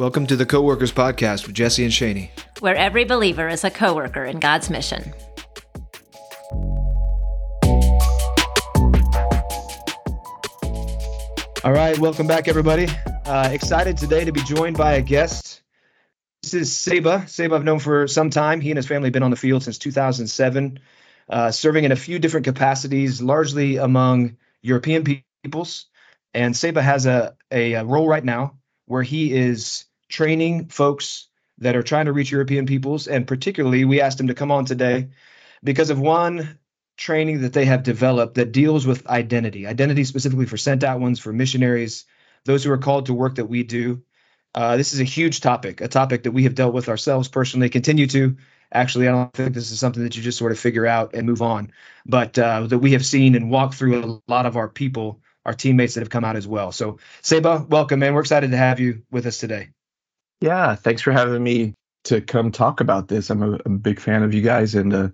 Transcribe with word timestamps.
Welcome 0.00 0.26
to 0.28 0.36
the 0.36 0.46
Coworkers 0.46 0.92
Podcast 0.92 1.46
with 1.46 1.54
Jesse 1.54 1.84
and 1.84 1.92
Shaney, 1.92 2.30
where 2.60 2.74
every 2.74 3.04
believer 3.04 3.46
is 3.48 3.64
a 3.64 3.70
coworker 3.70 4.24
in 4.24 4.40
God's 4.40 4.70
mission. 4.70 5.12
All 11.62 11.72
right, 11.72 11.98
welcome 11.98 12.26
back, 12.26 12.48
everybody. 12.48 12.88
Uh, 13.26 13.50
excited 13.52 13.98
today 13.98 14.24
to 14.24 14.32
be 14.32 14.42
joined 14.44 14.78
by 14.78 14.94
a 14.94 15.02
guest. 15.02 15.60
This 16.44 16.54
is 16.54 16.74
Seba. 16.74 17.28
Seba, 17.28 17.56
I've 17.56 17.64
known 17.64 17.78
for 17.78 18.08
some 18.08 18.30
time. 18.30 18.62
He 18.62 18.70
and 18.70 18.78
his 18.78 18.86
family 18.86 19.08
have 19.08 19.12
been 19.12 19.22
on 19.22 19.30
the 19.30 19.36
field 19.36 19.64
since 19.64 19.76
2007, 19.76 20.78
uh, 21.28 21.50
serving 21.50 21.84
in 21.84 21.92
a 21.92 21.96
few 21.96 22.18
different 22.18 22.44
capacities, 22.44 23.20
largely 23.20 23.76
among 23.76 24.38
European 24.62 25.04
peoples. 25.44 25.90
And 26.32 26.56
Seba 26.56 26.80
has 26.80 27.04
a, 27.04 27.36
a, 27.50 27.74
a 27.74 27.84
role 27.84 28.08
right 28.08 28.24
now 28.24 28.54
where 28.86 29.02
he 29.02 29.34
is 29.34 29.84
training 30.10 30.68
folks 30.68 31.28
that 31.58 31.76
are 31.76 31.82
trying 31.82 32.06
to 32.06 32.12
reach 32.12 32.30
European 32.30 32.66
peoples. 32.66 33.08
And 33.08 33.26
particularly, 33.26 33.84
we 33.84 34.00
asked 34.00 34.18
them 34.18 34.28
to 34.28 34.34
come 34.34 34.50
on 34.50 34.64
today 34.66 35.08
because 35.62 35.90
of 35.90 36.00
one 36.00 36.58
training 36.96 37.42
that 37.42 37.52
they 37.52 37.64
have 37.64 37.82
developed 37.82 38.34
that 38.34 38.52
deals 38.52 38.86
with 38.86 39.06
identity, 39.06 39.66
identity 39.66 40.04
specifically 40.04 40.46
for 40.46 40.56
sent 40.56 40.84
out 40.84 41.00
ones, 41.00 41.18
for 41.18 41.32
missionaries, 41.32 42.04
those 42.44 42.64
who 42.64 42.72
are 42.72 42.78
called 42.78 43.06
to 43.06 43.14
work 43.14 43.36
that 43.36 43.46
we 43.46 43.62
do. 43.62 44.02
Uh, 44.54 44.76
this 44.76 44.92
is 44.92 45.00
a 45.00 45.04
huge 45.04 45.40
topic, 45.40 45.80
a 45.80 45.88
topic 45.88 46.24
that 46.24 46.32
we 46.32 46.42
have 46.42 46.54
dealt 46.54 46.74
with 46.74 46.88
ourselves 46.88 47.28
personally, 47.28 47.68
continue 47.68 48.06
to. 48.08 48.36
Actually, 48.72 49.08
I 49.08 49.12
don't 49.12 49.32
think 49.32 49.54
this 49.54 49.70
is 49.70 49.80
something 49.80 50.02
that 50.02 50.16
you 50.16 50.22
just 50.22 50.38
sort 50.38 50.52
of 50.52 50.58
figure 50.58 50.86
out 50.86 51.14
and 51.14 51.26
move 51.26 51.42
on, 51.42 51.72
but 52.04 52.38
uh, 52.38 52.66
that 52.66 52.78
we 52.78 52.92
have 52.92 53.06
seen 53.06 53.34
and 53.34 53.50
walked 53.50 53.74
through 53.74 54.04
a 54.04 54.30
lot 54.30 54.46
of 54.46 54.56
our 54.56 54.68
people 54.68 55.20
our 55.44 55.54
teammates 55.54 55.94
that 55.94 56.00
have 56.00 56.10
come 56.10 56.24
out 56.24 56.36
as 56.36 56.46
well. 56.46 56.70
So, 56.70 56.98
Seba, 57.22 57.66
welcome, 57.68 58.00
man. 58.00 58.14
We're 58.14 58.20
excited 58.20 58.50
to 58.50 58.56
have 58.56 58.78
you 58.78 59.02
with 59.10 59.26
us 59.26 59.38
today. 59.38 59.70
Yeah, 60.40 60.74
thanks 60.74 61.02
for 61.02 61.12
having 61.12 61.42
me 61.42 61.74
to 62.04 62.20
come 62.20 62.50
talk 62.50 62.80
about 62.80 63.08
this. 63.08 63.30
I'm 63.30 63.42
a, 63.42 63.58
a 63.64 63.68
big 63.68 64.00
fan 64.00 64.22
of 64.22 64.32
you 64.32 64.42
guys, 64.42 64.74
and 64.74 64.92
uh, 64.92 65.08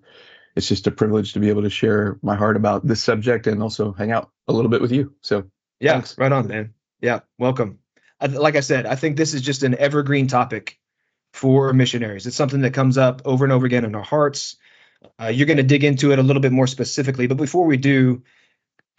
it's 0.54 0.68
just 0.68 0.86
a 0.86 0.90
privilege 0.90 1.32
to 1.32 1.40
be 1.40 1.48
able 1.48 1.62
to 1.62 1.70
share 1.70 2.18
my 2.22 2.36
heart 2.36 2.56
about 2.56 2.86
this 2.86 3.02
subject 3.02 3.46
and 3.46 3.62
also 3.62 3.92
hang 3.92 4.12
out 4.12 4.30
a 4.46 4.52
little 4.52 4.70
bit 4.70 4.80
with 4.80 4.92
you. 4.92 5.14
So, 5.22 5.50
yeah, 5.80 5.94
thanks. 5.94 6.16
right 6.16 6.32
on, 6.32 6.46
man. 6.46 6.74
Yeah, 7.00 7.20
welcome. 7.38 7.80
Like 8.26 8.56
I 8.56 8.60
said, 8.60 8.86
I 8.86 8.94
think 8.94 9.16
this 9.16 9.34
is 9.34 9.42
just 9.42 9.62
an 9.62 9.74
evergreen 9.74 10.28
topic 10.28 10.78
for 11.34 11.72
missionaries. 11.72 12.26
It's 12.26 12.36
something 12.36 12.62
that 12.62 12.72
comes 12.72 12.96
up 12.96 13.22
over 13.24 13.44
and 13.44 13.52
over 13.52 13.66
again 13.66 13.84
in 13.84 13.94
our 13.94 14.02
hearts. 14.02 14.56
Uh, 15.20 15.26
you're 15.26 15.46
going 15.46 15.58
to 15.58 15.62
dig 15.62 15.84
into 15.84 16.12
it 16.12 16.18
a 16.18 16.22
little 16.22 16.40
bit 16.40 16.52
more 16.52 16.66
specifically, 16.66 17.26
but 17.26 17.36
before 17.36 17.66
we 17.66 17.76
do, 17.76 18.22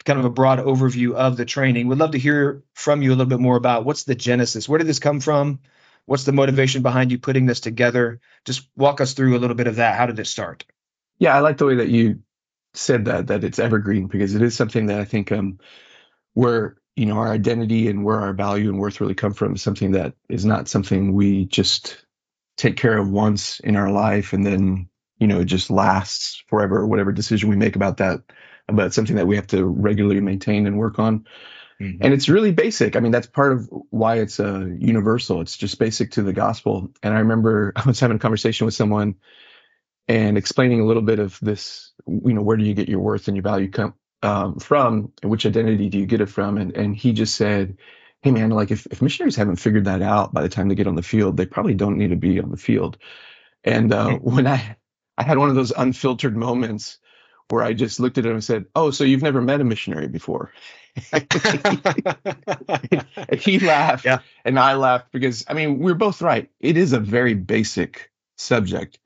kind 0.04 0.18
of 0.18 0.24
a 0.24 0.30
broad 0.30 0.60
overview 0.60 1.14
of 1.14 1.36
the 1.36 1.44
training. 1.44 1.88
We'd 1.88 1.98
love 1.98 2.12
to 2.12 2.18
hear 2.18 2.62
from 2.74 3.02
you 3.02 3.10
a 3.10 3.16
little 3.16 3.26
bit 3.26 3.40
more 3.40 3.56
about 3.56 3.84
what's 3.84 4.04
the 4.04 4.14
genesis? 4.14 4.68
Where 4.68 4.78
did 4.78 4.86
this 4.86 5.00
come 5.00 5.20
from? 5.20 5.58
What's 6.08 6.24
the 6.24 6.32
motivation 6.32 6.82
behind 6.82 7.12
you 7.12 7.18
putting 7.18 7.46
this 7.46 7.60
together? 7.60 8.20
Just 8.46 8.68
walk 8.76 9.00
us 9.00 9.12
through 9.12 9.36
a 9.36 9.40
little 9.40 9.56
bit 9.56 9.66
of 9.66 9.76
that. 9.76 9.96
How 9.96 10.06
did 10.06 10.18
it 10.18 10.26
start? 10.26 10.64
Yeah, 11.18 11.36
I 11.36 11.40
like 11.40 11.58
the 11.58 11.66
way 11.66 11.76
that 11.76 11.88
you 11.88 12.20
said 12.74 13.06
that 13.06 13.26
that 13.26 13.44
it's 13.44 13.58
evergreen 13.58 14.06
because 14.06 14.34
it 14.34 14.42
is 14.42 14.56
something 14.56 14.86
that 14.86 15.00
I 15.00 15.04
think 15.04 15.32
um 15.32 15.58
where 16.34 16.76
you 16.96 17.06
know 17.06 17.18
our 17.18 17.30
identity 17.30 17.88
and 17.88 18.04
where 18.04 18.20
our 18.20 18.32
value 18.32 18.70
and 18.70 18.78
worth 18.78 19.00
really 19.00 19.14
come 19.14 19.34
from 19.34 19.54
is 19.54 19.62
something 19.62 19.92
that 19.92 20.14
is 20.28 20.44
not 20.44 20.68
something 20.68 21.12
we 21.12 21.46
just 21.46 22.04
take 22.56 22.76
care 22.76 22.96
of 22.96 23.10
once 23.10 23.60
in 23.60 23.76
our 23.76 23.90
life 23.90 24.32
and 24.32 24.46
then 24.46 24.88
you 25.18 25.26
know 25.26 25.40
it 25.40 25.46
just 25.46 25.70
lasts 25.70 26.42
forever 26.48 26.86
whatever 26.86 27.12
decision 27.12 27.48
we 27.50 27.56
make 27.56 27.76
about 27.76 27.98
that 27.98 28.20
but 28.68 28.92
something 28.92 29.16
that 29.16 29.26
we 29.26 29.36
have 29.36 29.46
to 29.48 29.64
regularly 29.64 30.20
maintain 30.20 30.66
and 30.66 30.78
work 30.78 30.98
on. 30.98 31.26
Mm-hmm. 31.80 32.02
And 32.02 32.12
it's 32.12 32.28
really 32.28 32.50
basic. 32.50 32.96
I 32.96 33.00
mean, 33.00 33.12
that's 33.12 33.26
part 33.26 33.52
of 33.52 33.68
why 33.90 34.16
it's 34.18 34.40
a 34.40 34.56
uh, 34.56 34.64
universal. 34.64 35.40
It's 35.40 35.56
just 35.56 35.78
basic 35.78 36.12
to 36.12 36.22
the 36.22 36.32
gospel. 36.32 36.90
And 37.02 37.14
I 37.14 37.20
remember 37.20 37.72
I 37.76 37.84
was 37.86 38.00
having 38.00 38.16
a 38.16 38.20
conversation 38.20 38.64
with 38.64 38.74
someone 38.74 39.16
and 40.08 40.36
explaining 40.36 40.80
a 40.80 40.86
little 40.86 41.02
bit 41.02 41.18
of 41.18 41.38
this, 41.40 41.92
you 42.06 42.32
know, 42.32 42.42
where 42.42 42.56
do 42.56 42.64
you 42.64 42.74
get 42.74 42.88
your 42.88 43.00
worth 43.00 43.28
and 43.28 43.36
your 43.36 43.44
value 43.44 43.70
come 43.70 43.94
um, 44.22 44.58
from? 44.58 45.12
And 45.22 45.30
which 45.30 45.46
identity 45.46 45.88
do 45.88 45.98
you 45.98 46.06
get 46.06 46.20
it 46.20 46.30
from? 46.30 46.58
And, 46.58 46.76
and 46.76 46.96
he 46.96 47.12
just 47.12 47.36
said, 47.36 47.76
Hey 48.22 48.32
man, 48.32 48.50
like 48.50 48.72
if, 48.72 48.84
if 48.86 49.00
missionaries 49.00 49.36
haven't 49.36 49.56
figured 49.56 49.84
that 49.84 50.02
out 50.02 50.34
by 50.34 50.42
the 50.42 50.48
time 50.48 50.68
they 50.68 50.74
get 50.74 50.88
on 50.88 50.96
the 50.96 51.02
field, 51.02 51.36
they 51.36 51.46
probably 51.46 51.74
don't 51.74 51.98
need 51.98 52.10
to 52.10 52.16
be 52.16 52.40
on 52.40 52.50
the 52.50 52.56
field. 52.56 52.98
And 53.62 53.92
uh, 53.92 54.08
mm-hmm. 54.08 54.34
when 54.34 54.46
I, 54.48 54.76
I 55.16 55.22
had 55.22 55.38
one 55.38 55.50
of 55.50 55.54
those 55.54 55.70
unfiltered 55.70 56.36
moments 56.36 56.98
where 57.48 57.62
I 57.62 57.72
just 57.72 58.00
looked 58.00 58.18
at 58.18 58.26
him 58.26 58.32
and 58.32 58.44
said, 58.44 58.66
"Oh, 58.74 58.90
so 58.90 59.04
you've 59.04 59.22
never 59.22 59.40
met 59.40 59.60
a 59.60 59.64
missionary 59.64 60.08
before?" 60.08 60.52
he 63.38 63.58
laughed, 63.58 64.04
yeah. 64.04 64.20
and 64.44 64.58
I 64.58 64.74
laughed 64.74 65.12
because 65.12 65.44
I 65.48 65.54
mean 65.54 65.78
we're 65.78 65.94
both 65.94 66.22
right. 66.22 66.50
It 66.60 66.76
is 66.76 66.92
a 66.92 67.00
very 67.00 67.34
basic 67.34 68.10
subject, 68.36 68.98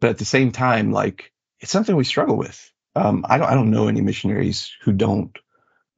but 0.00 0.10
at 0.10 0.18
the 0.18 0.24
same 0.24 0.52
time, 0.52 0.92
like 0.92 1.32
it's 1.60 1.72
something 1.72 1.96
we 1.96 2.04
struggle 2.04 2.36
with. 2.36 2.70
Um, 2.96 3.24
I 3.28 3.38
don't 3.38 3.48
I 3.48 3.54
don't 3.54 3.70
know 3.70 3.88
any 3.88 4.00
missionaries 4.00 4.72
who 4.82 4.92
don't 4.92 5.36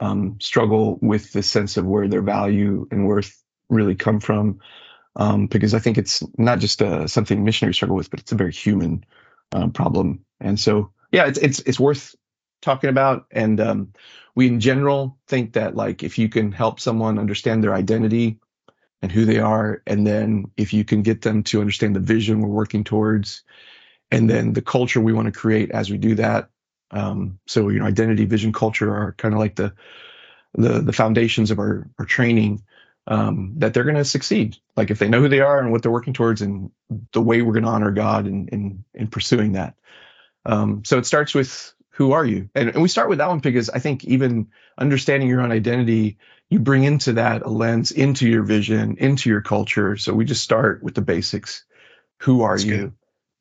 um, 0.01 0.39
struggle 0.41 0.99
with 1.01 1.33
the 1.33 1.43
sense 1.43 1.77
of 1.77 1.87
where 1.87 2.09
their 2.09 2.23
value 2.23 2.87
and 2.91 3.07
worth 3.07 3.43
really 3.69 3.95
come 3.95 4.21
from, 4.21 4.61
um, 5.17 5.47
because 5.47 5.75
I 5.75 5.79
think 5.79 5.99
it's 5.99 6.23
not 6.39 6.59
just 6.59 6.83
uh, 6.83 7.07
something 7.07 7.45
missionaries 7.45 7.77
struggle 7.77 7.97
with, 7.97 8.11
but 8.11 8.21
it's 8.21 8.33
a 8.33 8.37
very 8.37 8.53
human 8.53 9.05
uh, 9.53 9.69
problem. 9.69 10.25
And 10.41 10.59
so 10.59 10.93
yeah, 11.13 11.27
it's 11.27 11.39
it's 11.39 11.61
it's 11.61 11.81
worth 11.81 12.15
talking 12.63 12.91
about. 12.91 13.27
And 13.31 13.61
um, 13.61 13.93
we 14.35 14.47
in 14.47 14.61
general 14.61 15.19
think 15.27 15.55
that 15.55 15.75
like 15.75 16.03
if 16.03 16.19
you 16.19 16.29
can 16.29 16.53
help 16.53 16.81
someone 16.81 17.19
understand 17.19 17.63
their 17.63 17.75
identity 17.75 18.39
and 19.03 19.13
who 19.13 19.25
they 19.25 19.39
are, 19.39 19.83
and 19.87 20.07
then 20.07 20.51
if 20.57 20.73
you 20.73 20.85
can 20.85 21.03
get 21.03 21.23
them 21.23 21.43
to 21.45 21.61
understand 21.61 21.95
the 21.95 22.01
vision 22.01 22.41
we're 22.41 22.49
working 22.49 22.85
towards, 22.85 23.43
and 24.11 24.29
then 24.31 24.53
the 24.53 24.63
culture 24.63 25.01
we 25.01 25.13
want 25.13 25.27
to 25.27 25.39
create 25.39 25.71
as 25.71 25.91
we 25.91 25.99
do 25.99 26.15
that. 26.15 26.51
Um, 26.91 27.39
so 27.47 27.69
you 27.69 27.79
know, 27.79 27.87
identity, 27.87 28.25
vision, 28.25 28.53
culture 28.53 28.95
are 28.95 29.13
kind 29.13 29.35
of 29.35 29.41
like 29.41 29.57
the 29.57 29.75
the 30.55 30.81
the 30.81 30.93
foundations 30.93 31.51
of 31.51 31.59
our 31.59 31.89
our 31.99 32.05
training. 32.05 32.63
Um, 33.09 33.53
that 33.59 33.73
they're 33.73 33.85
going 33.85 33.95
to 33.95 34.05
succeed. 34.05 34.57
Like 34.77 34.91
if 34.91 34.99
they 34.99 35.09
know 35.09 35.21
who 35.21 35.29
they 35.29 35.39
are 35.39 35.61
and 35.61 35.71
what 35.71 35.83
they're 35.83 35.93
working 35.93 36.13
towards, 36.13 36.43
and 36.43 36.73
the 37.13 37.23
way 37.23 37.41
we're 37.41 37.53
going 37.53 37.63
to 37.63 37.71
honor 37.71 37.93
God 37.93 38.27
in 38.27 38.49
in, 38.49 38.85
in 38.95 39.07
pursuing 39.07 39.53
that. 39.53 39.77
Um, 40.45 40.85
so 40.85 40.99
it 40.99 41.07
starts 41.07 41.35
with 41.35 41.73
who 41.97 42.13
are 42.13 42.27
you? 42.27 42.51
And, 42.55 42.69
and 42.69 42.83
we 42.83 42.89
start 42.89 43.09
with 43.09 43.19
that 43.19 43.29
one 43.29 43.39
because 43.39 43.71
I 43.71 43.79
think 43.79 44.05
even 44.05 44.49
understanding 44.77 45.31
your 45.31 45.41
own 45.41 45.51
identity, 45.51 46.19
you 46.51 46.59
bring 46.59 46.85
into 46.85 47.15
that 47.15 47.41
a 47.41 47.49
lens 47.49 47.91
into 47.91 48.29
your 48.29 48.43
vision, 48.43 48.99
into 48.99 49.31
your 49.31 49.41
culture. 49.41 49.97
So 49.97 50.13
we 50.13 50.27
just 50.27 50.43
start 50.43 50.83
with 50.83 50.95
the 50.95 51.01
basics. 51.01 51.65
Who 52.19 52.43
are 52.43 52.57
That's 52.57 52.65
you? 52.67 52.77
Good. 52.77 52.93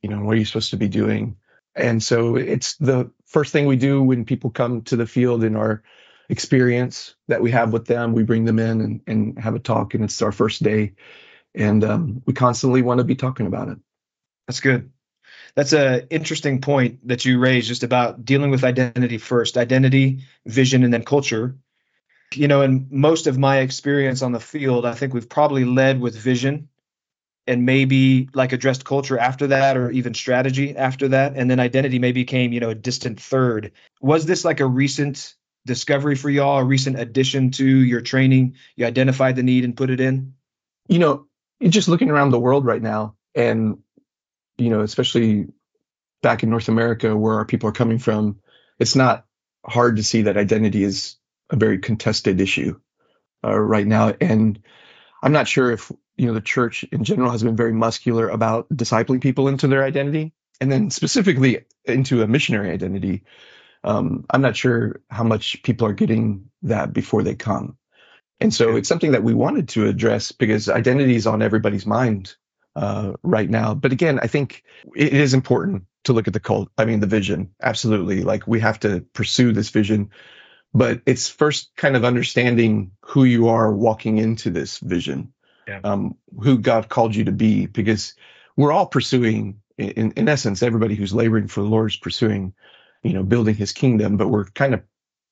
You 0.04 0.10
know, 0.10 0.22
what 0.22 0.36
are 0.36 0.40
you 0.40 0.46
supposed 0.46 0.70
to 0.70 0.78
be 0.78 0.88
doing? 0.88 1.36
And 1.76 2.02
so 2.02 2.38
it's 2.38 2.78
the 2.78 3.12
first 3.26 3.52
thing 3.52 3.66
we 3.66 3.76
do 3.76 4.02
when 4.02 4.24
people 4.24 4.52
come 4.52 4.84
to 4.84 4.96
the 4.96 5.06
field 5.06 5.44
in 5.44 5.58
our 5.58 5.84
experience 6.30 7.14
that 7.28 7.42
we 7.42 7.52
have 7.52 7.74
with 7.74 7.86
them. 7.88 8.14
We 8.14 8.24
bring 8.24 8.46
them 8.46 8.60
in 8.60 8.80
and, 8.80 9.02
and 9.06 9.40
have 9.40 9.56
a 9.56 9.60
talk, 9.60 9.96
and 9.96 10.04
it's 10.06 10.22
our 10.22 10.32
first 10.32 10.64
day. 10.64 10.94
And 11.54 11.84
um, 11.84 12.22
we 12.26 12.32
constantly 12.32 12.84
want 12.84 13.00
to 13.00 13.04
be 13.04 13.16
talking 13.16 13.48
about 13.48 13.68
it. 13.68 13.80
That's 14.48 14.62
good 14.62 14.92
that's 15.56 15.74
a 15.74 16.08
interesting 16.14 16.62
point 16.62 17.08
that 17.08 17.26
you 17.26 17.40
raised 17.40 17.68
just 17.68 17.84
about 17.84 18.26
dealing 18.26 18.52
with 18.52 18.64
identity 18.64 19.18
first 19.18 19.58
identity 19.58 20.24
vision 20.46 20.84
and 20.84 20.94
then 20.94 21.04
culture. 21.04 21.56
You 22.34 22.48
know 22.48 22.62
in 22.62 22.88
most 22.90 23.28
of 23.28 23.38
my 23.38 23.60
experience 23.60 24.22
on 24.22 24.32
the 24.32 24.40
field 24.40 24.86
i 24.86 24.94
think 24.94 25.14
we've 25.14 25.30
probably 25.30 25.64
led 25.64 26.02
with 26.02 26.16
vision 26.18 26.70
and 27.48 27.66
maybe 27.66 28.30
like 28.34 28.54
addressed 28.54 28.86
culture 28.86 29.18
after 29.18 29.48
that 29.48 29.78
or 29.78 29.92
even 29.92 30.14
strategy 30.14 30.76
after 30.76 31.10
that. 31.10 31.34
And 31.36 31.50
then 31.50 31.60
identity 31.60 32.00
maybe 32.00 32.24
came, 32.26 32.54
you 32.54 32.60
know 32.60 32.70
a 32.70 32.76
distant 32.76 33.20
third. 33.20 33.72
Was 34.02 34.26
this 34.26 34.44
like 34.44 34.60
a 34.60 34.66
recent 34.66 35.36
discovery 35.66 36.16
for 36.16 36.30
y'all 36.30 36.60
a 36.60 36.64
recent 36.64 37.00
addition 37.00 37.52
to 37.52 37.66
your 37.66 38.02
training? 38.02 38.56
You 38.76 38.86
identified 38.86 39.36
the 39.36 39.44
need 39.44 39.64
and 39.64 39.78
put 39.78 39.90
it 39.90 40.00
in? 40.00 40.34
You 40.88 41.00
know 41.00 41.28
just 41.62 41.88
looking 41.88 42.10
around 42.10 42.32
the 42.32 42.40
world 42.40 42.66
right 42.66 42.82
now 42.82 43.16
and 43.34 43.80
you 44.58 44.70
know, 44.70 44.82
especially 44.82 45.48
back 46.22 46.44
in 46.44 46.50
North 46.50 46.70
America 46.70 47.16
where 47.16 47.36
our 47.36 47.46
people 47.46 47.70
are 47.70 47.74
coming 47.74 48.00
from, 48.00 48.40
it's 48.80 48.96
not 48.96 49.26
hard 49.66 49.98
to 49.98 50.04
see 50.04 50.24
that 50.24 50.38
identity 50.38 50.84
is 50.84 51.18
a 51.50 51.56
very 51.56 51.80
contested 51.80 52.40
issue 52.42 52.80
uh, 53.44 53.58
right 53.58 53.86
now. 53.86 54.14
And 54.20 54.60
I'm 55.22 55.32
not 55.32 55.48
sure 55.48 55.72
if, 55.72 55.92
you 56.18 56.28
know, 56.28 56.34
the 56.34 56.42
church 56.42 56.84
in 56.92 57.04
general 57.04 57.32
has 57.32 57.44
been 57.44 57.56
very 57.56 57.74
muscular 57.74 58.30
about 58.30 58.70
discipling 58.70 59.22
people 59.22 59.48
into 59.48 59.68
their 59.68 59.84
identity 59.84 60.34
and 60.62 60.72
then 60.72 60.90
specifically 60.90 61.66
into 61.84 62.22
a 62.22 62.28
missionary 62.28 62.72
identity. 62.72 63.24
Um, 63.84 64.26
I'm 64.30 64.42
not 64.42 64.56
sure 64.56 65.02
how 65.10 65.24
much 65.24 65.62
people 65.64 65.88
are 65.88 65.94
getting 65.94 66.50
that 66.64 66.94
before 66.94 67.24
they 67.24 67.36
come. 67.36 67.78
And 68.40 68.54
so 68.54 68.76
it's 68.76 68.90
something 68.90 69.12
that 69.12 69.24
we 69.24 69.34
wanted 69.34 69.70
to 69.70 69.88
address 69.88 70.32
because 70.32 70.70
identity 70.70 71.16
is 71.16 71.28
on 71.28 71.42
everybody's 71.42 71.86
mind 71.86 72.36
uh, 72.76 73.14
right 73.24 73.50
now. 73.50 73.74
But 73.74 73.92
again, 73.92 74.20
I 74.22 74.28
think 74.28 74.64
it 74.96 75.14
is 75.14 75.34
important 75.34 75.84
to 76.04 76.14
look 76.14 76.28
at 76.28 76.34
the 76.34 76.40
cult. 76.40 76.70
I 76.78 76.86
mean, 76.86 77.00
the 77.00 77.08
vision. 77.08 77.52
Absolutely. 77.62 78.24
Like 78.24 78.48
we 78.48 78.60
have 78.60 78.80
to 78.82 79.02
pursue 79.14 79.54
this 79.54 79.70
vision, 79.70 80.12
but 80.74 81.02
it's 81.06 81.30
first 81.30 81.72
kind 81.76 81.96
of 81.96 82.06
understanding 82.06 82.92
who 83.02 83.24
you 83.24 83.48
are 83.48 83.74
walking 83.74 84.18
into 84.18 84.50
this 84.50 84.78
vision. 84.80 85.34
yeah. 85.68 85.80
um, 85.84 86.16
who 86.42 86.58
God 86.58 86.90
called 86.90 87.16
you 87.16 87.26
to 87.26 87.32
be, 87.32 87.66
because 87.66 88.14
we're 88.56 88.72
all 88.72 88.86
pursuing, 88.86 89.62
in, 89.78 90.12
in 90.12 90.30
essence, 90.30 90.64
everybody 90.64 90.96
who's 90.96 91.14
laboring 91.14 91.48
for 91.48 91.62
the 91.62 91.68
Lord 91.68 91.92
is 91.92 91.98
pursuing, 91.98 92.54
you 93.04 93.14
know, 93.14 93.24
building 93.24 93.56
His 93.56 93.72
kingdom, 93.72 94.18
but 94.18 94.30
we're 94.30 94.46
kind 94.46 94.74
of 94.74 94.84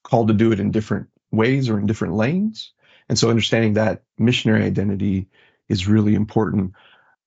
called 0.04 0.28
to 0.28 0.34
do 0.34 0.52
it 0.52 0.60
in 0.60 0.72
different 0.72 1.08
ways 1.32 1.70
or 1.70 1.80
in 1.80 1.86
different 1.86 2.16
lanes. 2.16 2.74
And 3.10 3.18
so 3.18 3.30
understanding 3.30 3.74
that 3.74 4.04
missionary 4.18 4.64
identity 4.64 5.28
is 5.70 5.88
really 5.88 6.16
important. 6.16 6.74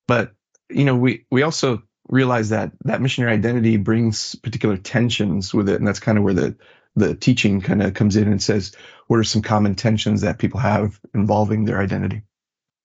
But 0.07 0.33
you 0.69 0.85
know, 0.85 0.97
we 0.97 1.27
we 1.31 1.43
also 1.43 1.83
realize 2.09 2.51
that 2.51 2.73
that 2.85 3.01
missionary 3.01 3.33
identity 3.33 3.77
brings 3.77 4.35
particular 4.37 4.77
tensions 4.77 5.53
with 5.53 5.69
it, 5.69 5.77
and 5.77 5.87
that's 5.87 6.01
kind 6.01 6.19
of 6.19 6.25
where 6.25 6.35
the 6.35 6.57
the 6.95 7.15
teaching 7.15 7.61
kind 7.61 7.83
of 7.83 7.95
comes 7.95 8.17
in 8.17 8.29
and 8.29 8.43
says, 8.43 8.75
what 9.07 9.19
are 9.19 9.25
some 9.25 9.43
common 9.43 9.75
tensions 9.75 10.23
that 10.23 10.39
people 10.39 10.61
have 10.61 10.99
involving 11.15 11.65
their 11.65 11.79
identity? 11.79 12.23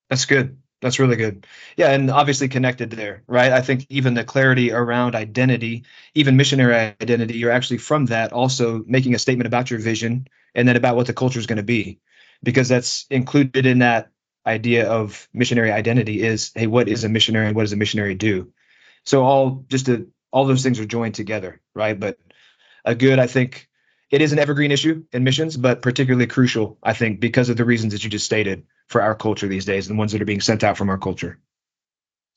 That's 0.10 0.26
good. 0.26 0.58
That's 0.82 1.00
really 1.00 1.16
good. 1.16 1.48
Yeah, 1.78 1.92
and 1.92 2.10
obviously 2.10 2.50
connected 2.50 2.90
there, 2.92 3.24
right? 3.28 3.52
I 3.52 3.62
think 3.62 3.86
even 3.90 4.16
the 4.16 4.24
clarity 4.24 4.72
around 4.72 5.16
identity, 5.16 5.86
even 6.16 6.38
missionary 6.38 6.76
identity, 6.76 7.38
you're 7.38 7.52
actually 7.52 7.78
from 7.78 8.08
that 8.08 8.34
also 8.34 8.84
making 8.86 9.16
a 9.16 9.20
statement 9.20 9.48
about 9.48 9.70
your 9.70 9.80
vision 9.80 10.28
and 10.56 10.68
then 10.68 10.76
about 10.76 10.96
what 10.96 11.08
the 11.08 11.14
culture 11.14 11.40
is 11.40 11.46
going 11.46 11.58
to 11.58 11.64
be, 11.64 12.00
because 12.44 12.68
that's 12.68 13.06
included 13.10 13.66
in 13.66 13.80
that 13.80 14.11
idea 14.46 14.90
of 14.90 15.28
missionary 15.34 15.72
identity 15.72 16.22
is, 16.22 16.52
hey, 16.56 16.68
what 16.68 16.88
is 16.88 17.04
a 17.04 17.10
missionary 17.10 17.48
and 17.48 17.56
what 17.56 17.64
does 17.64 17.74
a 17.74 17.78
missionary 17.78 18.16
do? 18.16 18.52
So 19.06 19.24
all 19.24 19.66
just 19.68 19.88
to, 19.88 20.10
all 20.32 20.46
those 20.46 20.64
things 20.64 20.80
are 20.80 20.86
joined 20.86 21.16
together, 21.16 21.62
right? 21.74 22.00
But 22.00 22.18
a 22.86 22.96
good, 22.96 23.20
I 23.20 23.28
think, 23.28 23.68
it 24.10 24.22
is 24.22 24.34
an 24.34 24.40
evergreen 24.40 24.72
issue 24.72 25.06
in 25.14 25.24
missions, 25.24 25.56
but 25.56 25.82
particularly 25.82 26.28
crucial, 26.28 26.78
I 26.84 26.94
think, 26.94 27.22
because 27.22 27.50
of 27.50 27.56
the 27.56 27.66
reasons 27.66 27.94
that 27.94 28.04
you 28.04 28.10
just 28.10 28.26
stated 28.26 28.66
for 28.88 29.02
our 29.02 29.16
culture 29.16 29.48
these 29.48 29.66
days 29.66 29.88
and 29.88 29.98
the 29.98 30.00
ones 30.00 30.12
that 30.12 30.22
are 30.22 30.26
being 30.26 30.42
sent 30.42 30.66
out 30.66 30.78
from 30.78 30.90
our 30.90 30.98
culture. 30.98 31.40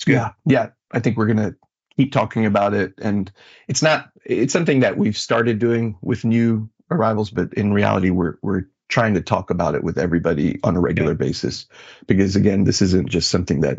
Yeah, 0.06 0.30
yeah. 0.46 0.70
I 0.92 1.00
think 1.00 1.16
we're 1.16 1.26
gonna 1.26 1.56
keep 1.96 2.12
talking 2.12 2.46
about 2.46 2.74
it, 2.74 2.94
and 2.98 3.30
it's 3.66 3.82
not. 3.82 4.10
It's 4.24 4.52
something 4.52 4.80
that 4.80 4.96
we've 4.96 5.16
started 5.16 5.58
doing 5.58 5.98
with 6.00 6.24
new 6.24 6.70
arrivals, 6.90 7.30
but 7.30 7.54
in 7.54 7.72
reality, 7.72 8.10
we're 8.10 8.36
we're 8.40 8.66
trying 8.94 9.14
to 9.14 9.20
talk 9.20 9.50
about 9.50 9.74
it 9.74 9.82
with 9.82 9.98
everybody 9.98 10.60
on 10.62 10.76
a 10.76 10.80
regular 10.80 11.10
yeah. 11.10 11.16
basis, 11.16 11.66
because 12.06 12.36
again, 12.36 12.62
this 12.62 12.80
isn't 12.80 13.10
just 13.10 13.28
something 13.28 13.62
that 13.62 13.78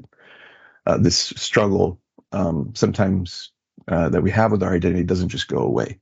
uh, 0.85 0.97
this 0.97 1.15
struggle 1.17 2.01
um, 2.33 2.73
sometimes 2.75 3.51
uh, 3.88 4.09
that 4.09 4.21
we 4.21 4.29
have 4.31 4.51
with 4.51 4.62
our 4.62 4.73
identity 4.73 5.06
doesn't 5.06 5.29
just 5.29 5.47
go 5.47 5.59
away. 5.59 6.00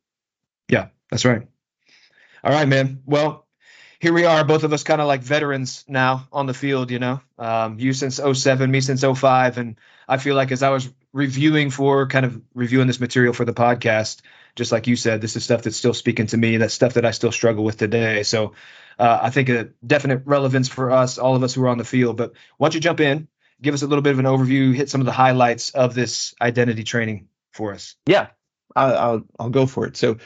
Yeah, 0.67 0.87
that's 1.11 1.25
right. 1.25 1.43
All 2.43 2.51
right, 2.51 2.67
man. 2.67 3.03
Well, 3.05 3.45
here 3.99 4.13
we 4.13 4.25
are, 4.25 4.43
both 4.43 4.63
of 4.63 4.73
us 4.73 4.81
kind 4.81 4.99
of 4.99 5.05
like 5.05 5.21
veterans 5.21 5.85
now 5.87 6.27
on 6.31 6.47
the 6.47 6.55
field, 6.55 6.89
you 6.89 6.97
know. 6.97 7.21
Um, 7.37 7.77
you 7.77 7.93
since 7.93 8.19
07, 8.19 8.71
me 8.71 8.81
since 8.81 9.03
05. 9.03 9.59
And 9.59 9.75
I 10.07 10.17
feel 10.17 10.35
like 10.35 10.51
as 10.51 10.63
I 10.63 10.69
was 10.69 10.91
reviewing 11.13 11.69
for 11.69 12.07
kind 12.07 12.25
of 12.25 12.41
reviewing 12.55 12.87
this 12.87 12.99
material 12.99 13.33
for 13.33 13.45
the 13.45 13.53
podcast, 13.53 14.21
just 14.55 14.71
like 14.71 14.87
you 14.87 14.95
said, 14.95 15.21
this 15.21 15.35
is 15.35 15.43
stuff 15.43 15.63
that's 15.63 15.77
still 15.77 15.93
speaking 15.93 16.27
to 16.27 16.37
me. 16.37 16.57
That's 16.57 16.73
stuff 16.73 16.93
that 16.93 17.05
I 17.05 17.11
still 17.11 17.31
struggle 17.31 17.63
with 17.63 17.77
today. 17.77 18.23
So 18.23 18.53
uh, 18.99 19.19
I 19.21 19.29
think 19.29 19.49
a 19.49 19.69
definite 19.85 20.23
relevance 20.25 20.67
for 20.67 20.91
us, 20.91 21.17
all 21.17 21.35
of 21.35 21.43
us 21.43 21.53
who 21.53 21.63
are 21.63 21.69
on 21.69 21.77
the 21.77 21.85
field. 21.85 22.17
But 22.17 22.33
why 22.57 22.67
don't 22.67 22.75
you 22.75 22.81
jump 22.81 22.99
in, 22.99 23.27
give 23.61 23.73
us 23.73 23.81
a 23.81 23.87
little 23.87 24.03
bit 24.03 24.13
of 24.13 24.19
an 24.19 24.25
overview, 24.25 24.73
hit 24.73 24.89
some 24.89 25.01
of 25.01 25.05
the 25.05 25.11
highlights 25.11 25.71
of 25.71 25.95
this 25.95 26.35
identity 26.41 26.83
training 26.83 27.27
for 27.51 27.73
us? 27.73 27.95
Yeah, 28.05 28.27
I'll, 28.75 28.97
I'll, 28.97 29.21
I'll 29.39 29.49
go 29.49 29.65
for 29.65 29.87
it. 29.87 29.97
So 29.97 30.17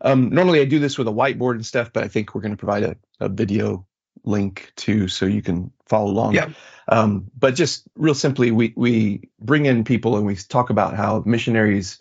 um, 0.00 0.30
normally 0.30 0.60
I 0.60 0.64
do 0.64 0.78
this 0.78 0.98
with 0.98 1.08
a 1.08 1.12
whiteboard 1.12 1.54
and 1.54 1.66
stuff, 1.66 1.92
but 1.92 2.04
I 2.04 2.08
think 2.08 2.34
we're 2.34 2.40
going 2.40 2.52
to 2.52 2.58
provide 2.58 2.82
a, 2.82 2.96
a, 3.20 3.28
video 3.28 3.86
link 4.24 4.72
too, 4.76 5.08
so 5.08 5.26
you 5.26 5.42
can 5.42 5.72
follow 5.86 6.10
along. 6.10 6.34
Yeah. 6.34 6.50
Um, 6.88 7.30
but 7.38 7.54
just 7.54 7.86
real 7.96 8.14
simply, 8.14 8.50
we 8.50 8.72
we 8.76 9.30
bring 9.38 9.66
in 9.66 9.84
people 9.84 10.16
and 10.16 10.26
we 10.26 10.36
talk 10.36 10.70
about 10.70 10.96
how 10.96 11.22
missionaries 11.24 11.98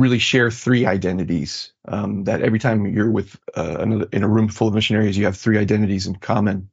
really 0.00 0.18
share 0.18 0.50
three 0.50 0.86
identities. 0.86 1.72
Um, 1.86 2.24
that 2.24 2.42
every 2.42 2.58
time 2.58 2.86
you're 2.86 3.10
with 3.10 3.38
uh, 3.56 3.76
another 3.80 4.08
in 4.12 4.22
a 4.22 4.28
room 4.28 4.48
full 4.48 4.68
of 4.68 4.74
missionaries, 4.74 5.16
you 5.16 5.24
have 5.24 5.36
three 5.36 5.58
identities 5.58 6.06
in 6.06 6.16
common. 6.16 6.70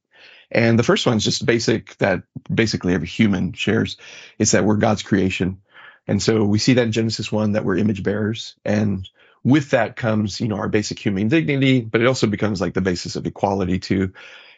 And 0.52 0.78
the 0.78 0.84
first 0.84 1.06
one 1.06 1.18
is 1.18 1.24
just 1.24 1.46
basic 1.46 1.98
that 1.98 2.24
basically 2.54 2.94
every 2.94 3.08
human 3.08 3.54
shares. 3.54 3.98
It's 4.38 4.52
that 4.52 4.66
we're 4.66 4.78
God's 4.78 5.04
creation. 5.04 5.62
And 6.08 6.22
so 6.22 6.44
we 6.44 6.60
see 6.60 6.74
that 6.74 6.84
in 6.86 6.92
Genesis 6.92 7.32
1 7.32 7.54
that 7.54 7.66
we're 7.66 7.78
image 7.78 8.04
bearers. 8.04 8.56
And 8.66 9.08
with 9.44 9.72
that 9.72 9.96
comes, 9.96 10.40
you 10.40 10.48
know, 10.48 10.58
our 10.58 10.70
basic 10.70 11.00
human 11.00 11.28
dignity, 11.28 11.82
but 11.82 12.02
it 12.02 12.08
also 12.08 12.28
becomes 12.28 12.62
like 12.62 12.74
the 12.74 12.82
basis 12.82 13.16
of 13.16 13.26
equality 13.26 13.80
too. 13.80 14.14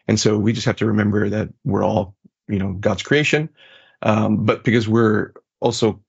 And 0.08 0.20
so 0.20 0.38
we 0.38 0.54
just 0.54 0.66
have 0.68 0.78
to 0.78 0.88
remember 0.88 1.30
that 1.30 1.50
we're 1.64 1.84
all, 1.84 2.16
you 2.48 2.60
know, 2.60 2.74
God's 2.74 3.04
creation. 3.04 3.50
Um, 4.02 4.46
but 4.46 4.64
because 4.64 4.88
we're 4.88 5.34
also 5.60 6.02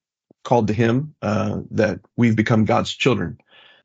called 0.46 0.68
to 0.68 0.74
him, 0.74 1.14
uh, 1.22 1.60
that 1.72 2.00
we've 2.16 2.36
become 2.36 2.64
God's 2.64 2.94
children. 2.94 3.38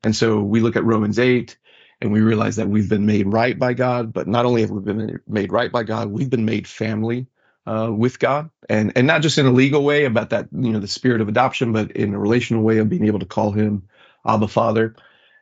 And 0.04 0.16
so 0.16 0.40
we 0.40 0.60
look 0.60 0.76
at 0.76 0.84
Romans 0.84 1.18
8 1.18 1.58
and 2.00 2.12
we 2.12 2.20
realize 2.20 2.56
that 2.56 2.68
we've 2.68 2.88
been 2.88 3.06
made 3.06 3.26
right 3.26 3.58
by 3.58 3.74
God, 3.74 4.12
but 4.12 4.28
not 4.28 4.46
only 4.46 4.62
have 4.62 4.70
we 4.70 4.80
been 4.80 5.20
made 5.26 5.52
right 5.52 5.72
by 5.72 5.82
God, 5.82 6.08
we've 6.08 6.30
been 6.30 6.46
made 6.46 6.68
family 6.68 7.26
uh, 7.66 7.90
with 7.92 8.18
God, 8.18 8.50
and 8.68 8.92
and 8.96 9.06
not 9.06 9.22
just 9.22 9.38
in 9.38 9.46
a 9.46 9.52
legal 9.52 9.84
way 9.84 10.04
about 10.04 10.30
that, 10.30 10.48
you 10.52 10.72
know, 10.72 10.80
the 10.80 10.88
spirit 10.88 11.20
of 11.20 11.28
adoption, 11.28 11.72
but 11.72 11.92
in 11.92 12.14
a 12.14 12.18
relational 12.18 12.62
way 12.62 12.78
of 12.78 12.88
being 12.88 13.06
able 13.06 13.20
to 13.20 13.26
call 13.26 13.52
Him 13.52 13.88
Abba 14.26 14.48
Father. 14.48 14.96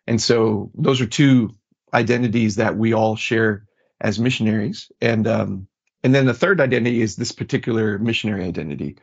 And 0.07 0.21
so 0.21 0.71
those 0.75 1.01
are 1.01 1.07
two 1.07 1.53
identities 1.95 2.57
that 2.57 2.77
we 2.77 2.95
all 2.95 3.17
share 3.17 3.65
as 4.01 4.19
missionaries. 4.19 4.93
And 5.01 5.27
um, 5.27 5.69
and 6.03 6.15
then 6.15 6.27
the 6.27 6.35
third 6.35 6.61
identity 6.61 7.03
is 7.03 7.17
this 7.17 7.33
particular 7.33 7.99
missionary 7.99 8.45
identity. 8.45 8.97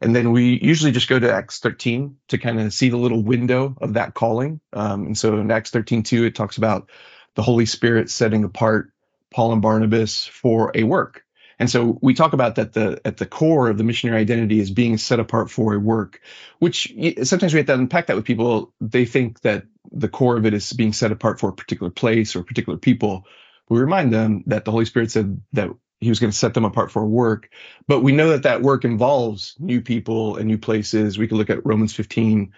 And 0.00 0.14
then 0.14 0.32
we 0.32 0.58
usually 0.60 0.92
just 0.92 1.08
go 1.08 1.18
to 1.18 1.32
Acts 1.32 1.60
13 1.60 2.16
to 2.28 2.38
kind 2.38 2.60
of 2.60 2.72
see 2.72 2.88
the 2.88 2.96
little 2.96 3.22
window 3.22 3.76
of 3.80 3.94
that 3.94 4.14
calling. 4.14 4.60
Um, 4.72 5.06
and 5.06 5.18
so 5.18 5.38
in 5.38 5.50
Acts 5.50 5.70
13, 5.70 6.02
2, 6.02 6.24
it 6.24 6.34
talks 6.34 6.58
about 6.58 6.90
the 7.34 7.42
Holy 7.42 7.66
Spirit 7.66 8.10
setting 8.10 8.44
apart 8.44 8.90
Paul 9.32 9.52
and 9.52 9.62
Barnabas 9.62 10.26
for 10.26 10.72
a 10.74 10.84
work. 10.84 11.24
And 11.58 11.70
so 11.70 11.98
we 12.02 12.14
talk 12.14 12.32
about 12.32 12.56
that 12.56 12.72
the 12.72 13.00
at 13.04 13.16
the 13.16 13.26
core 13.26 13.68
of 13.68 13.78
the 13.78 13.84
missionary 13.84 14.20
identity 14.20 14.58
is 14.58 14.70
being 14.70 14.98
set 14.98 15.20
apart 15.20 15.50
for 15.50 15.74
a 15.74 15.78
work, 15.78 16.20
which 16.58 16.92
sometimes 17.22 17.54
we 17.54 17.58
have 17.58 17.66
to 17.66 17.74
unpack 17.74 18.06
that 18.06 18.16
with 18.16 18.24
people. 18.24 18.72
They 18.80 19.04
think 19.04 19.40
that 19.42 19.64
the 19.92 20.08
core 20.08 20.36
of 20.36 20.46
it 20.46 20.54
is 20.54 20.72
being 20.72 20.92
set 20.92 21.12
apart 21.12 21.38
for 21.38 21.50
a 21.50 21.54
particular 21.54 21.90
place 21.90 22.34
or 22.34 22.42
particular 22.42 22.78
people. 22.78 23.26
We 23.68 23.78
remind 23.78 24.12
them 24.12 24.42
that 24.46 24.64
the 24.64 24.72
Holy 24.72 24.84
Spirit 24.84 25.10
said 25.10 25.40
that 25.52 25.70
he 26.04 26.10
was 26.10 26.20
going 26.20 26.30
to 26.30 26.36
set 26.36 26.54
them 26.54 26.64
apart 26.64 26.92
for 26.92 27.04
work, 27.04 27.50
but 27.88 28.00
we 28.00 28.12
know 28.12 28.28
that 28.30 28.44
that 28.44 28.62
work 28.62 28.84
involves 28.84 29.56
new 29.58 29.80
people 29.80 30.36
and 30.36 30.46
new 30.46 30.58
places. 30.58 31.18
We 31.18 31.26
can 31.26 31.38
look 31.38 31.50
at 31.50 31.64
Romans 31.66 31.94
15 31.94 32.52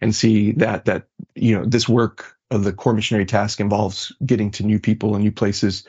and 0.00 0.14
see 0.14 0.52
that 0.52 0.86
that 0.86 1.08
you 1.34 1.58
know 1.58 1.64
this 1.64 1.88
work 1.88 2.36
of 2.50 2.64
the 2.64 2.72
core 2.72 2.94
missionary 2.94 3.26
task 3.26 3.60
involves 3.60 4.12
getting 4.24 4.50
to 4.52 4.62
new 4.62 4.78
people 4.78 5.14
and 5.14 5.24
new 5.24 5.32
places 5.32 5.84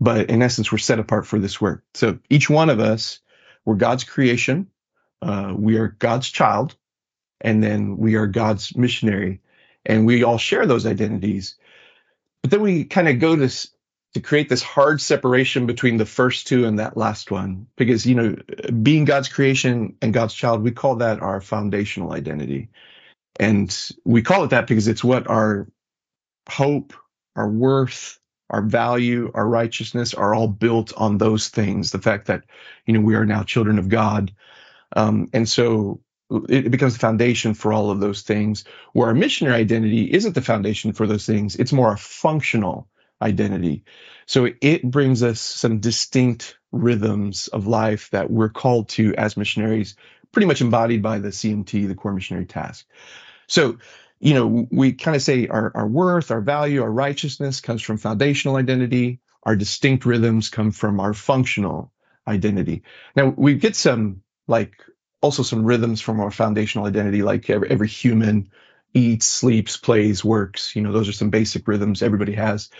but 0.00 0.30
in 0.30 0.42
essence, 0.42 0.72
we're 0.72 0.78
set 0.78 0.98
apart 0.98 1.26
for 1.26 1.38
this 1.38 1.60
work. 1.60 1.84
So 1.94 2.18
each 2.30 2.50
one 2.50 2.70
of 2.70 2.80
us, 2.80 3.20
we're 3.64 3.76
God's 3.76 4.04
creation. 4.04 4.68
Uh, 5.22 5.54
we 5.56 5.78
are 5.78 5.88
God's 5.88 6.28
child, 6.28 6.76
and 7.40 7.62
then 7.62 7.96
we 7.96 8.16
are 8.16 8.26
God's 8.26 8.76
missionary, 8.76 9.40
and 9.86 10.06
we 10.06 10.22
all 10.22 10.38
share 10.38 10.66
those 10.66 10.86
identities. 10.86 11.56
But 12.42 12.50
then 12.50 12.60
we 12.60 12.84
kind 12.84 13.08
of 13.08 13.18
go 13.18 13.36
to 13.36 13.48
to 14.14 14.20
create 14.20 14.48
this 14.48 14.62
hard 14.62 15.00
separation 15.00 15.66
between 15.66 15.96
the 15.96 16.06
first 16.06 16.46
two 16.46 16.64
and 16.64 16.78
that 16.78 16.96
last 16.96 17.30
one, 17.30 17.66
because 17.76 18.06
you 18.06 18.14
know, 18.14 18.36
being 18.82 19.04
God's 19.04 19.28
creation 19.28 19.96
and 20.00 20.14
God's 20.14 20.34
child, 20.34 20.62
we 20.62 20.70
call 20.70 20.96
that 20.96 21.20
our 21.20 21.40
foundational 21.40 22.12
identity, 22.12 22.70
and 23.38 23.76
we 24.04 24.22
call 24.22 24.44
it 24.44 24.50
that 24.50 24.66
because 24.66 24.88
it's 24.88 25.04
what 25.04 25.28
our 25.28 25.68
hope, 26.48 26.92
our 27.36 27.48
worth, 27.48 28.18
our 28.50 28.62
value, 28.62 29.30
our 29.34 29.48
righteousness 29.48 30.14
are 30.14 30.34
all 30.34 30.48
built 30.48 30.92
on 30.96 31.18
those 31.18 31.48
things. 31.48 31.90
The 31.90 31.98
fact 31.98 32.26
that, 32.26 32.44
you 32.86 32.94
know, 32.94 33.00
we 33.00 33.16
are 33.16 33.26
now 33.26 33.42
children 33.42 33.78
of 33.78 33.88
God. 33.88 34.32
Um, 34.94 35.28
and 35.32 35.48
so 35.48 36.00
it, 36.48 36.70
becomes 36.70 36.92
the 36.92 37.00
foundation 37.00 37.54
for 37.54 37.72
all 37.72 37.90
of 37.90 38.00
those 38.00 38.22
things. 38.22 38.64
Where 38.92 39.08
our 39.08 39.14
missionary 39.14 39.56
identity 39.56 40.12
isn't 40.12 40.34
the 40.34 40.42
foundation 40.42 40.92
for 40.92 41.06
those 41.06 41.26
things, 41.26 41.56
it's 41.56 41.72
more 41.72 41.92
a 41.92 41.98
functional 41.98 42.88
identity. 43.24 43.84
So 44.26 44.48
it 44.60 44.82
brings 44.82 45.22
us 45.22 45.40
some 45.40 45.80
distinct 45.80 46.58
rhythms 46.70 47.48
of 47.48 47.66
life 47.66 48.10
that 48.10 48.30
we're 48.30 48.50
called 48.50 48.88
to 48.90 49.14
as 49.16 49.36
missionaries, 49.36 49.96
pretty 50.32 50.46
much 50.46 50.60
embodied 50.60 51.02
by 51.02 51.18
the 51.18 51.28
CMT, 51.28 51.88
the 51.88 51.94
core 51.94 52.12
missionary 52.12 52.46
task. 52.46 52.86
So 53.48 53.78
you 54.20 54.32
know, 54.32 54.66
we 54.70 54.92
kind 54.94 55.16
of 55.16 55.22
say 55.22 55.48
our, 55.48 55.70
our 55.74 55.86
worth, 55.86 56.30
our 56.30 56.40
value, 56.40 56.82
our 56.82 56.90
righteousness 56.90 57.60
comes 57.60 57.82
from 57.82 57.98
foundational 57.98 58.56
identity. 58.56 59.20
Our 59.42 59.54
distinct 59.54 60.06
rhythms 60.06 60.48
come 60.48 60.70
from 60.70 60.98
our 60.98 61.12
functional 61.12 61.92
identity. 62.26 62.84
Now 63.14 63.34
we 63.36 63.56
get 63.56 63.76
some 63.76 64.22
like 64.48 64.76
also 65.20 65.42
some 65.42 65.64
rhythms 65.64 66.00
from 66.00 66.20
our 66.20 66.30
foundational 66.30 66.86
identity, 66.86 67.22
like 67.22 67.50
every, 67.50 67.70
every 67.70 67.88
human 67.88 68.50
eats, 68.94 69.26
sleeps, 69.26 69.76
plays, 69.76 70.24
works. 70.24 70.74
You 70.74 70.82
know, 70.82 70.92
those 70.92 71.08
are 71.08 71.12
some 71.12 71.30
basic 71.30 71.68
rhythms 71.68 72.02
everybody 72.02 72.32
has. 72.32 72.70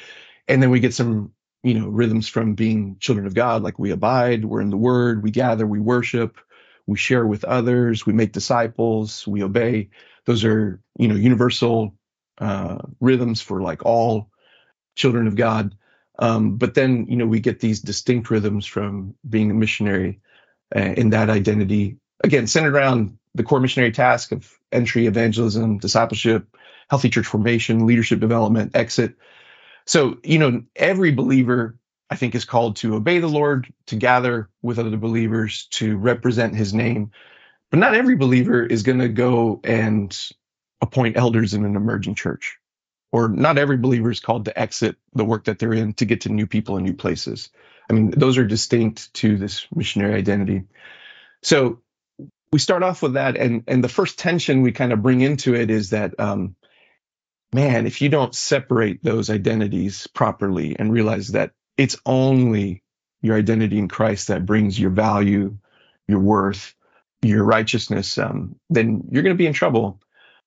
And 0.48 0.62
then 0.62 0.70
we 0.70 0.80
get 0.80 0.94
some 0.94 1.32
you 1.64 1.72
know, 1.72 1.88
rhythms 1.88 2.28
from 2.28 2.54
being 2.54 2.98
children 3.00 3.26
of 3.26 3.34
God, 3.34 3.62
like 3.62 3.78
we 3.78 3.90
abide, 3.90 4.44
we're 4.44 4.60
in 4.60 4.68
the 4.68 4.76
word, 4.76 5.22
we 5.22 5.30
gather, 5.30 5.66
we 5.66 5.80
worship, 5.80 6.36
we 6.86 6.98
share 6.98 7.26
with 7.26 7.42
others, 7.42 8.04
we 8.04 8.12
make 8.12 8.32
disciples, 8.32 9.26
we 9.26 9.42
obey. 9.42 9.88
Those 10.26 10.44
are, 10.44 10.80
you 10.98 11.08
know, 11.08 11.14
universal 11.14 11.94
uh, 12.38 12.78
rhythms 13.00 13.40
for 13.40 13.62
like 13.62 13.86
all 13.86 14.28
children 14.94 15.26
of 15.26 15.36
God. 15.36 15.74
Um, 16.18 16.58
but 16.58 16.74
then, 16.74 17.06
you 17.08 17.16
know, 17.16 17.26
we 17.26 17.40
get 17.40 17.60
these 17.60 17.80
distinct 17.80 18.30
rhythms 18.30 18.66
from 18.66 19.14
being 19.28 19.50
a 19.50 19.54
missionary 19.54 20.20
uh, 20.76 20.80
in 20.80 21.10
that 21.10 21.30
identity. 21.30 21.96
Again, 22.22 22.46
centered 22.46 22.74
around 22.74 23.18
the 23.34 23.42
core 23.42 23.60
missionary 23.60 23.92
task 23.92 24.32
of 24.32 24.52
entry, 24.70 25.06
evangelism, 25.06 25.78
discipleship, 25.78 26.46
healthy 26.90 27.08
church 27.08 27.26
formation, 27.26 27.86
leadership 27.86 28.20
development, 28.20 28.76
exit. 28.76 29.14
So, 29.86 30.18
you 30.22 30.38
know, 30.38 30.64
every 30.74 31.12
believer, 31.12 31.78
I 32.10 32.16
think, 32.16 32.34
is 32.34 32.44
called 32.44 32.76
to 32.76 32.94
obey 32.94 33.18
the 33.18 33.28
Lord, 33.28 33.72
to 33.86 33.96
gather 33.96 34.48
with 34.62 34.78
other 34.78 34.96
believers, 34.96 35.66
to 35.72 35.96
represent 35.96 36.54
his 36.54 36.72
name. 36.72 37.10
But 37.70 37.80
not 37.80 37.94
every 37.94 38.16
believer 38.16 38.64
is 38.64 38.82
going 38.82 39.00
to 39.00 39.08
go 39.08 39.60
and 39.64 40.16
appoint 40.80 41.16
elders 41.16 41.54
in 41.54 41.64
an 41.64 41.76
emerging 41.76 42.14
church. 42.14 42.58
Or 43.12 43.28
not 43.28 43.58
every 43.58 43.76
believer 43.76 44.10
is 44.10 44.20
called 44.20 44.46
to 44.46 44.58
exit 44.58 44.96
the 45.12 45.24
work 45.24 45.44
that 45.44 45.58
they're 45.58 45.72
in 45.72 45.94
to 45.94 46.04
get 46.04 46.22
to 46.22 46.28
new 46.30 46.46
people 46.46 46.76
and 46.76 46.84
new 46.84 46.94
places. 46.94 47.50
I 47.88 47.92
mean, 47.92 48.10
those 48.10 48.38
are 48.38 48.44
distinct 48.44 49.12
to 49.14 49.36
this 49.36 49.66
missionary 49.74 50.14
identity. 50.14 50.64
So 51.42 51.80
we 52.52 52.58
start 52.58 52.82
off 52.82 53.02
with 53.02 53.14
that, 53.14 53.36
and 53.36 53.64
and 53.66 53.82
the 53.82 53.88
first 53.88 54.18
tension 54.18 54.62
we 54.62 54.72
kind 54.72 54.92
of 54.92 55.02
bring 55.02 55.20
into 55.20 55.54
it 55.54 55.70
is 55.70 55.90
that 55.90 56.18
um, 56.18 56.56
man, 57.54 57.86
if 57.86 58.02
you 58.02 58.08
don't 58.08 58.34
separate 58.34 59.00
those 59.04 59.30
identities 59.30 60.08
properly 60.08 60.74
and 60.76 60.92
realize 60.92 61.28
that 61.28 61.52
it's 61.76 61.96
only 62.04 62.82
your 63.22 63.36
identity 63.36 63.78
in 63.78 63.86
Christ 63.86 64.28
that 64.28 64.44
brings 64.44 64.78
your 64.78 64.90
value, 64.90 65.56
your 66.08 66.18
worth, 66.18 66.74
your 67.22 67.44
righteousness, 67.44 68.18
um, 68.18 68.56
then 68.70 69.04
you're 69.10 69.22
going 69.22 69.36
to 69.36 69.38
be 69.38 69.46
in 69.46 69.52
trouble 69.52 70.00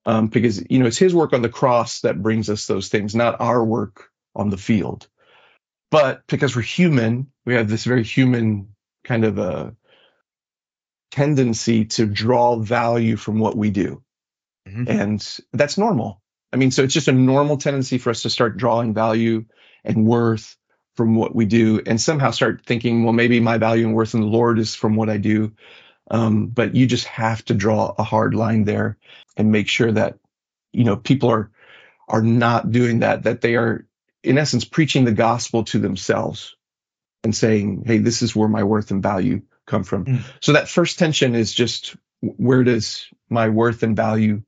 um, 0.05 0.27
because 0.27 0.61
you 0.69 0.79
know 0.79 0.85
it's 0.85 0.97
His 0.97 1.15
work 1.15 1.31
on 1.31 1.41
the 1.41 1.49
cross 1.49 2.01
that 2.01 2.21
brings 2.21 2.49
us 2.49 2.67
those 2.67 2.89
things, 2.89 3.15
not 3.15 3.39
our 3.39 3.63
work 3.63 4.09
on 4.35 4.49
the 4.49 4.57
field. 4.57 5.07
But 5.89 6.27
because 6.27 6.57
we're 6.57 6.61
human, 6.61 7.31
we 7.45 7.53
have 7.53 7.69
this 7.69 7.85
very 7.85 8.03
human 8.03 8.75
kind 9.05 9.23
of 9.23 9.37
a 9.37 9.73
tendency 11.11 11.85
to 11.85 12.05
draw 12.05 12.57
value 12.57 13.15
from 13.15 13.39
what 13.39 13.55
we 13.55 13.69
do, 13.69 14.03
mm-hmm. 14.67 14.83
and 14.87 15.39
that's 15.53 15.77
normal. 15.77 16.21
I 16.51 16.57
mean, 16.57 16.71
so 16.71 16.83
it's 16.83 16.93
just 16.93 17.07
a 17.07 17.13
normal 17.13 17.57
tendency 17.57 17.97
for 17.97 18.09
us 18.09 18.23
to 18.23 18.29
start 18.29 18.57
drawing 18.57 18.93
value 18.93 19.45
and 19.83 20.05
worth 20.05 20.57
from 20.95 21.15
what 21.15 21.35
we 21.35 21.45
do 21.45 21.81
and 21.85 22.01
somehow 22.01 22.31
start 22.31 22.65
thinking, 22.65 23.03
well, 23.03 23.13
maybe 23.13 23.39
my 23.39 23.57
value 23.57 23.85
and 23.85 23.95
worth 23.95 24.15
in 24.15 24.21
the 24.21 24.27
Lord 24.27 24.57
is 24.57 24.73
from 24.73 24.95
what 24.95 25.09
I 25.09 25.17
do. 25.17 25.53
Um, 26.09 26.47
but 26.47 26.73
you 26.73 26.87
just 26.87 27.05
have 27.05 27.43
to 27.45 27.53
draw 27.53 27.93
a 27.97 28.03
hard 28.03 28.33
line 28.33 28.63
there 28.63 28.97
and 29.35 29.51
make 29.51 29.67
sure 29.67 29.91
that, 29.91 30.17
you 30.71 30.85
know, 30.85 30.95
people 30.95 31.29
are, 31.29 31.51
are 32.07 32.21
not 32.21 32.71
doing 32.71 32.99
that, 32.99 33.23
that 33.23 33.41
they 33.41 33.55
are 33.55 33.85
in 34.23 34.37
essence 34.37 34.65
preaching 34.65 35.05
the 35.05 35.11
gospel 35.11 35.65
to 35.65 35.79
themselves 35.79 36.55
and 37.23 37.35
saying, 37.35 37.83
Hey, 37.85 37.97
this 37.97 38.21
is 38.21 38.35
where 38.35 38.47
my 38.47 38.63
worth 38.63 38.89
and 38.89 39.03
value 39.03 39.41
come 39.65 39.83
from. 39.83 40.05
Mm. 40.05 40.23
So 40.41 40.53
that 40.53 40.69
first 40.69 40.97
tension 40.97 41.35
is 41.35 41.53
just 41.53 41.95
where 42.21 42.63
does 42.63 43.05
my 43.29 43.49
worth 43.49 43.83
and 43.83 43.95
value 43.95 44.43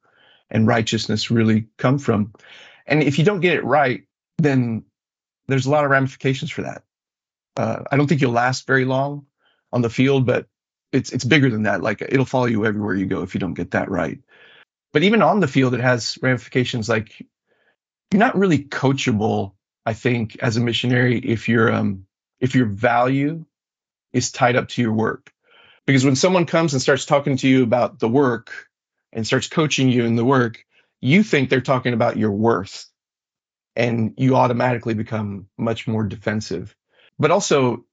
and 0.50 0.68
righteousness 0.68 1.32
really 1.32 1.68
come 1.78 2.00
from. 2.00 2.34
And 2.86 3.04
if 3.04 3.20
you 3.20 3.26
don't 3.26 3.40
get 3.40 3.56
it 3.56 3.64
right, 3.64 4.04
then 4.38 4.86
there's 5.48 5.66
a 5.66 5.72
lot 5.72 5.86
of 5.86 5.92
ramifications 5.92 6.52
for 6.52 6.64
that. 6.64 6.84
Uh, 7.56 7.84
I 7.92 7.98
don't 7.98 8.08
think 8.08 8.22
you'll 8.22 8.32
last 8.32 8.68
very 8.68 8.86
long 8.86 9.26
on 9.72 9.82
the 9.82 9.90
field, 9.90 10.26
but 10.26 10.48
it's 10.92 11.12
it's 11.12 11.26
bigger 11.26 11.50
than 11.50 11.64
that. 11.64 11.82
Like 11.82 12.02
it'll 12.02 12.26
follow 12.26 12.46
you 12.46 12.66
everywhere 12.66 12.96
you 12.96 13.06
go 13.06 13.22
if 13.22 13.34
you 13.34 13.40
don't 13.40 13.54
get 13.54 13.72
that 13.72 13.90
right. 13.90 14.20
But 14.92 15.04
even 15.04 15.22
on 15.22 15.40
the 15.40 15.48
field, 15.48 15.74
it 15.74 15.82
has 15.82 16.18
ramifications. 16.22 16.90
Like 16.90 17.20
you're 18.12 18.20
not 18.20 18.38
really 18.38 18.60
coachable, 18.60 19.54
I 19.86 19.94
think, 19.94 20.38
as 20.42 20.58
a 20.58 20.62
missionary 20.62 21.20
if 21.20 21.50
your 21.50 21.72
um 21.72 22.06
if 22.40 22.56
your 22.56 22.66
value 22.66 23.46
is 24.14 24.32
tied 24.32 24.56
up 24.56 24.70
to 24.70 24.82
your 24.82 24.94
work. 24.94 25.32
Because 25.86 26.06
when 26.06 26.16
someone 26.16 26.46
comes 26.46 26.74
and 26.74 26.82
starts 26.82 27.06
talking 27.06 27.38
to 27.38 27.48
you 27.48 27.64
about 27.64 28.00
the 28.00 28.10
work, 28.10 28.69
and 29.14 29.26
starts 29.26 29.48
coaching 29.48 29.90
you 29.90 30.06
in 30.06 30.16
the 30.16 30.26
work, 30.26 30.64
you 31.02 31.24
think 31.24 31.50
they're 31.50 31.62
talking 31.62 31.94
about 31.94 32.18
your 32.18 32.32
worth 32.32 32.86
and 33.76 34.14
you 34.18 34.36
automatically 34.36 34.94
become 34.94 35.48
much 35.58 35.88
more 35.88 36.04
defensive. 36.04 36.76
But 37.18 37.32
also, 37.32 37.86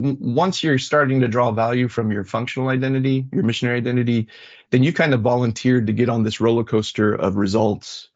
once 0.00 0.62
you're 0.62 0.78
starting 0.78 1.20
to 1.20 1.28
draw 1.28 1.52
value 1.52 1.88
from 1.88 2.10
your 2.10 2.24
functional 2.24 2.68
identity, 2.68 3.26
your 3.32 3.44
missionary 3.44 3.78
identity, 3.78 4.28
then 4.70 4.82
you 4.82 4.92
kind 4.92 5.14
of 5.14 5.20
volunteered 5.20 5.86
to 5.86 5.92
get 5.92 6.08
on 6.08 6.22
this 6.22 6.40
roller 6.40 6.64
coaster 6.64 7.14
of 7.14 7.36
results 7.36 8.08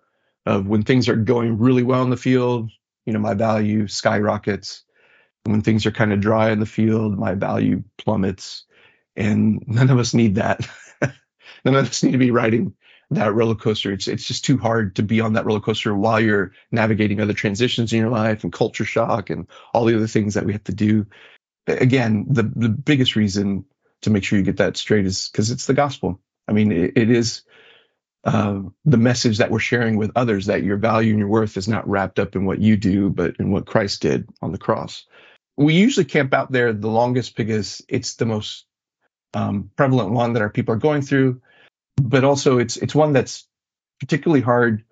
of 0.46 0.66
when 0.66 0.82
things 0.82 1.08
are 1.08 1.16
going 1.16 1.58
really 1.58 1.82
well 1.82 2.02
in 2.02 2.10
the 2.10 2.16
field, 2.16 2.70
you 3.04 3.12
know, 3.12 3.18
my 3.18 3.34
value 3.34 3.86
skyrockets. 3.88 4.82
When 5.44 5.62
things 5.62 5.86
are 5.86 5.92
kind 5.92 6.12
of 6.12 6.20
dry 6.20 6.50
in 6.50 6.58
the 6.58 6.66
field, 6.66 7.18
my 7.18 7.34
value 7.34 7.84
plummets. 7.98 8.64
And 9.14 9.62
none 9.66 9.90
of 9.90 9.98
us 9.98 10.12
need 10.12 10.36
that. 10.36 10.68
none 11.66 11.74
of 11.74 11.88
us 11.88 12.02
need 12.02 12.12
to 12.12 12.18
be 12.18 12.30
riding 12.30 12.74
that 13.10 13.34
roller 13.34 13.54
coaster. 13.54 13.92
It's 13.92 14.08
it's 14.08 14.26
just 14.26 14.44
too 14.44 14.56
hard 14.56 14.96
to 14.96 15.02
be 15.02 15.20
on 15.20 15.34
that 15.34 15.44
roller 15.44 15.60
coaster 15.60 15.94
while 15.94 16.20
you're 16.20 16.52
navigating 16.70 17.20
other 17.20 17.32
transitions 17.32 17.92
in 17.92 18.00
your 18.00 18.10
life 18.10 18.42
and 18.42 18.52
culture 18.52 18.84
shock 18.84 19.30
and 19.30 19.46
all 19.74 19.84
the 19.84 19.96
other 19.96 20.06
things 20.06 20.34
that 20.34 20.44
we 20.44 20.52
have 20.52 20.64
to 20.64 20.74
do. 20.74 21.06
Again, 21.66 22.26
the 22.28 22.44
the 22.44 22.68
biggest 22.68 23.16
reason 23.16 23.64
to 24.02 24.10
make 24.10 24.24
sure 24.24 24.38
you 24.38 24.44
get 24.44 24.58
that 24.58 24.76
straight 24.76 25.06
is 25.06 25.28
because 25.28 25.50
it's 25.50 25.66
the 25.66 25.74
gospel. 25.74 26.20
I 26.48 26.52
mean, 26.52 26.70
it, 26.70 26.92
it 26.96 27.10
is 27.10 27.42
uh, 28.24 28.60
the 28.84 28.96
message 28.96 29.38
that 29.38 29.50
we're 29.50 29.58
sharing 29.58 29.96
with 29.96 30.12
others 30.14 30.46
that 30.46 30.62
your 30.62 30.76
value 30.76 31.10
and 31.10 31.18
your 31.18 31.28
worth 31.28 31.56
is 31.56 31.68
not 31.68 31.88
wrapped 31.88 32.18
up 32.18 32.36
in 32.36 32.44
what 32.44 32.60
you 32.60 32.76
do, 32.76 33.10
but 33.10 33.36
in 33.38 33.50
what 33.50 33.66
Christ 33.66 34.02
did 34.02 34.28
on 34.42 34.52
the 34.52 34.58
cross. 34.58 35.06
We 35.56 35.74
usually 35.74 36.04
camp 36.04 36.34
out 36.34 36.52
there 36.52 36.72
the 36.72 36.90
longest 36.90 37.36
because 37.36 37.82
it's 37.88 38.16
the 38.16 38.26
most 38.26 38.66
um, 39.32 39.70
prevalent 39.76 40.10
one 40.10 40.34
that 40.34 40.42
our 40.42 40.50
people 40.50 40.74
are 40.74 40.78
going 40.78 41.02
through 41.02 41.40
but 42.00 42.24
also 42.24 42.58
it's 42.58 42.76
it's 42.76 42.94
one 42.94 43.12
that's 43.12 43.46
particularly 44.00 44.42
hard 44.42 44.84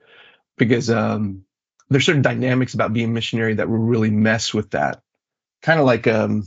because 0.56 0.90
um, 0.90 1.44
there's 1.90 2.06
certain 2.06 2.22
dynamics 2.22 2.74
about 2.74 2.92
being 2.92 3.12
missionary 3.12 3.54
that 3.54 3.68
will 3.68 3.78
really 3.78 4.10
mess 4.10 4.54
with 4.54 4.70
that. 4.70 5.02
Kind 5.62 5.80
of 5.80 5.86
like 5.86 6.06
um, 6.06 6.46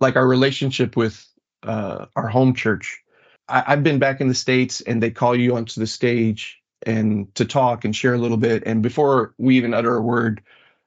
like 0.00 0.16
our 0.16 0.26
relationship 0.26 0.96
with 0.96 1.26
uh, 1.62 2.06
our 2.14 2.28
home 2.28 2.54
church. 2.54 3.02
I, 3.48 3.64
I've 3.66 3.82
been 3.82 3.98
back 3.98 4.20
in 4.20 4.28
the 4.28 4.34
states, 4.34 4.80
and 4.80 5.02
they 5.02 5.10
call 5.10 5.36
you 5.36 5.56
onto 5.56 5.80
the 5.80 5.86
stage 5.86 6.60
and 6.84 7.34
to 7.36 7.44
talk 7.44 7.84
and 7.84 7.94
share 7.94 8.14
a 8.14 8.18
little 8.18 8.36
bit. 8.36 8.64
And 8.66 8.82
before 8.82 9.34
we 9.38 9.56
even 9.56 9.74
utter 9.74 9.96
a 9.96 10.00
word, 10.00 10.42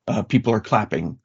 uh, 0.07 0.23
people 0.23 0.53
are 0.53 0.59
clapping. 0.59 1.19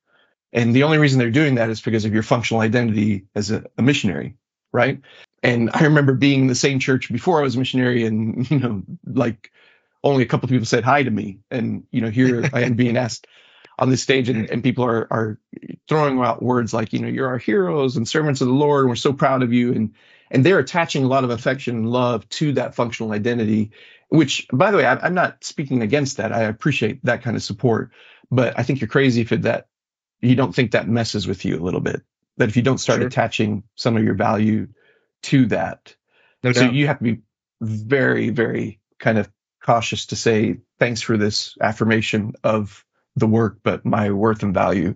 And 0.52 0.74
the 0.74 0.84
only 0.84 0.98
reason 0.98 1.18
they're 1.18 1.30
doing 1.30 1.56
that 1.56 1.70
is 1.70 1.80
because 1.80 2.04
of 2.04 2.14
your 2.14 2.22
functional 2.22 2.60
identity 2.60 3.26
as 3.34 3.50
a, 3.50 3.64
a 3.76 3.82
missionary, 3.82 4.36
right? 4.72 5.00
And 5.44 5.70
I 5.74 5.84
remember 5.84 6.14
being 6.14 6.40
in 6.40 6.46
the 6.46 6.54
same 6.54 6.78
church 6.78 7.12
before 7.12 7.38
I 7.38 7.42
was 7.42 7.54
a 7.54 7.58
missionary, 7.58 8.06
and 8.06 8.50
you 8.50 8.58
know, 8.58 8.82
like 9.04 9.52
only 10.02 10.22
a 10.22 10.26
couple 10.26 10.46
of 10.46 10.50
people 10.50 10.66
said 10.66 10.84
hi 10.84 11.02
to 11.02 11.10
me, 11.10 11.38
and 11.50 11.84
you 11.92 12.00
know, 12.00 12.10
here 12.10 12.48
I 12.52 12.62
am 12.62 12.74
being 12.74 12.96
asked 12.96 13.26
on 13.78 13.90
this 13.90 14.02
stage, 14.02 14.28
and, 14.30 14.48
and 14.50 14.62
people 14.62 14.84
are 14.84 15.06
are 15.12 15.38
throwing 15.86 16.18
out 16.18 16.42
words 16.42 16.72
like, 16.72 16.92
you 16.92 16.98
know, 16.98 17.08
you're 17.08 17.28
our 17.28 17.38
heroes 17.38 17.96
and 17.96 18.08
servants 18.08 18.40
of 18.40 18.48
the 18.48 18.54
Lord, 18.54 18.84
and 18.84 18.88
we're 18.88 18.96
so 18.96 19.12
proud 19.12 19.42
of 19.42 19.52
you, 19.52 19.72
and 19.74 19.94
and 20.30 20.44
they're 20.44 20.58
attaching 20.58 21.04
a 21.04 21.08
lot 21.08 21.24
of 21.24 21.30
affection 21.30 21.76
and 21.76 21.90
love 21.90 22.26
to 22.30 22.52
that 22.52 22.74
functional 22.74 23.12
identity. 23.12 23.70
Which, 24.08 24.46
by 24.52 24.70
the 24.70 24.78
way, 24.78 24.86
I, 24.86 24.94
I'm 24.96 25.14
not 25.14 25.44
speaking 25.44 25.82
against 25.82 26.16
that. 26.18 26.32
I 26.32 26.42
appreciate 26.42 27.04
that 27.04 27.22
kind 27.22 27.36
of 27.36 27.42
support, 27.42 27.90
but 28.30 28.58
I 28.58 28.62
think 28.62 28.80
you're 28.80 28.88
crazy 28.88 29.22
if 29.22 29.32
it, 29.32 29.42
that 29.42 29.66
you 30.20 30.36
don't 30.36 30.54
think 30.54 30.70
that 30.70 30.88
messes 30.88 31.26
with 31.26 31.44
you 31.44 31.56
a 31.56 31.64
little 31.64 31.80
bit. 31.80 32.02
That 32.38 32.48
if 32.48 32.56
you 32.56 32.62
don't 32.62 32.78
start 32.78 33.00
sure. 33.00 33.08
attaching 33.08 33.64
some 33.74 33.96
of 33.96 34.04
your 34.04 34.14
value 34.14 34.68
to 35.24 35.46
that. 35.46 35.94
No 36.42 36.52
so 36.52 36.62
doubt. 36.62 36.74
you 36.74 36.86
have 36.86 36.98
to 36.98 37.04
be 37.04 37.20
very, 37.60 38.30
very 38.30 38.80
kind 38.98 39.18
of 39.18 39.30
cautious 39.62 40.06
to 40.06 40.16
say, 40.16 40.58
thanks 40.78 41.00
for 41.00 41.16
this 41.16 41.56
affirmation 41.60 42.34
of 42.44 42.84
the 43.16 43.26
work, 43.26 43.58
but 43.62 43.84
my 43.84 44.10
worth 44.10 44.42
and 44.42 44.52
value 44.52 44.94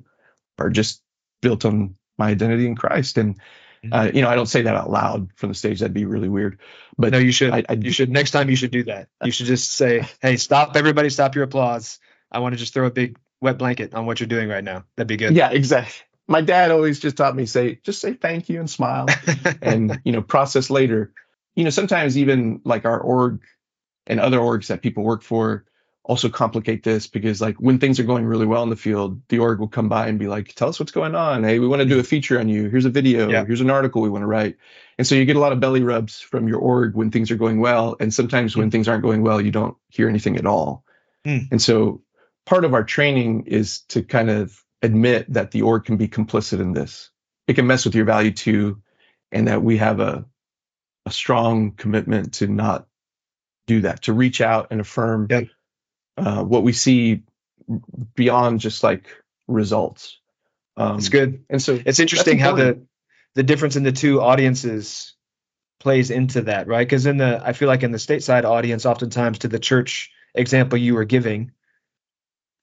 are 0.59 0.71
just 0.71 1.03
built 1.41 1.65
on 1.65 1.95
my 2.19 2.29
identity 2.29 2.67
in 2.67 2.77
Christ. 2.77 3.17
And, 3.17 3.37
mm-hmm. 3.37 3.93
uh, 3.93 4.11
you 4.13 4.21
know, 4.21 4.29
I 4.29 4.35
don't 4.35 4.47
say 4.47 4.63
that 4.63 4.75
out 4.75 4.91
loud 4.91 5.31
from 5.37 5.49
the 5.49 5.55
stage. 5.55 5.81
That'd 5.81 5.95
be 5.95 6.05
really 6.05 6.29
weird. 6.29 6.59
But 6.99 7.13
no, 7.13 7.19
you 7.19 7.33
should. 7.33 7.53
I, 7.53 7.65
I, 7.69 7.75
you 7.75 7.93
should. 7.93 8.11
Next 8.11 8.33
time, 8.33 8.51
you 8.51 8.57
should 8.57 8.73
do 8.73 8.85
that. 8.85 9.09
You 9.25 9.31
should 9.31 9.47
just 9.47 9.71
say, 9.71 10.05
"Hey, 10.21 10.37
stop! 10.37 10.75
Everybody, 10.75 11.11
stop 11.11 11.37
your 11.37 11.45
applause. 11.45 12.01
I 12.33 12.41
want 12.41 12.55
to 12.55 12.59
just 12.59 12.75
throw 12.75 12.87
a 12.87 12.91
big 12.91 13.17
wet 13.41 13.57
blanket 13.57 13.95
on 13.95 14.05
what 14.05 14.19
you're 14.19 14.27
doing 14.27 14.49
right 14.49 14.65
now. 14.65 14.85
That'd 14.97 15.07
be 15.07 15.17
good." 15.17 15.37
Yeah, 15.37 15.51
exactly 15.51 16.08
my 16.29 16.41
dad 16.41 16.71
always 16.71 17.01
just 17.01 17.17
taught 17.17 17.35
me 17.35 17.47
say 17.47 17.81
just 17.83 18.01
say 18.01 18.13
thank 18.13 18.49
you 18.49 18.61
and 18.61 18.71
smile 18.71 19.07
and 19.63 20.01
you 20.05 20.13
know 20.13 20.23
process 20.23 20.71
later 20.71 21.13
you 21.57 21.65
know 21.65 21.71
sometimes 21.71 22.17
even 22.17 22.61
like 22.65 22.85
our 22.85 23.01
org 23.01 23.41
and 24.07 24.21
other 24.21 24.39
orgs 24.39 24.69
that 24.69 24.83
people 24.83 25.03
work 25.03 25.23
for 25.23 25.65
also 26.09 26.31
complicate 26.31 26.83
this 26.83 27.07
because 27.07 27.41
like 27.41 27.57
when 27.57 27.79
things 27.79 28.01
are 28.01 28.05
going 28.05 28.25
really 28.25 28.47
well 28.47 28.63
in 28.63 28.71
the 28.71 28.77
field, 28.77 29.21
the 29.29 29.39
org 29.39 29.61
will 29.61 29.69
come 29.69 29.91
by 29.91 30.09
and 30.09 30.19
be 30.19 30.27
like, 30.27 30.55
tell 30.55 30.71
us 30.71 30.81
what's 30.81 30.91
going 30.91 31.15
on. 31.15 31.45
Hey, 31.45 31.59
we 31.59 31.69
want 31.69 31.81
to 31.81 31.87
do 31.87 31.99
a 31.99 32.03
feature 32.03 32.41
on 32.41 32.49
you. 32.49 32.71
Here's 32.71 32.87
a 32.87 32.91
video. 32.91 33.29
Yeah. 33.29 33.45
Here's 33.45 33.61
an 33.61 33.69
article 33.69 34.01
we 34.01 34.09
want 34.09 34.23
to 34.23 34.27
write. 34.27 34.57
And 34.97 35.07
so 35.07 35.15
you 35.15 35.27
get 35.27 35.37
a 35.37 35.39
lot 35.39 35.53
of 35.53 35.61
belly 35.61 35.83
rubs 35.83 36.19
from 36.19 36.49
your 36.49 36.61
org 36.61 36.97
when 36.97 37.11
things 37.11 37.31
are 37.31 37.37
going 37.37 37.61
well. 37.61 37.95
And 38.01 38.13
sometimes 38.13 38.55
mm. 38.55 38.57
when 38.57 38.71
things 38.71 38.89
aren't 38.89 39.03
going 39.03 39.21
well, 39.21 39.39
you 39.39 39.51
don't 39.51 39.77
hear 39.91 40.09
anything 40.09 40.39
at 40.39 40.47
all. 40.47 40.83
Mm. 41.27 41.49
And 41.51 41.61
so 41.63 42.01
part 42.47 42.65
of 42.65 42.73
our 42.73 42.85
training 42.85 43.45
is 43.47 43.81
to 43.89 44.03
kind 44.03 44.31
of 44.31 44.65
admit 44.83 45.33
that 45.33 45.51
the 45.51 45.63
org 45.63 45.85
can 45.85 45.97
be 45.97 46.09
complicit 46.09 46.61
in 46.61 46.73
this. 46.73 47.11
It 47.47 47.55
can 47.55 47.67
mess 47.67 47.85
with 47.85 47.95
your 47.95 48.05
value 48.05 48.33
too, 48.33 48.83
and 49.33 49.49
that 49.49 49.63
we 49.63 49.79
have 49.79 50.01
a 50.01 50.27
a 51.07 51.11
strong 51.11 51.73
commitment 51.73 52.35
to 52.35 52.47
not 52.47 52.87
do 53.67 53.81
that, 53.83 54.03
to 54.03 54.13
reach 54.13 54.41
out 54.41 54.69
and 54.71 54.81
affirm 54.81 55.29
uh, 56.17 56.43
what 56.43 56.63
we 56.63 56.73
see 56.73 57.23
beyond 58.15 58.61
just 58.61 58.83
like 58.83 59.07
results. 59.47 60.19
Um, 60.77 60.99
it's 60.99 61.09
good. 61.09 61.45
And 61.49 61.63
so 61.63 61.81
it's 61.85 61.99
interesting 61.99 62.39
how 62.39 62.55
the 62.55 62.87
the 63.35 63.43
difference 63.43 63.77
in 63.77 63.83
the 63.83 63.93
two 63.93 64.21
audiences 64.21 65.15
plays 65.81 66.11
into 66.11 66.43
that, 66.43 66.67
right? 66.67 66.87
Because 66.87 67.07
in 67.07 67.17
the 67.17 67.41
I 67.43 67.53
feel 67.53 67.69
like 67.69 67.83
in 67.83 67.93
the 67.93 67.99
stateside 67.99 68.45
audience, 68.45 68.87
oftentimes 68.87 69.41
to 69.41 69.49
the 69.49 69.59
church 69.59 70.11
example 70.35 70.79
you 70.79 70.95
were 70.95 71.05
giving, 71.05 71.53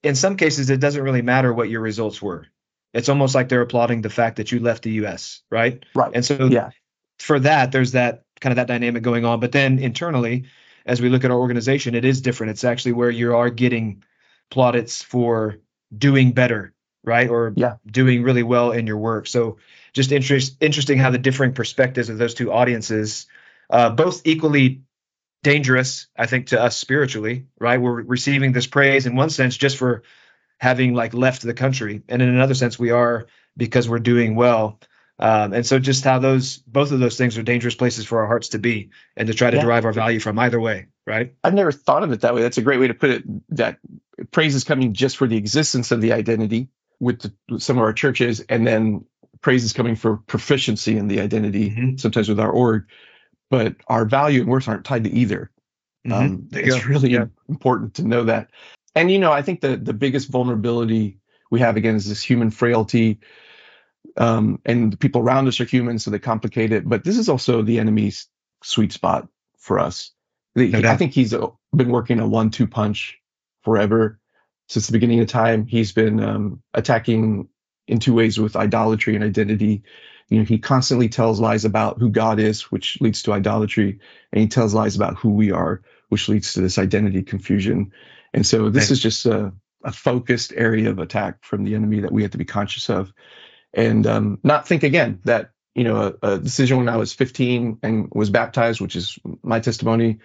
in 0.02 0.14
some 0.14 0.36
cases 0.36 0.70
it 0.70 0.80
doesn't 0.80 1.02
really 1.02 1.22
matter 1.22 1.52
what 1.52 1.68
your 1.68 1.80
results 1.80 2.20
were. 2.20 2.46
It's 2.94 3.08
almost 3.08 3.34
like 3.34 3.48
they're 3.48 3.62
applauding 3.62 4.00
the 4.00 4.10
fact 4.10 4.36
that 4.36 4.52
you 4.52 4.60
left 4.60 4.82
the 4.82 4.92
U.S. 4.92 5.42
Right. 5.50 5.84
Right. 5.94 6.12
And 6.14 6.24
so 6.24 6.46
yeah. 6.46 6.70
for 7.18 7.38
that, 7.40 7.72
there's 7.72 7.92
that 7.92 8.22
kind 8.40 8.52
of 8.52 8.56
that 8.56 8.68
dynamic 8.68 9.02
going 9.02 9.24
on. 9.24 9.40
But 9.40 9.52
then 9.52 9.78
internally, 9.78 10.46
as 10.86 11.00
we 11.00 11.08
look 11.08 11.24
at 11.24 11.30
our 11.30 11.38
organization, 11.38 11.94
it 11.94 12.04
is 12.04 12.20
different. 12.20 12.52
It's 12.52 12.64
actually 12.64 12.92
where 12.92 13.10
you 13.10 13.36
are 13.36 13.50
getting 13.50 14.04
plaudits 14.50 15.02
for 15.02 15.58
doing 15.96 16.32
better, 16.32 16.72
right? 17.04 17.28
Or 17.28 17.52
yeah. 17.56 17.76
doing 17.86 18.22
really 18.22 18.42
well 18.42 18.72
in 18.72 18.86
your 18.86 18.98
work. 18.98 19.26
So 19.26 19.58
just 19.92 20.12
interest, 20.12 20.56
interesting 20.60 20.98
how 20.98 21.10
the 21.10 21.18
differing 21.18 21.52
perspectives 21.52 22.08
of 22.08 22.18
those 22.18 22.34
two 22.34 22.52
audiences, 22.52 23.26
uh, 23.68 23.90
both 23.90 24.22
equally 24.24 24.82
dangerous, 25.42 26.08
I 26.16 26.26
think, 26.26 26.48
to 26.48 26.60
us 26.60 26.76
spiritually, 26.76 27.46
right? 27.58 27.80
We're 27.80 28.02
receiving 28.02 28.52
this 28.52 28.66
praise 28.66 29.06
in 29.06 29.16
one 29.16 29.30
sense 29.30 29.56
just 29.56 29.76
for 29.76 30.02
having 30.58 30.94
like 30.94 31.14
left 31.14 31.42
the 31.42 31.54
country, 31.54 32.02
and 32.08 32.22
in 32.22 32.28
another 32.28 32.54
sense, 32.54 32.78
we 32.78 32.90
are 32.90 33.26
because 33.56 33.88
we're 33.88 33.98
doing 33.98 34.34
well. 34.34 34.80
Um, 35.18 35.54
and 35.54 35.64
so 35.66 35.78
just 35.78 36.04
how 36.04 36.18
those 36.18 36.58
both 36.58 36.92
of 36.92 37.00
those 37.00 37.16
things 37.16 37.38
are 37.38 37.42
dangerous 37.42 37.74
places 37.74 38.04
for 38.04 38.20
our 38.20 38.26
hearts 38.26 38.50
to 38.50 38.58
be 38.58 38.90
and 39.16 39.28
to 39.28 39.34
try 39.34 39.50
to 39.50 39.56
yeah. 39.56 39.62
derive 39.62 39.86
our 39.86 39.92
value 39.92 40.20
from 40.20 40.38
either 40.38 40.60
way, 40.60 40.88
right? 41.06 41.34
I've 41.42 41.54
never 41.54 41.72
thought 41.72 42.02
of 42.02 42.12
it 42.12 42.20
that 42.20 42.34
way. 42.34 42.42
That's 42.42 42.58
a 42.58 42.62
great 42.62 42.80
way 42.80 42.88
to 42.88 42.94
put 42.94 43.10
it. 43.10 43.24
That 43.56 43.78
praise 44.30 44.54
is 44.54 44.64
coming 44.64 44.92
just 44.92 45.16
for 45.16 45.26
the 45.26 45.38
existence 45.38 45.90
of 45.90 46.02
the 46.02 46.12
identity 46.12 46.68
with, 47.00 47.20
the, 47.20 47.32
with 47.48 47.62
some 47.62 47.78
of 47.78 47.82
our 47.82 47.94
churches, 47.94 48.40
and 48.40 48.66
then 48.66 49.06
praise 49.40 49.64
is 49.64 49.72
coming 49.72 49.96
for 49.96 50.18
proficiency 50.18 50.96
in 50.98 51.08
the 51.08 51.20
identity, 51.20 51.70
mm-hmm. 51.70 51.96
sometimes 51.96 52.28
with 52.28 52.40
our 52.40 52.50
org. 52.50 52.86
But 53.50 53.76
our 53.86 54.04
value 54.04 54.40
and 54.40 54.50
worth 54.50 54.68
aren't 54.68 54.84
tied 54.84 55.04
to 55.04 55.10
either. 55.10 55.50
Mm-hmm. 56.06 56.12
Um, 56.12 56.48
it's 56.52 56.82
go. 56.82 56.88
really 56.88 57.10
yeah. 57.10 57.26
important 57.48 57.94
to 57.94 58.06
know 58.06 58.24
that. 58.24 58.50
And 58.94 59.10
you 59.10 59.18
know, 59.18 59.32
I 59.32 59.42
think 59.42 59.60
the 59.60 59.76
the 59.76 59.92
biggest 59.92 60.28
vulnerability 60.30 61.18
we 61.50 61.60
have 61.60 61.76
again 61.76 61.94
is 61.94 62.08
this 62.08 62.22
human 62.22 62.50
frailty 62.50 63.20
um, 64.16 64.60
and 64.64 64.92
the 64.92 64.96
people 64.96 65.20
around 65.20 65.48
us 65.48 65.60
are 65.60 65.64
human, 65.64 65.98
so 65.98 66.10
they 66.10 66.18
complicate 66.18 66.72
it. 66.72 66.88
But 66.88 67.04
this 67.04 67.18
is 67.18 67.28
also 67.28 67.62
the 67.62 67.78
enemy's 67.78 68.28
sweet 68.62 68.92
spot 68.92 69.28
for 69.58 69.78
us. 69.78 70.12
No 70.54 70.88
I 70.88 70.96
think 70.96 71.12
he's 71.12 71.34
uh, 71.34 71.48
been 71.74 71.90
working 71.90 72.18
a 72.18 72.26
one-two 72.26 72.66
punch 72.66 73.18
forever 73.62 74.18
since 74.68 74.86
the 74.86 74.92
beginning 74.92 75.20
of 75.20 75.26
time. 75.26 75.66
He's 75.66 75.92
been 75.92 76.22
um, 76.22 76.62
attacking 76.72 77.48
in 77.86 77.98
two 77.98 78.14
ways 78.14 78.38
with 78.38 78.56
idolatry 78.56 79.14
and 79.14 79.22
identity. 79.22 79.82
You 80.28 80.38
know, 80.38 80.44
he 80.44 80.58
constantly 80.58 81.08
tells 81.08 81.40
lies 81.40 81.64
about 81.64 81.98
who 81.98 82.10
God 82.10 82.40
is, 82.40 82.62
which 82.62 82.98
leads 83.00 83.22
to 83.22 83.32
idolatry, 83.32 84.00
and 84.32 84.40
he 84.40 84.48
tells 84.48 84.74
lies 84.74 84.96
about 84.96 85.16
who 85.16 85.30
we 85.30 85.52
are, 85.52 85.82
which 86.08 86.28
leads 86.28 86.54
to 86.54 86.60
this 86.60 86.78
identity 86.78 87.22
confusion. 87.22 87.92
And 88.34 88.44
so 88.44 88.70
this 88.70 88.90
is 88.90 89.00
just 89.00 89.24
a, 89.26 89.52
a 89.84 89.92
focused 89.92 90.52
area 90.56 90.90
of 90.90 90.98
attack 90.98 91.44
from 91.44 91.64
the 91.64 91.74
enemy 91.74 92.00
that 92.00 92.12
we 92.12 92.22
have 92.22 92.32
to 92.32 92.38
be 92.38 92.44
conscious 92.44 92.90
of 92.90 93.12
and 93.76 94.06
um, 94.06 94.38
not 94.42 94.66
think 94.66 94.82
again 94.82 95.20
that 95.24 95.50
you 95.74 95.84
know 95.84 96.16
a, 96.22 96.32
a, 96.32 96.38
decision 96.38 96.78
when 96.78 96.88
I 96.88 96.96
was 96.96 97.12
15 97.12 97.78
and 97.82 98.08
was 98.12 98.30
baptized, 98.30 98.80
which 98.80 98.96
is 98.96 99.18
my 99.42 99.60
testimony, 99.60 100.18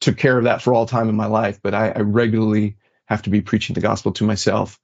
took 0.00 0.16
care 0.16 0.38
of 0.38 0.44
that 0.44 0.62
for 0.62 0.72
all 0.72 0.86
time 0.86 1.08
in 1.08 1.16
my 1.16 1.26
life. 1.26 1.60
But 1.62 1.74
I, 1.74 1.90
I 1.90 2.00
regularly 2.00 2.76
have 3.06 3.22
to 3.22 3.30
be 3.30 3.42
preaching 3.42 3.74
the 3.74 3.80
gospel 3.80 4.12
to 4.12 4.24
myself, 4.24 4.80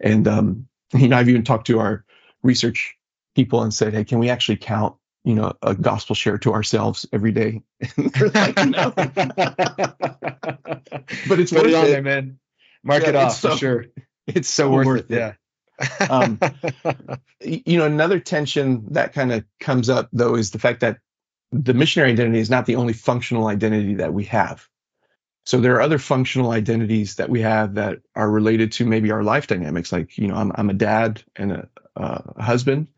and 0.00 0.26
um, 0.26 0.68
you 0.94 1.08
know 1.08 1.16
I've 1.16 1.28
even 1.28 1.44
talked 1.44 1.68
to 1.68 1.78
our 1.78 2.04
research 2.42 2.96
people 3.34 3.62
and 3.62 3.72
said, 3.72 3.94
hey, 3.94 4.04
can 4.04 4.18
we 4.18 4.30
actually 4.30 4.56
count 4.56 4.96
you 5.24 5.34
know 5.34 5.52
a 5.62 5.74
gospel 5.74 6.14
share 6.14 6.38
to 6.38 6.52
ourselves 6.52 7.06
every 7.12 7.32
day? 7.32 7.62
like, 7.96 8.56
no. 8.66 8.90
but 8.96 9.20
it's 11.38 11.52
Put 11.52 11.62
worth 11.62 11.72
it, 11.72 11.74
on 11.74 11.84
it. 11.84 11.88
there, 11.88 12.02
man. 12.02 12.38
Mark 12.82 13.02
yeah, 13.02 13.10
it 13.10 13.16
off 13.16 13.36
so, 13.36 13.50
for 13.50 13.56
sure. 13.56 13.86
It's 14.26 14.48
so, 14.48 14.70
worth, 14.70 14.86
worth, 14.86 15.10
it. 15.10 15.14
it. 15.14 15.18
Yeah 15.18 15.32
um, 16.10 16.38
you 17.40 17.78
know, 17.78 17.86
another 17.86 18.20
tension 18.20 18.92
that 18.92 19.12
kind 19.12 19.32
of 19.32 19.44
comes 19.60 19.88
up 19.88 20.08
though 20.12 20.34
is 20.34 20.50
the 20.50 20.58
fact 20.58 20.80
that 20.80 20.98
the 21.52 21.74
missionary 21.74 22.12
identity 22.12 22.40
is 22.40 22.50
not 22.50 22.66
the 22.66 22.76
only 22.76 22.92
functional 22.92 23.46
identity 23.46 23.94
that 23.94 24.12
we 24.12 24.24
have. 24.24 24.66
So 25.46 25.60
there 25.60 25.76
are 25.76 25.80
other 25.80 25.98
functional 25.98 26.50
identities 26.50 27.16
that 27.16 27.30
we 27.30 27.40
have 27.40 27.74
that 27.74 28.00
are 28.14 28.30
related 28.30 28.72
to 28.72 28.84
maybe 28.84 29.10
our 29.10 29.22
life 29.22 29.46
dynamics, 29.46 29.92
like 29.92 30.18
you 30.18 30.28
know, 30.28 30.34
I'm, 30.34 30.52
I'm 30.54 30.70
a 30.70 30.74
dad 30.74 31.22
and 31.36 31.52
a, 31.52 31.68
a 31.96 32.42
husband, 32.42 32.88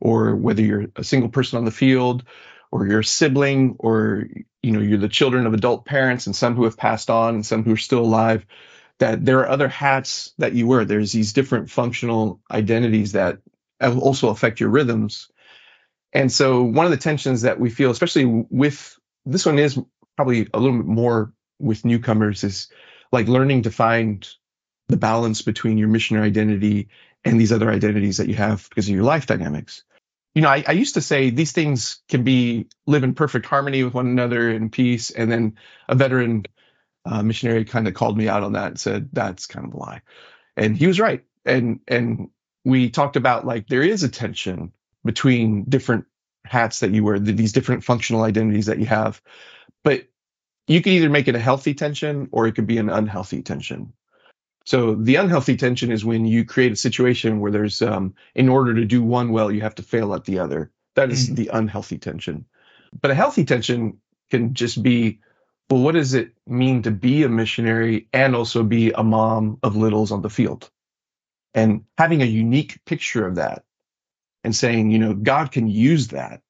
or 0.00 0.34
whether 0.36 0.62
you're 0.62 0.86
a 0.96 1.04
single 1.04 1.28
person 1.28 1.58
on 1.58 1.64
the 1.64 1.70
field, 1.70 2.24
or 2.70 2.86
you're 2.86 3.00
a 3.00 3.04
sibling, 3.04 3.76
or 3.78 4.26
you 4.62 4.72
know, 4.72 4.80
you're 4.80 4.98
the 4.98 5.08
children 5.08 5.46
of 5.46 5.54
adult 5.54 5.84
parents, 5.84 6.26
and 6.26 6.36
some 6.36 6.54
who 6.54 6.64
have 6.64 6.76
passed 6.76 7.10
on, 7.10 7.34
and 7.34 7.46
some 7.46 7.64
who 7.64 7.72
are 7.72 7.76
still 7.78 8.00
alive 8.00 8.44
that 8.98 9.24
there 9.24 9.38
are 9.40 9.48
other 9.48 9.68
hats 9.68 10.34
that 10.38 10.54
you 10.54 10.66
wear. 10.66 10.84
There's 10.84 11.12
these 11.12 11.32
different 11.32 11.70
functional 11.70 12.40
identities 12.50 13.12
that 13.12 13.38
also 13.80 14.28
affect 14.30 14.60
your 14.60 14.70
rhythms. 14.70 15.30
And 16.12 16.32
so 16.32 16.62
one 16.62 16.84
of 16.84 16.90
the 16.90 16.96
tensions 16.96 17.42
that 17.42 17.60
we 17.60 17.70
feel, 17.70 17.90
especially 17.90 18.24
with 18.24 18.98
this 19.24 19.46
one 19.46 19.58
is 19.58 19.78
probably 20.16 20.48
a 20.52 20.58
little 20.58 20.78
bit 20.78 20.86
more 20.86 21.32
with 21.60 21.84
newcomers 21.84 22.42
is 22.42 22.68
like 23.12 23.28
learning 23.28 23.62
to 23.62 23.70
find 23.70 24.28
the 24.88 24.96
balance 24.96 25.42
between 25.42 25.78
your 25.78 25.88
missionary 25.88 26.26
identity 26.26 26.88
and 27.24 27.40
these 27.40 27.52
other 27.52 27.70
identities 27.70 28.16
that 28.16 28.28
you 28.28 28.34
have 28.34 28.68
because 28.68 28.88
of 28.88 28.94
your 28.94 29.04
life 29.04 29.26
dynamics. 29.26 29.84
You 30.38 30.42
know, 30.42 30.50
I, 30.50 30.62
I 30.68 30.72
used 30.72 30.94
to 30.94 31.00
say 31.00 31.30
these 31.30 31.50
things 31.50 32.00
can 32.08 32.22
be 32.22 32.68
live 32.86 33.02
in 33.02 33.14
perfect 33.14 33.44
harmony 33.44 33.82
with 33.82 33.92
one 33.92 34.06
another 34.06 34.48
in 34.48 34.70
peace. 34.70 35.10
And 35.10 35.32
then 35.32 35.56
a 35.88 35.96
veteran 35.96 36.44
uh, 37.04 37.24
missionary 37.24 37.64
kind 37.64 37.88
of 37.88 37.94
called 37.94 38.16
me 38.16 38.28
out 38.28 38.44
on 38.44 38.52
that 38.52 38.68
and 38.68 38.78
said 38.78 39.08
that's 39.12 39.46
kind 39.46 39.66
of 39.66 39.74
a 39.74 39.76
lie, 39.76 40.02
and 40.56 40.76
he 40.76 40.86
was 40.86 41.00
right. 41.00 41.24
And 41.44 41.80
and 41.88 42.28
we 42.64 42.88
talked 42.88 43.16
about 43.16 43.46
like 43.46 43.66
there 43.66 43.82
is 43.82 44.04
a 44.04 44.08
tension 44.08 44.70
between 45.04 45.64
different 45.64 46.04
hats 46.44 46.78
that 46.80 46.92
you 46.92 47.02
wear, 47.02 47.18
these 47.18 47.52
different 47.52 47.82
functional 47.82 48.22
identities 48.22 48.66
that 48.66 48.78
you 48.78 48.86
have, 48.86 49.20
but 49.82 50.06
you 50.68 50.80
can 50.80 50.92
either 50.92 51.10
make 51.10 51.26
it 51.26 51.34
a 51.34 51.40
healthy 51.40 51.74
tension 51.74 52.28
or 52.30 52.46
it 52.46 52.54
could 52.54 52.68
be 52.68 52.78
an 52.78 52.90
unhealthy 52.90 53.42
tension. 53.42 53.92
So 54.68 54.94
the 54.94 55.16
unhealthy 55.16 55.56
tension 55.56 55.90
is 55.90 56.04
when 56.04 56.26
you 56.26 56.44
create 56.44 56.72
a 56.72 56.76
situation 56.76 57.40
where 57.40 57.50
there's, 57.50 57.80
um, 57.80 58.14
in 58.34 58.50
order 58.50 58.74
to 58.74 58.84
do 58.84 59.02
one 59.02 59.32
well, 59.32 59.50
you 59.50 59.62
have 59.62 59.76
to 59.76 59.82
fail 59.82 60.14
at 60.14 60.26
the 60.26 60.40
other. 60.40 60.70
That 60.94 61.10
is 61.10 61.24
mm-hmm. 61.24 61.36
the 61.36 61.50
unhealthy 61.54 61.96
tension. 61.96 62.44
But 63.00 63.10
a 63.10 63.14
healthy 63.14 63.46
tension 63.46 64.02
can 64.30 64.52
just 64.52 64.82
be 64.82 65.20
well, 65.70 65.80
what 65.80 65.94
does 65.94 66.12
it 66.12 66.32
mean 66.46 66.82
to 66.82 66.90
be 66.90 67.22
a 67.22 67.30
missionary 67.30 68.08
and 68.12 68.36
also 68.36 68.62
be 68.62 68.92
a 68.92 69.02
mom 69.02 69.58
of 69.62 69.74
littles 69.74 70.12
on 70.12 70.20
the 70.20 70.28
field? 70.28 70.70
And 71.54 71.84
having 71.96 72.20
a 72.20 72.26
unique 72.26 72.84
picture 72.84 73.26
of 73.26 73.36
that 73.36 73.64
and 74.44 74.54
saying, 74.54 74.90
you 74.90 74.98
know, 74.98 75.14
God 75.14 75.50
can 75.50 75.68
use 75.68 76.08
that. 76.08 76.42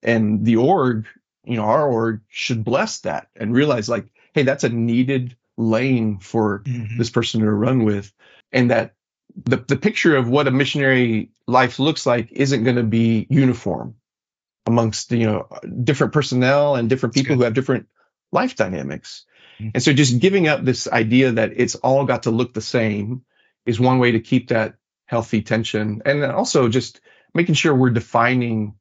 And 0.00 0.44
the 0.44 0.56
org, 0.58 1.08
you 1.44 1.56
know, 1.56 1.64
our 1.64 1.88
org 1.88 2.20
should 2.28 2.62
bless 2.62 3.00
that 3.00 3.30
and 3.34 3.52
realize 3.52 3.88
like, 3.88 4.06
hey, 4.32 4.44
that's 4.44 4.62
a 4.62 4.68
needed 4.68 5.36
lane 5.58 6.18
for 6.18 6.60
mm-hmm. 6.60 6.96
this 6.96 7.10
person 7.10 7.40
to 7.40 7.50
run 7.50 7.84
with. 7.84 8.12
And 8.52 8.70
that 8.70 8.94
the, 9.44 9.56
the 9.56 9.76
picture 9.76 10.16
of 10.16 10.28
what 10.28 10.48
a 10.48 10.50
missionary 10.50 11.30
life 11.46 11.78
looks 11.78 12.06
like 12.06 12.32
isn't 12.32 12.64
going 12.64 12.76
to 12.76 12.82
be 12.82 13.26
uniform 13.28 13.96
amongst 14.66 15.12
you 15.12 15.26
know 15.26 15.48
different 15.82 16.12
personnel 16.12 16.76
and 16.76 16.88
different 16.88 17.14
people 17.14 17.36
who 17.36 17.42
have 17.42 17.54
different 17.54 17.88
life 18.32 18.56
dynamics. 18.56 19.24
Mm-hmm. 19.60 19.70
And 19.74 19.82
so 19.82 19.92
just 19.92 20.18
giving 20.18 20.48
up 20.48 20.64
this 20.64 20.88
idea 20.88 21.32
that 21.32 21.52
it's 21.56 21.74
all 21.74 22.04
got 22.04 22.24
to 22.24 22.30
look 22.30 22.54
the 22.54 22.60
same 22.60 23.22
is 23.66 23.80
one 23.80 23.98
way 23.98 24.12
to 24.12 24.20
keep 24.20 24.48
that 24.48 24.76
healthy 25.06 25.42
tension. 25.42 26.02
And 26.04 26.24
also 26.24 26.68
just 26.68 27.00
making 27.34 27.54
sure 27.54 27.74
we're 27.74 27.90
defining 27.90 28.74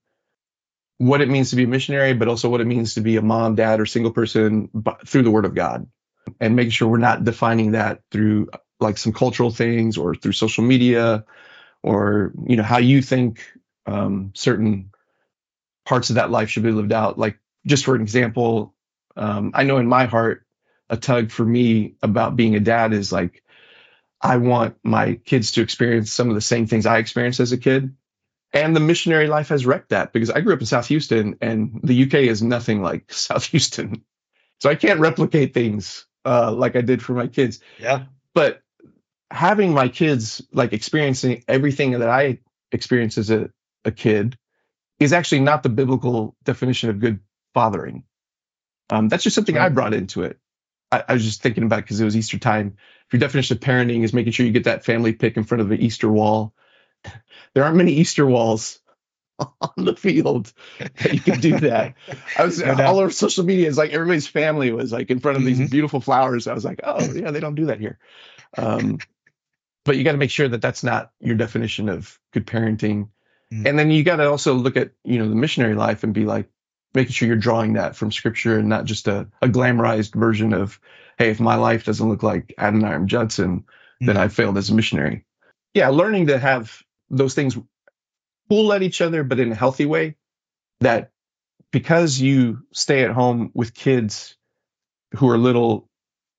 what 0.97 1.21
it 1.21 1.29
means 1.29 1.51
to 1.51 1.55
be 1.55 1.63
a 1.63 1.67
missionary, 1.67 2.13
but 2.13 2.27
also 2.27 2.49
what 2.49 2.61
it 2.61 2.67
means 2.67 2.95
to 2.95 3.01
be 3.01 3.17
a 3.17 3.21
mom, 3.21 3.55
dad, 3.55 3.79
or 3.79 3.85
single 3.85 4.11
person 4.11 4.69
through 5.05 5.23
the 5.23 5.31
word 5.31 5.45
of 5.45 5.55
God. 5.55 5.87
And 6.39 6.55
making 6.55 6.71
sure 6.71 6.87
we're 6.87 6.97
not 6.97 7.23
defining 7.23 7.71
that 7.71 8.01
through 8.11 8.49
like 8.79 8.97
some 8.97 9.13
cultural 9.13 9.51
things 9.51 9.97
or 9.97 10.15
through 10.15 10.31
social 10.33 10.63
media 10.63 11.25
or 11.83 12.33
you 12.45 12.55
know 12.55 12.63
how 12.63 12.77
you 12.77 13.01
think 13.01 13.45
um, 13.85 14.31
certain 14.35 14.91
parts 15.85 16.09
of 16.09 16.15
that 16.15 16.31
life 16.31 16.49
should 16.49 16.63
be 16.63 16.71
lived 16.71 16.91
out. 16.93 17.17
Like 17.17 17.39
just 17.67 17.85
for 17.85 17.95
an 17.95 18.01
example 18.01 18.73
um, 19.15 19.51
i 19.53 19.63
know 19.63 19.77
in 19.77 19.87
my 19.87 20.05
heart 20.05 20.45
a 20.89 20.97
tug 20.97 21.31
for 21.31 21.45
me 21.45 21.95
about 22.01 22.35
being 22.35 22.55
a 22.55 22.59
dad 22.59 22.93
is 22.93 23.11
like 23.11 23.43
i 24.21 24.37
want 24.37 24.77
my 24.83 25.15
kids 25.15 25.51
to 25.51 25.61
experience 25.61 26.11
some 26.11 26.29
of 26.29 26.35
the 26.35 26.41
same 26.41 26.65
things 26.65 26.85
i 26.85 26.97
experienced 26.97 27.39
as 27.39 27.51
a 27.51 27.57
kid. 27.57 27.95
And 28.53 28.73
the 28.75 28.79
missionary 28.79 29.27
life 29.27 29.49
has 29.49 29.65
wrecked 29.65 29.89
that 29.89 30.13
because 30.13 30.31
i 30.31 30.41
grew 30.41 30.53
up 30.53 30.61
in 30.61 30.65
south 30.65 30.87
houston 30.87 31.37
and 31.41 31.81
the 31.83 32.03
uk 32.03 32.13
is 32.13 32.41
nothing 32.41 32.81
like 32.81 33.11
south 33.13 33.45
houston. 33.45 34.03
So 34.59 34.69
i 34.69 34.75
can't 34.75 34.99
replicate 34.99 35.53
things 35.53 36.07
uh, 36.27 36.51
like 36.51 36.75
i 36.75 36.81
did 36.81 37.01
for 37.01 37.13
my 37.13 37.27
kids 37.27 37.59
yeah 37.79 38.03
but 38.33 38.61
having 39.31 39.73
my 39.73 39.89
kids 39.89 40.41
like 40.51 40.73
experiencing 40.73 41.43
everything 41.47 41.91
that 41.91 42.09
I 42.09 42.39
experienced 42.71 43.17
as 43.17 43.29
a, 43.29 43.49
a 43.85 43.91
kid 43.91 44.37
is 44.99 45.13
actually 45.13 45.41
not 45.41 45.63
the 45.63 45.69
biblical 45.69 46.35
definition 46.43 46.89
of 46.89 46.99
good 46.99 47.19
fathering. 47.53 48.03
Um, 48.89 49.09
that's 49.09 49.23
just 49.23 49.35
something 49.35 49.55
right. 49.55 49.65
I 49.65 49.69
brought 49.69 49.93
into 49.93 50.23
it. 50.23 50.39
I, 50.91 51.03
I 51.09 51.13
was 51.13 51.23
just 51.23 51.41
thinking 51.41 51.63
about 51.63 51.77
because 51.77 51.99
it, 51.99 52.03
it 52.03 52.05
was 52.05 52.17
Easter 52.17 52.39
time. 52.39 52.77
If 53.07 53.13
your 53.13 53.19
definition 53.19 53.57
of 53.57 53.61
parenting 53.61 54.03
is 54.03 54.13
making 54.13 54.31
sure 54.31 54.45
you 54.45 54.51
get 54.51 54.65
that 54.65 54.85
family 54.85 55.13
pic 55.13 55.37
in 55.37 55.43
front 55.43 55.61
of 55.61 55.69
the 55.69 55.83
Easter 55.83 56.09
wall, 56.09 56.53
there 57.53 57.63
aren't 57.63 57.75
many 57.77 57.93
Easter 57.93 58.25
walls 58.25 58.79
on 59.61 59.85
the 59.85 59.95
field 59.95 60.51
that 60.79 61.13
you 61.13 61.19
can 61.19 61.39
do 61.39 61.59
that. 61.59 61.95
I 62.37 62.45
was 62.45 62.59
no 62.63 62.73
all 62.83 62.99
over 62.99 63.11
social 63.11 63.43
media. 63.43 63.67
It's 63.67 63.77
like 63.77 63.91
everybody's 63.91 64.27
family 64.27 64.71
was 64.71 64.91
like 64.91 65.09
in 65.09 65.19
front 65.19 65.37
of 65.37 65.43
mm-hmm. 65.43 65.59
these 65.59 65.69
beautiful 65.69 66.01
flowers. 66.01 66.47
I 66.47 66.53
was 66.53 66.65
like, 66.65 66.81
oh 66.83 67.11
yeah, 67.13 67.31
they 67.31 67.39
don't 67.39 67.55
do 67.55 67.67
that 67.67 67.79
here. 67.79 67.99
Um, 68.57 68.99
but 69.85 69.97
you 69.97 70.03
got 70.03 70.13
to 70.13 70.17
make 70.17 70.31
sure 70.31 70.47
that 70.47 70.61
that's 70.61 70.83
not 70.83 71.11
your 71.19 71.35
definition 71.35 71.89
of 71.89 72.19
good 72.33 72.45
parenting. 72.45 73.09
Mm. 73.53 73.67
And 73.67 73.79
then 73.79 73.91
you 73.91 74.03
got 74.03 74.17
to 74.17 74.29
also 74.29 74.53
look 74.53 74.75
at, 74.75 74.91
you 75.03 75.19
know, 75.19 75.29
the 75.29 75.35
missionary 75.35 75.75
life 75.75 76.03
and 76.03 76.13
be 76.13 76.25
like, 76.25 76.49
making 76.93 77.13
sure 77.13 77.27
you're 77.27 77.37
drawing 77.37 77.73
that 77.73 77.95
from 77.95 78.11
scripture 78.11 78.57
and 78.57 78.69
not 78.69 78.85
just 78.85 79.07
a, 79.07 79.27
a 79.41 79.47
glamorized 79.47 80.15
version 80.15 80.53
of, 80.53 80.79
hey, 81.17 81.29
if 81.29 81.39
my 81.39 81.55
life 81.55 81.85
doesn't 81.85 82.09
look 82.09 82.23
like 82.23 82.53
Adoniram 82.57 83.05
Judson, 83.05 83.65
mm. 84.01 84.07
then 84.07 84.17
I 84.17 84.29
failed 84.29 84.57
as 84.57 84.69
a 84.69 84.75
missionary. 84.75 85.23
Yeah, 85.73 85.89
learning 85.89 86.27
to 86.27 86.39
have 86.39 86.81
those 87.09 87.35
things 87.35 87.57
pull 88.49 88.73
at 88.73 88.83
each 88.83 89.01
other, 89.01 89.23
but 89.23 89.39
in 89.39 89.51
a 89.51 89.55
healthy 89.55 89.85
way. 89.85 90.15
That 90.81 91.11
because 91.71 92.19
you 92.19 92.63
stay 92.71 93.03
at 93.03 93.11
home 93.11 93.51
with 93.53 93.73
kids 93.73 94.35
who 95.15 95.29
are 95.29 95.37
little 95.37 95.89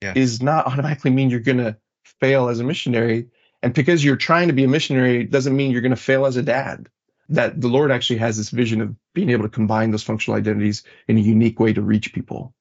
yeah. 0.03 0.13
is 0.15 0.43
not 0.43 0.67
automatically 0.67 1.11
mean 1.11 1.31
you're 1.31 1.41
going 1.41 1.59
to 1.59 1.77
fail 2.21 2.49
as 2.49 2.61
a 2.61 2.65
missionary. 2.65 3.29
And 3.63 3.75
because 3.75 4.05
you're 4.05 4.17
trying 4.17 4.49
to 4.49 4.55
be 4.55 4.65
a 4.65 4.69
missionary 4.69 5.25
doesn't 5.25 5.57
mean 5.57 5.73
you're 5.73 5.81
going 5.81 5.91
to 5.91 5.97
fail 5.97 6.27
as 6.27 6.37
a 6.37 6.43
dad. 6.43 6.89
That 7.31 7.61
the 7.61 7.69
Lord 7.69 7.91
actually 7.91 8.21
has 8.21 8.37
this 8.39 8.49
vision 8.49 8.81
of 8.81 8.95
being 9.15 9.31
able 9.31 9.43
to 9.43 9.51
combine 9.51 9.91
those 9.91 10.03
functional 10.03 10.39
identities 10.39 10.83
in 11.09 11.19
a 11.19 11.21
unique 11.21 11.61
way 11.61 11.73
to 11.73 11.83
reach 11.83 12.15
people. 12.15 12.55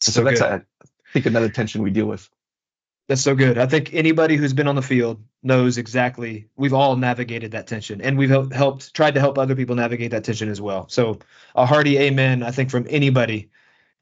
So, 0.00 0.12
so 0.12 0.24
that's, 0.24 0.40
a, 0.40 0.64
I 0.82 0.86
think, 1.12 1.26
another 1.26 1.48
tension 1.48 1.82
we 1.82 1.90
deal 1.90 2.06
with. 2.06 2.28
That's 3.08 3.22
so 3.22 3.34
good. 3.34 3.56
I 3.56 3.66
think 3.66 3.94
anybody 3.94 4.36
who's 4.36 4.52
been 4.52 4.68
on 4.68 4.74
the 4.74 4.82
field 4.82 5.22
knows 5.42 5.78
exactly. 5.78 6.48
We've 6.56 6.74
all 6.74 6.94
navigated 6.96 7.52
that 7.52 7.66
tension, 7.66 8.02
and 8.02 8.18
we've 8.18 8.52
helped, 8.52 8.94
tried 8.94 9.14
to 9.14 9.20
help 9.20 9.38
other 9.38 9.56
people 9.56 9.76
navigate 9.76 10.10
that 10.10 10.24
tension 10.24 10.50
as 10.50 10.60
well. 10.60 10.88
So 10.88 11.18
a 11.54 11.64
hearty 11.64 11.98
amen, 11.98 12.42
I 12.42 12.50
think, 12.50 12.70
from 12.70 12.86
anybody 12.90 13.50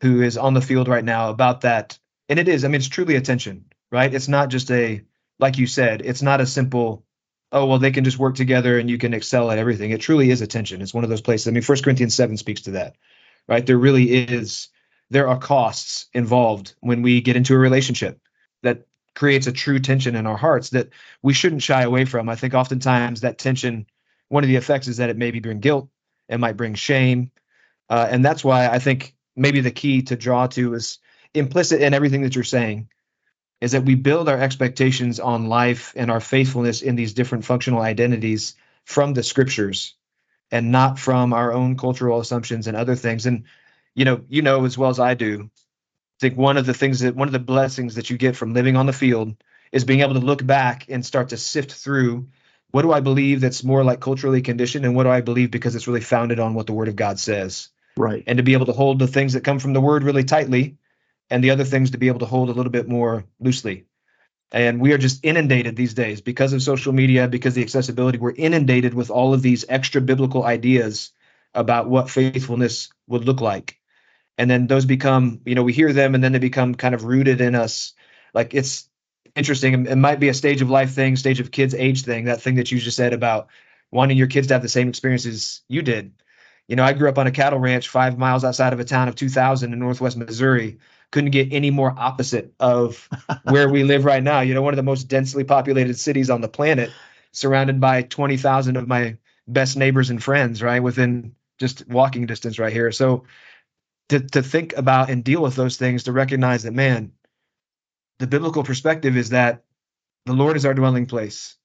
who 0.00 0.22
is 0.22 0.36
on 0.36 0.54
the 0.54 0.60
field 0.60 0.88
right 0.88 1.04
now 1.04 1.30
about 1.30 1.60
that. 1.60 1.98
And 2.28 2.40
it 2.40 2.48
is. 2.48 2.64
I 2.64 2.68
mean, 2.68 2.76
it's 2.76 2.88
truly 2.88 3.14
a 3.14 3.20
tension, 3.20 3.66
right? 3.92 4.12
It's 4.12 4.28
not 4.28 4.48
just 4.48 4.70
a 4.72 5.02
like 5.38 5.58
you 5.58 5.66
said, 5.66 6.02
it's 6.04 6.22
not 6.22 6.40
a 6.40 6.46
simple, 6.46 7.04
oh, 7.52 7.66
well, 7.66 7.78
they 7.78 7.90
can 7.90 8.04
just 8.04 8.18
work 8.18 8.34
together 8.34 8.78
and 8.78 8.90
you 8.90 8.98
can 8.98 9.14
excel 9.14 9.50
at 9.50 9.58
everything. 9.58 9.90
It 9.90 10.00
truly 10.00 10.30
is 10.30 10.40
attention. 10.40 10.82
It's 10.82 10.94
one 10.94 11.04
of 11.04 11.10
those 11.10 11.20
places. 11.20 11.48
I 11.48 11.50
mean, 11.50 11.62
First 11.62 11.84
Corinthians 11.84 12.14
7 12.14 12.36
speaks 12.36 12.62
to 12.62 12.72
that, 12.72 12.96
right? 13.48 13.64
There 13.64 13.78
really 13.78 14.10
is, 14.10 14.68
there 15.10 15.28
are 15.28 15.38
costs 15.38 16.06
involved 16.12 16.74
when 16.80 17.02
we 17.02 17.20
get 17.20 17.36
into 17.36 17.54
a 17.54 17.58
relationship 17.58 18.20
that 18.62 18.86
creates 19.16 19.48
a 19.48 19.52
true 19.52 19.81
tension 19.81 20.14
in 20.14 20.26
our 20.26 20.37
hearts 20.37 20.70
that 20.70 20.90
we 21.22 21.33
shouldn't 21.33 21.62
shy 21.62 21.83
away 21.83 22.05
from. 22.05 22.29
I 22.29 22.37
think 22.37 22.55
oftentimes 22.55 23.22
that 23.22 23.38
tension, 23.38 23.87
one 24.29 24.44
of 24.44 24.48
the 24.48 24.57
effects 24.57 24.87
is 24.87 24.98
that 24.98 25.11
it 25.11 25.16
maybe 25.16 25.40
bring 25.40 25.59
guilt, 25.59 25.88
it 26.29 26.38
might 26.38 26.57
bring 26.57 26.74
shame. 26.74 27.33
Uh, 27.88 28.07
and 28.09 28.24
that's 28.24 28.44
why 28.44 28.68
I 28.68 28.79
think 28.79 29.14
maybe 29.35 29.61
the 29.61 29.70
key 29.70 30.02
to 30.02 30.16
draw 30.16 30.46
to 30.48 30.74
is 30.74 30.98
implicit 31.35 31.81
in 31.83 31.94
everything 31.94 32.22
that 32.22 32.35
you're 32.35 32.44
saying 32.44 32.88
is 33.61 33.72
that 33.72 33.85
we 33.85 33.94
build 33.94 34.29
our 34.29 34.38
expectations 34.38 35.18
on 35.18 35.48
life 35.48 35.94
and 35.96 36.11
our 36.11 36.20
faithfulness 36.20 36.83
in 36.83 36.94
these 36.94 37.14
different 37.14 37.44
functional 37.44 37.81
identities 37.81 38.55
from 38.85 39.14
the 39.14 39.22
scriptures 39.22 39.94
and 40.50 40.70
not 40.70 40.98
from 40.98 41.33
our 41.33 41.52
own 41.52 41.76
cultural 41.76 42.20
assumptions 42.20 42.66
and 42.66 42.76
other 42.76 42.94
things 42.94 43.26
and 43.26 43.44
you 43.94 44.05
know 44.05 44.20
you 44.29 44.42
know 44.42 44.64
as 44.64 44.76
well 44.79 44.90
as 44.90 45.00
i 45.00 45.14
do 45.14 45.50
i 46.18 46.20
think 46.20 46.37
one 46.37 46.57
of 46.57 46.66
the 46.66 46.74
things 46.74 47.00
that 47.00 47.16
one 47.16 47.29
of 47.29 47.33
the 47.33 47.38
blessings 47.38 47.94
that 47.94 48.11
you 48.11 48.16
get 48.16 48.37
from 48.37 48.55
living 48.55 48.76
on 48.76 48.87
the 48.87 48.92
field 48.92 49.35
is 49.72 49.85
being 49.85 50.00
able 50.00 50.14
to 50.14 50.20
look 50.20 50.44
back 50.44 50.87
and 50.88 51.05
start 51.05 51.31
to 51.31 51.37
sift 51.37 51.72
through 51.72 52.29
what 52.70 52.83
do 52.83 52.92
i 52.92 53.00
believe 53.00 53.40
that's 53.40 53.64
more 53.64 53.85
like 53.85 54.00
culturally 54.00 54.42
conditioned 54.42 54.85
and 54.85 54.94
what 54.94 55.05
do 55.05 55.11
i 55.11 55.20
believe 55.20 55.50
because 55.50 55.74
it's 55.74 55.88
really 55.88 56.00
founded 56.00 56.38
on 56.40 56.55
what 56.55 56.66
the 56.66 56.72
word 56.72 56.88
of 56.88 56.96
god 56.96 57.18
says 57.18 57.68
right 57.96 58.24
and 58.26 58.38
to 58.38 58.42
be 58.42 58.52
able 58.52 58.66
to 58.66 58.72
hold 58.72 58.98
the 58.98 59.07
things 59.07 59.33
that 59.33 59.44
come 59.44 59.59
from 59.59 59.72
the 59.72 59.81
word 59.81 60.02
really 60.02 60.24
tightly 60.24 60.76
and 61.31 61.42
the 61.42 61.50
other 61.50 61.64
things 61.64 61.90
to 61.90 61.98
be 61.98 62.09
able 62.09 62.20
to 62.20 62.26
hold 62.26 62.48
a 62.48 62.52
little 62.52 62.72
bit 62.72 62.88
more 62.88 63.24
loosely. 63.40 63.87
And 64.52 64.81
we 64.81 64.92
are 64.92 64.98
just 64.98 65.24
inundated 65.24 65.74
these 65.74 65.94
days 65.94 66.20
because 66.20 66.52
of 66.52 66.62
social 66.62 66.92
media, 66.92 67.26
because 67.26 67.55
the 67.55 67.62
accessibility, 67.62 68.18
we're 68.18 68.33
inundated 68.33 68.94
with 68.94 69.11
all 69.11 69.35
of 69.35 69.42
these 69.42 69.64
extra 69.68 70.00
biblical 70.00 70.44
ideas 70.44 71.12
about 71.52 71.88
what 71.88 72.11
faithfulness 72.11 72.90
would 73.09 73.24
look 73.24 73.40
like. 73.40 73.75
And 74.38 74.51
then 74.51 74.66
those 74.66 74.85
become, 74.85 75.40
you 75.44 75.55
know, 75.55 75.62
we 75.62 75.72
hear 75.72 75.92
them 75.92 76.14
and 76.14 76.22
then 76.22 76.33
they 76.33 76.38
become 76.38 76.75
kind 76.75 76.94
of 76.94 77.05
rooted 77.05 77.40
in 77.40 77.55
us. 77.55 77.94
Like 78.35 78.55
it's 78.55 78.88
interesting. 79.35 79.87
It 79.87 79.96
might 79.96 80.20
be 80.20 80.29
a 80.29 80.35
stage 80.35 80.62
of 80.62 80.70
life 80.70 80.92
thing, 80.92 81.16
stage 81.16 81.40
of 81.40 81.51
kids 81.51 81.75
age 81.75 82.03
thing, 82.03 82.25
that 82.25 82.42
thing 82.42 82.57
that 82.57 82.70
you 82.70 82.79
just 82.79 82.96
said 82.96 83.12
about 83.12 83.49
wanting 83.90 84.18
your 84.18 84.27
kids 84.27 84.49
to 84.49 84.55
have 84.55 84.62
the 84.62 84.68
same 84.68 84.88
experiences 84.88 85.62
you 85.68 85.83
did. 85.83 86.12
You 86.68 86.77
know, 86.77 86.85
I 86.85 86.92
grew 86.92 87.09
up 87.09 87.18
on 87.18 87.27
a 87.27 87.33
cattle 87.33 87.61
ranch 87.61 87.88
five 87.88 88.18
miles 88.18 88.44
outside 88.44 88.72
of 88.72 88.81
a 88.81 88.85
town 88.85 89.09
of 89.09 89.14
2000 89.14 89.72
in 89.72 89.79
Northwest 89.79 90.16
Missouri 90.16 90.79
couldn't 91.11 91.31
get 91.31 91.53
any 91.53 91.70
more 91.70 91.94
opposite 91.96 92.53
of 92.59 93.09
where 93.44 93.68
we 93.68 93.85
live 93.85 94.05
right 94.05 94.22
now. 94.22 94.40
You 94.40 94.55
know, 94.55 94.62
one 94.62 94.72
of 94.72 94.77
the 94.77 94.83
most 94.83 95.05
densely 95.05 95.44
populated 95.44 95.99
cities 95.99 96.31
on 96.31 96.40
the 96.40 96.49
planet, 96.49 96.90
surrounded 97.33 97.81
by 97.81 98.03
20,000 98.03 98.77
of 98.77 98.88
my 98.88 99.16
best 99.46 99.77
neighbors 99.77 100.11
and 100.11 100.22
friends, 100.22 100.62
right? 100.62 100.83
Within 100.83 101.35
just 101.59 101.88
walking 101.88 102.27
distance 102.27 102.59
right 102.59 102.72
here. 102.72 102.92
So 102.92 103.25
to, 104.08 104.20
to 104.20 104.42
think 104.42 104.76
about 104.76 105.10
and 105.10 105.24
deal 105.24 105.42
with 105.42 105.56
those 105.56 105.76
things, 105.76 106.04
to 106.04 106.12
recognize 106.12 106.62
that, 106.62 106.72
man, 106.72 107.12
the 108.18 108.26
biblical 108.26 108.62
perspective 108.62 109.16
is 109.16 109.30
that 109.30 109.64
the 110.24 110.32
Lord 110.32 110.56
is 110.56 110.64
our 110.64 110.74
dwelling 110.74 111.06
place 111.06 111.56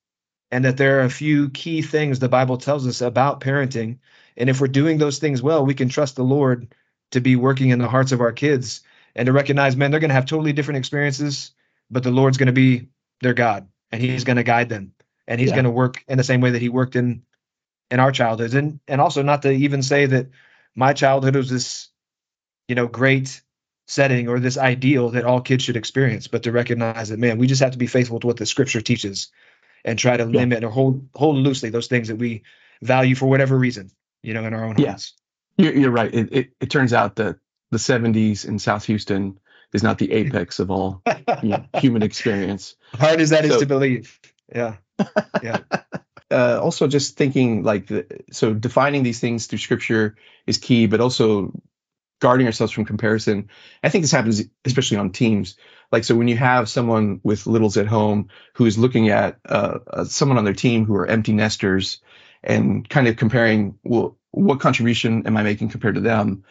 and 0.51 0.65
that 0.65 0.77
there 0.77 0.99
are 0.99 1.03
a 1.03 1.09
few 1.09 1.49
key 1.49 1.81
things 1.81 2.19
the 2.19 2.29
Bible 2.29 2.57
tells 2.57 2.85
us 2.85 3.01
about 3.01 3.41
parenting. 3.41 3.99
And 4.35 4.49
if 4.49 4.59
we're 4.59 4.67
doing 4.67 4.97
those 4.97 5.19
things 5.19 5.41
well, 5.41 5.65
we 5.65 5.73
can 5.73 5.89
trust 5.89 6.15
the 6.15 6.23
Lord 6.23 6.73
to 7.11 7.21
be 7.21 7.35
working 7.35 7.69
in 7.69 7.79
the 7.79 7.87
hearts 7.87 8.11
of 8.11 8.21
our 8.21 8.31
kids 8.31 8.81
and 9.15 9.25
to 9.25 9.33
recognize, 9.33 9.75
man, 9.75 9.91
they're 9.91 9.99
going 9.99 10.09
to 10.09 10.15
have 10.15 10.25
totally 10.25 10.53
different 10.53 10.79
experiences, 10.79 11.51
but 11.89 12.03
the 12.03 12.11
Lord's 12.11 12.37
going 12.37 12.47
to 12.47 12.53
be 12.53 12.89
their 13.21 13.33
God 13.33 13.67
and 13.91 14.01
He's 14.01 14.23
going 14.23 14.37
to 14.37 14.43
guide 14.43 14.69
them 14.69 14.93
and 15.27 15.39
He's 15.39 15.49
yeah. 15.49 15.55
going 15.55 15.65
to 15.65 15.71
work 15.71 16.03
in 16.07 16.17
the 16.17 16.23
same 16.23 16.41
way 16.41 16.51
that 16.51 16.61
He 16.61 16.69
worked 16.69 16.95
in 16.95 17.23
in 17.89 17.99
our 17.99 18.11
childhoods. 18.11 18.53
And 18.53 18.79
and 18.87 19.01
also 19.01 19.21
not 19.21 19.41
to 19.43 19.51
even 19.51 19.83
say 19.83 20.05
that 20.05 20.27
my 20.75 20.93
childhood 20.93 21.35
was 21.35 21.49
this, 21.49 21.89
you 22.71 22.75
know, 22.75 22.87
great 22.87 23.41
setting 23.85 24.29
or 24.29 24.39
this 24.39 24.57
ideal 24.57 25.09
that 25.09 25.25
all 25.25 25.41
kids 25.41 25.61
should 25.61 25.75
experience, 25.75 26.29
but 26.29 26.43
to 26.43 26.53
recognize 26.53 27.09
that, 27.09 27.19
man, 27.19 27.37
we 27.37 27.45
just 27.45 27.61
have 27.61 27.73
to 27.73 27.77
be 27.77 27.85
faithful 27.85 28.17
to 28.17 28.27
what 28.27 28.37
the 28.37 28.45
Scripture 28.45 28.79
teaches 28.79 29.29
and 29.83 29.99
try 29.99 30.15
to 30.15 30.23
yeah. 30.23 30.39
limit 30.39 30.63
or 30.63 30.69
hold 30.69 31.09
hold 31.13 31.35
loosely 31.35 31.69
those 31.69 31.87
things 31.87 32.07
that 32.07 32.15
we 32.15 32.43
value 32.81 33.13
for 33.13 33.25
whatever 33.25 33.57
reason, 33.57 33.91
you 34.23 34.33
know, 34.33 34.45
in 34.45 34.53
our 34.53 34.63
own 34.63 34.77
hearts. 34.77 35.15
Yeah. 35.57 35.65
You're, 35.65 35.75
you're 35.81 35.91
right. 35.91 36.15
It, 36.15 36.29
it, 36.31 36.51
it 36.61 36.69
turns 36.69 36.93
out 36.93 37.17
that 37.17 37.39
the 37.71 37.77
70s 37.77 38.47
in 38.47 38.57
South 38.57 38.85
Houston 38.85 39.37
is 39.73 39.83
not 39.83 39.97
the 39.97 40.13
apex 40.13 40.59
of 40.59 40.71
all 40.71 41.01
you 41.43 41.49
know, 41.49 41.65
human 41.77 42.03
experience. 42.03 42.75
Hard 42.93 43.19
as 43.19 43.31
that 43.31 43.43
so, 43.43 43.55
is 43.55 43.59
to 43.59 43.65
believe. 43.65 44.17
Yeah. 44.55 44.77
Yeah. 45.43 45.57
uh, 46.31 46.61
also, 46.63 46.87
just 46.87 47.17
thinking 47.17 47.63
like, 47.63 47.87
the, 47.87 48.05
so 48.31 48.53
defining 48.53 49.03
these 49.03 49.19
things 49.19 49.47
through 49.47 49.59
scripture 49.59 50.15
is 50.47 50.57
key, 50.57 50.87
but 50.87 51.01
also 51.01 51.51
guarding 52.21 52.47
ourselves 52.47 52.71
from 52.71 52.85
comparison. 52.85 53.49
I 53.83 53.89
think 53.89 54.03
this 54.03 54.11
happens 54.11 54.41
especially 54.63 54.97
on 54.97 55.11
teams. 55.11 55.57
Like, 55.91 56.05
so 56.05 56.15
when 56.15 56.29
you 56.29 56.37
have 56.37 56.69
someone 56.69 57.19
with 57.23 57.47
littles 57.47 57.75
at 57.75 57.87
home 57.87 58.29
who 58.53 58.65
is 58.65 58.77
looking 58.77 59.09
at 59.09 59.39
uh, 59.45 59.79
uh, 59.85 60.05
someone 60.05 60.37
on 60.37 60.45
their 60.45 60.53
team 60.53 60.85
who 60.85 60.95
are 60.95 61.05
empty 61.05 61.33
nesters 61.33 61.99
and 62.41 62.87
kind 62.87 63.07
of 63.07 63.17
comparing, 63.17 63.77
well, 63.83 64.17
what 64.31 64.61
contribution 64.61 65.27
am 65.27 65.35
I 65.35 65.43
making 65.43 65.69
compared 65.69 65.95
to 65.95 66.01
them? 66.01 66.45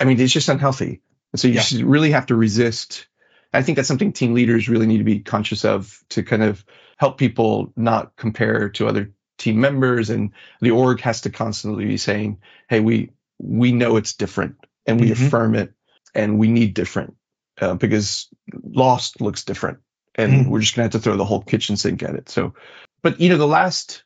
I 0.00 0.04
mean, 0.04 0.18
it's 0.18 0.32
just 0.32 0.48
unhealthy. 0.48 1.02
And 1.32 1.40
so 1.40 1.48
you 1.48 1.54
yeah. 1.54 1.82
really 1.84 2.12
have 2.12 2.26
to 2.26 2.34
resist 2.34 3.06
I 3.54 3.62
think 3.62 3.76
that's 3.76 3.88
something 3.88 4.12
team 4.12 4.34
leaders 4.34 4.68
really 4.68 4.86
need 4.86 4.98
to 4.98 5.04
be 5.04 5.20
conscious 5.20 5.64
of 5.64 6.02
to 6.10 6.24
kind 6.24 6.42
of 6.42 6.64
help 6.98 7.18
people 7.18 7.72
not 7.76 8.16
compare 8.16 8.68
to 8.70 8.88
other 8.88 9.12
team 9.38 9.60
members. 9.60 10.10
And 10.10 10.32
the 10.60 10.72
org 10.72 11.00
has 11.02 11.20
to 11.22 11.30
constantly 11.30 11.84
be 11.84 11.96
saying, 11.96 12.38
hey, 12.68 12.80
we 12.80 13.10
we 13.38 13.70
know 13.72 13.96
it's 13.96 14.14
different 14.14 14.56
and 14.86 15.00
we 15.00 15.10
mm-hmm. 15.10 15.26
affirm 15.26 15.54
it 15.54 15.72
and 16.14 16.38
we 16.38 16.48
need 16.48 16.74
different 16.74 17.16
uh, 17.60 17.74
because 17.74 18.28
lost 18.62 19.20
looks 19.20 19.44
different 19.44 19.78
and 20.14 20.32
mm. 20.32 20.48
we're 20.48 20.60
just 20.60 20.76
going 20.76 20.88
to 20.88 20.94
have 20.94 21.02
to 21.02 21.04
throw 21.04 21.16
the 21.16 21.24
whole 21.24 21.42
kitchen 21.42 21.76
sink 21.76 22.02
at 22.02 22.14
it. 22.14 22.28
So, 22.28 22.54
but 23.02 23.20
you 23.20 23.28
know, 23.28 23.36
the 23.36 23.46
last 23.46 24.04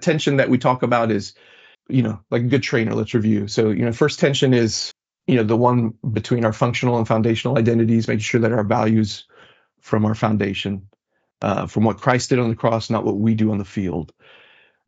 tension 0.00 0.36
that 0.36 0.48
we 0.48 0.58
talk 0.58 0.82
about 0.82 1.10
is, 1.10 1.34
you 1.88 2.02
know, 2.02 2.20
like 2.30 2.42
a 2.42 2.46
good 2.46 2.62
trainer. 2.62 2.94
Let's 2.94 3.14
review. 3.14 3.48
So, 3.48 3.70
you 3.70 3.84
know, 3.84 3.92
first 3.92 4.18
tension 4.18 4.54
is, 4.54 4.92
you 5.26 5.36
know, 5.36 5.42
the 5.42 5.56
one 5.56 5.94
between 6.12 6.44
our 6.44 6.52
functional 6.52 6.98
and 6.98 7.06
foundational 7.06 7.58
identities, 7.58 8.08
making 8.08 8.20
sure 8.20 8.40
that 8.40 8.52
our 8.52 8.64
values 8.64 9.26
from 9.80 10.04
our 10.04 10.14
foundation, 10.14 10.88
uh, 11.42 11.66
from 11.66 11.84
what 11.84 11.98
Christ 11.98 12.30
did 12.30 12.38
on 12.38 12.48
the 12.48 12.56
cross, 12.56 12.90
not 12.90 13.04
what 13.04 13.16
we 13.16 13.34
do 13.34 13.52
on 13.52 13.58
the 13.58 13.64
field. 13.64 14.12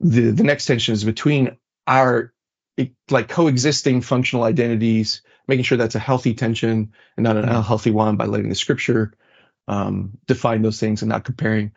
The 0.01 0.31
the 0.31 0.45
next 0.45 0.67
tension 0.67 0.95
is 0.95 1.05
between 1.05 1.57
our 1.87 2.33
like 3.11 3.29
coexisting 3.29 4.03
functional 4.03 4.45
identities, 4.45 5.23
making 5.47 5.65
sure 5.65 5.79
that's 5.79 5.95
a 5.95 6.01
healthy 6.01 6.35
tension 6.35 6.93
and 7.17 7.25
not 7.25 7.37
an 7.37 7.45
mm-hmm. 7.45 7.57
unhealthy 7.57 7.91
one 7.91 8.17
by 8.17 8.27
letting 8.27 8.49
the 8.49 8.55
scripture 8.55 9.15
um, 9.67 10.19
define 10.27 10.63
those 10.63 10.81
things 10.81 11.03
and 11.03 11.09
not 11.09 11.25
comparing. 11.25 11.73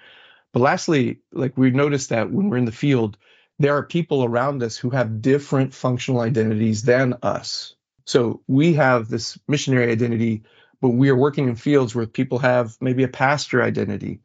But 0.53 0.61
lastly, 0.61 1.21
like 1.31 1.57
we've 1.57 1.73
noticed 1.73 2.09
that 2.09 2.31
when 2.31 2.49
we're 2.49 2.57
in 2.57 2.65
the 2.65 2.71
field, 2.71 3.17
there 3.59 3.75
are 3.77 3.83
people 3.83 4.23
around 4.23 4.63
us 4.63 4.77
who 4.77 4.89
have 4.89 5.21
different 5.21 5.73
functional 5.73 6.21
identities 6.21 6.83
than 6.83 7.15
us. 7.21 7.75
So 8.05 8.41
we 8.47 8.73
have 8.73 9.07
this 9.07 9.37
missionary 9.47 9.91
identity, 9.91 10.43
but 10.81 10.89
we 10.89 11.09
are 11.09 11.15
working 11.15 11.47
in 11.47 11.55
fields 11.55 11.93
where 11.93 12.07
people 12.07 12.39
have 12.39 12.75
maybe 12.81 13.03
a 13.03 13.07
pastor 13.07 13.61
identity 13.61 14.21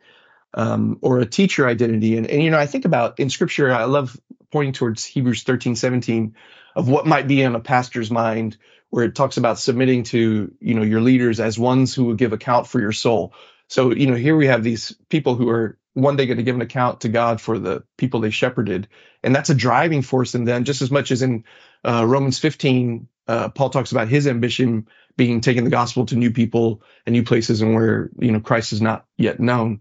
um, 0.55 0.99
or 1.03 1.19
a 1.19 1.27
teacher 1.27 1.69
identity. 1.69 2.17
And, 2.17 2.27
and, 2.27 2.43
you 2.43 2.51
know, 2.51 2.59
I 2.59 2.67
think 2.67 2.87
about 2.87 3.21
in 3.21 3.31
scripture, 3.31 3.73
I 3.73 3.85
love 3.85 4.19
pointing 4.51 4.73
towards 4.73 5.05
Hebrews 5.05 5.43
13, 5.43 5.77
17 5.77 6.35
of 6.77 6.89
what 6.89 7.07
might 7.07 7.27
be 7.27 7.43
in 7.43 7.55
a 7.55 7.61
pastor's 7.61 8.11
mind, 8.11 8.59
where 8.91 9.05
it 9.05 9.15
talks 9.15 9.39
about 9.39 9.59
submitting 9.59 10.05
to, 10.05 10.55
you 10.61 10.75
know, 10.75 10.83
your 10.83 11.01
leaders 11.01 11.41
as 11.41 11.59
ones 11.59 11.95
who 11.95 12.05
will 12.05 12.15
give 12.15 12.35
account 12.35 12.69
for 12.69 12.79
your 12.79 12.93
soul. 12.93 13.35
So, 13.69 13.93
you 13.93 14.07
know, 14.07 14.15
here 14.15 14.37
we 14.37 14.47
have 14.47 14.63
these 14.63 14.95
people 15.09 15.35
who 15.35 15.49
are 15.49 15.79
one 15.95 16.17
day 16.17 16.27
going 16.27 16.37
to 16.37 16.45
give 16.45 16.55
an 16.55 16.61
account 16.61 17.01
to 17.01 17.09
God 17.09 17.41
for 17.41 17.59
the 17.59 17.83
people 17.97 18.21
they 18.21 18.31
shepherded. 18.31 18.87
And 19.23 19.35
that's 19.35 19.51
a 19.51 19.55
driving 19.55 20.03
force 20.03 20.35
in 20.35 20.45
them, 20.45 20.65
just 20.65 20.83
as 20.83 20.91
much 20.91 21.11
as 21.11 21.23
in 21.23 21.45
uh, 21.83 22.05
Romans 22.07 22.39
15, 22.39 23.09
uh, 23.27 23.49
Paul 23.49 23.71
talks 23.71 23.93
about 23.93 24.09
his 24.09 24.27
ambition 24.27 24.87
being 25.17 25.41
taking 25.41 25.65
the 25.65 25.71
gospel 25.71 26.05
to 26.07 26.17
new 26.17 26.31
people 26.31 26.83
and 27.07 27.15
new 27.15 27.25
places 27.25 27.63
and 27.63 27.75
where, 27.75 28.11
you 28.19 28.31
know, 28.31 28.41
Christ 28.41 28.73
is 28.73 28.83
not 28.83 29.07
yet 29.17 29.41
known. 29.41 29.81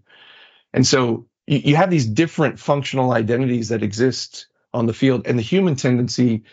And 0.74 0.88
so 0.88 1.28
you, 1.46 1.60
you 1.60 1.76
have 1.76 1.92
these 1.92 2.06
different 2.06 2.58
functional 2.58 3.12
identities 3.12 3.70
that 3.70 3.84
exist 3.84 4.48
on 4.74 4.86
the 4.86 4.94
field. 4.94 5.28
And 5.28 5.38
the 5.38 5.44
human 5.44 5.76
tendency 5.76 6.44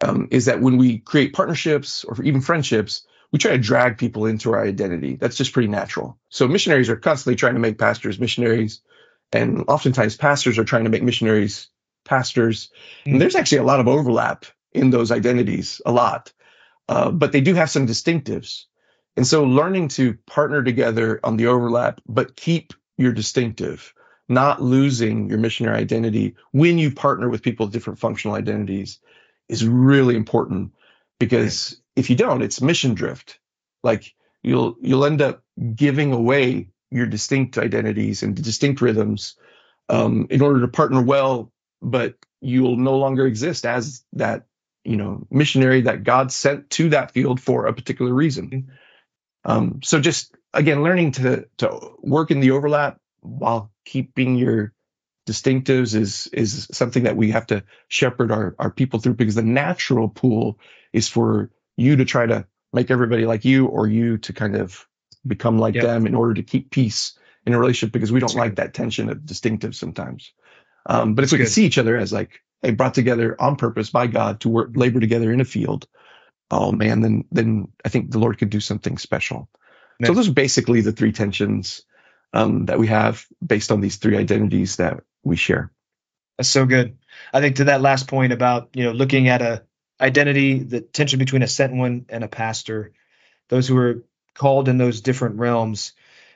um, 0.00 0.28
is 0.30 0.46
that 0.46 0.60
when 0.60 0.76
we 0.76 0.98
create 0.98 1.32
partnerships 1.32 2.04
or 2.04 2.20
even 2.22 2.40
friendships, 2.40 3.06
we 3.32 3.38
try 3.38 3.52
to 3.52 3.58
drag 3.58 3.98
people 3.98 4.26
into 4.26 4.52
our 4.52 4.64
identity. 4.64 5.16
That's 5.16 5.36
just 5.36 5.52
pretty 5.52 5.68
natural. 5.68 6.18
So 6.28 6.48
missionaries 6.48 6.90
are 6.90 6.96
constantly 6.96 7.36
trying 7.36 7.54
to 7.54 7.60
make 7.60 7.78
pastors 7.78 8.18
missionaries, 8.18 8.80
and 9.32 9.64
oftentimes 9.68 10.16
pastors 10.16 10.58
are 10.58 10.64
trying 10.64 10.84
to 10.84 10.90
make 10.90 11.02
missionaries 11.02 11.68
pastors. 12.04 12.70
And 13.04 13.20
there's 13.20 13.36
actually 13.36 13.58
a 13.58 13.64
lot 13.64 13.80
of 13.80 13.88
overlap 13.88 14.46
in 14.72 14.90
those 14.90 15.12
identities, 15.12 15.80
a 15.84 15.92
lot, 15.92 16.32
uh, 16.88 17.10
but 17.10 17.32
they 17.32 17.40
do 17.40 17.54
have 17.54 17.70
some 17.70 17.86
distinctives. 17.86 18.64
And 19.16 19.26
so 19.26 19.44
learning 19.44 19.88
to 19.88 20.14
partner 20.26 20.62
together 20.62 21.20
on 21.22 21.36
the 21.36 21.48
overlap, 21.48 22.00
but 22.06 22.36
keep 22.36 22.72
your 22.96 23.12
distinctive, 23.12 23.92
not 24.28 24.62
losing 24.62 25.28
your 25.28 25.38
missionary 25.38 25.78
identity 25.78 26.36
when 26.52 26.78
you 26.78 26.92
partner 26.92 27.28
with 27.28 27.42
people 27.42 27.66
with 27.66 27.72
different 27.72 27.98
functional 27.98 28.36
identities 28.36 28.98
is 29.50 29.66
really 29.66 30.16
important 30.16 30.72
because 31.18 31.80
if 31.96 32.08
you 32.08 32.16
don't, 32.16 32.42
it's 32.42 32.60
mission 32.60 32.94
drift. 32.94 33.38
Like 33.82 34.14
you'll 34.42 34.76
you'll 34.80 35.04
end 35.04 35.20
up 35.20 35.42
giving 35.74 36.12
away 36.12 36.68
your 36.90 37.06
distinct 37.06 37.58
identities 37.58 38.22
and 38.22 38.34
distinct 38.34 38.80
rhythms 38.80 39.36
um, 39.88 40.26
in 40.30 40.40
order 40.40 40.60
to 40.60 40.68
partner 40.68 41.02
well, 41.02 41.52
but 41.82 42.14
you'll 42.40 42.76
no 42.76 42.96
longer 42.96 43.26
exist 43.26 43.66
as 43.66 44.04
that 44.14 44.46
you 44.84 44.96
know 44.96 45.26
missionary 45.30 45.82
that 45.82 46.04
God 46.04 46.32
sent 46.32 46.70
to 46.70 46.90
that 46.90 47.12
field 47.12 47.40
for 47.40 47.66
a 47.66 47.74
particular 47.74 48.12
reason. 48.12 48.70
Um, 49.44 49.80
so 49.82 50.00
just 50.00 50.34
again, 50.54 50.82
learning 50.82 51.12
to 51.12 51.46
to 51.58 51.94
work 52.02 52.30
in 52.30 52.40
the 52.40 52.52
overlap 52.52 52.98
while 53.20 53.70
keeping 53.84 54.36
your 54.36 54.72
distinctives 55.30 55.94
is 55.94 56.26
is 56.32 56.66
something 56.72 57.04
that 57.04 57.16
we 57.16 57.30
have 57.30 57.46
to 57.46 57.62
shepherd 57.86 58.32
our, 58.32 58.56
our 58.58 58.70
people 58.70 58.98
through 58.98 59.14
because 59.14 59.36
the 59.36 59.42
natural 59.42 60.08
pool 60.08 60.58
is 60.92 61.08
for 61.08 61.50
you 61.76 61.96
to 61.96 62.04
try 62.04 62.26
to 62.26 62.46
make 62.72 62.90
everybody 62.90 63.26
like 63.26 63.44
you 63.44 63.66
or 63.66 63.86
you 63.86 64.18
to 64.18 64.32
kind 64.32 64.56
of 64.56 64.86
become 65.24 65.58
like 65.58 65.74
yep. 65.74 65.84
them 65.84 66.06
in 66.06 66.14
order 66.14 66.34
to 66.34 66.42
keep 66.42 66.70
peace 66.70 67.18
in 67.46 67.54
a 67.54 67.58
relationship 67.58 67.92
because 67.92 68.10
we 68.10 68.20
don't 68.20 68.28
That's 68.28 68.38
like 68.38 68.50
good. 68.50 68.56
that 68.56 68.74
tension 68.74 69.08
of 69.08 69.18
distinctives 69.18 69.76
sometimes. 69.76 70.32
Um, 70.86 71.14
but 71.14 71.22
if 71.22 71.30
That's 71.30 71.38
we 71.38 71.44
can 71.44 71.52
see 71.52 71.64
each 71.64 71.78
other 71.78 71.96
as 71.96 72.12
like, 72.12 72.40
hey, 72.62 72.72
brought 72.72 72.94
together 72.94 73.40
on 73.40 73.56
purpose 73.56 73.90
by 73.90 74.08
God 74.08 74.40
to 74.40 74.48
work 74.48 74.70
labor 74.74 74.98
together 74.98 75.32
in 75.32 75.40
a 75.40 75.44
field, 75.44 75.86
oh 76.50 76.72
man, 76.72 77.00
then 77.00 77.24
then 77.30 77.68
I 77.84 77.88
think 77.88 78.10
the 78.10 78.18
Lord 78.18 78.38
could 78.38 78.50
do 78.50 78.60
something 78.60 78.98
special. 78.98 79.48
So 80.02 80.14
those 80.14 80.28
are 80.28 80.32
basically 80.32 80.80
the 80.80 80.92
three 80.92 81.12
tensions 81.12 81.82
um, 82.32 82.66
that 82.66 82.78
we 82.78 82.86
have 82.86 83.26
based 83.44 83.70
on 83.70 83.80
these 83.80 83.96
three 83.96 84.16
identities 84.16 84.76
that 84.76 85.04
we 85.22 85.36
share. 85.36 85.70
That's 86.38 86.48
so 86.48 86.66
good. 86.66 86.98
I 87.32 87.40
think 87.40 87.56
to 87.56 87.64
that 87.64 87.82
last 87.82 88.08
point 88.08 88.32
about 88.32 88.70
you 88.74 88.84
know 88.84 88.92
looking 88.92 89.28
at 89.28 89.42
a 89.42 89.64
identity, 90.00 90.58
the 90.60 90.80
tension 90.80 91.18
between 91.18 91.42
a 91.42 91.48
sent 91.48 91.74
one 91.74 92.06
and 92.08 92.24
a 92.24 92.28
pastor, 92.28 92.92
those 93.48 93.68
who 93.68 93.76
are 93.76 94.04
called 94.34 94.68
in 94.68 94.78
those 94.78 95.02
different 95.02 95.36
realms. 95.38 95.92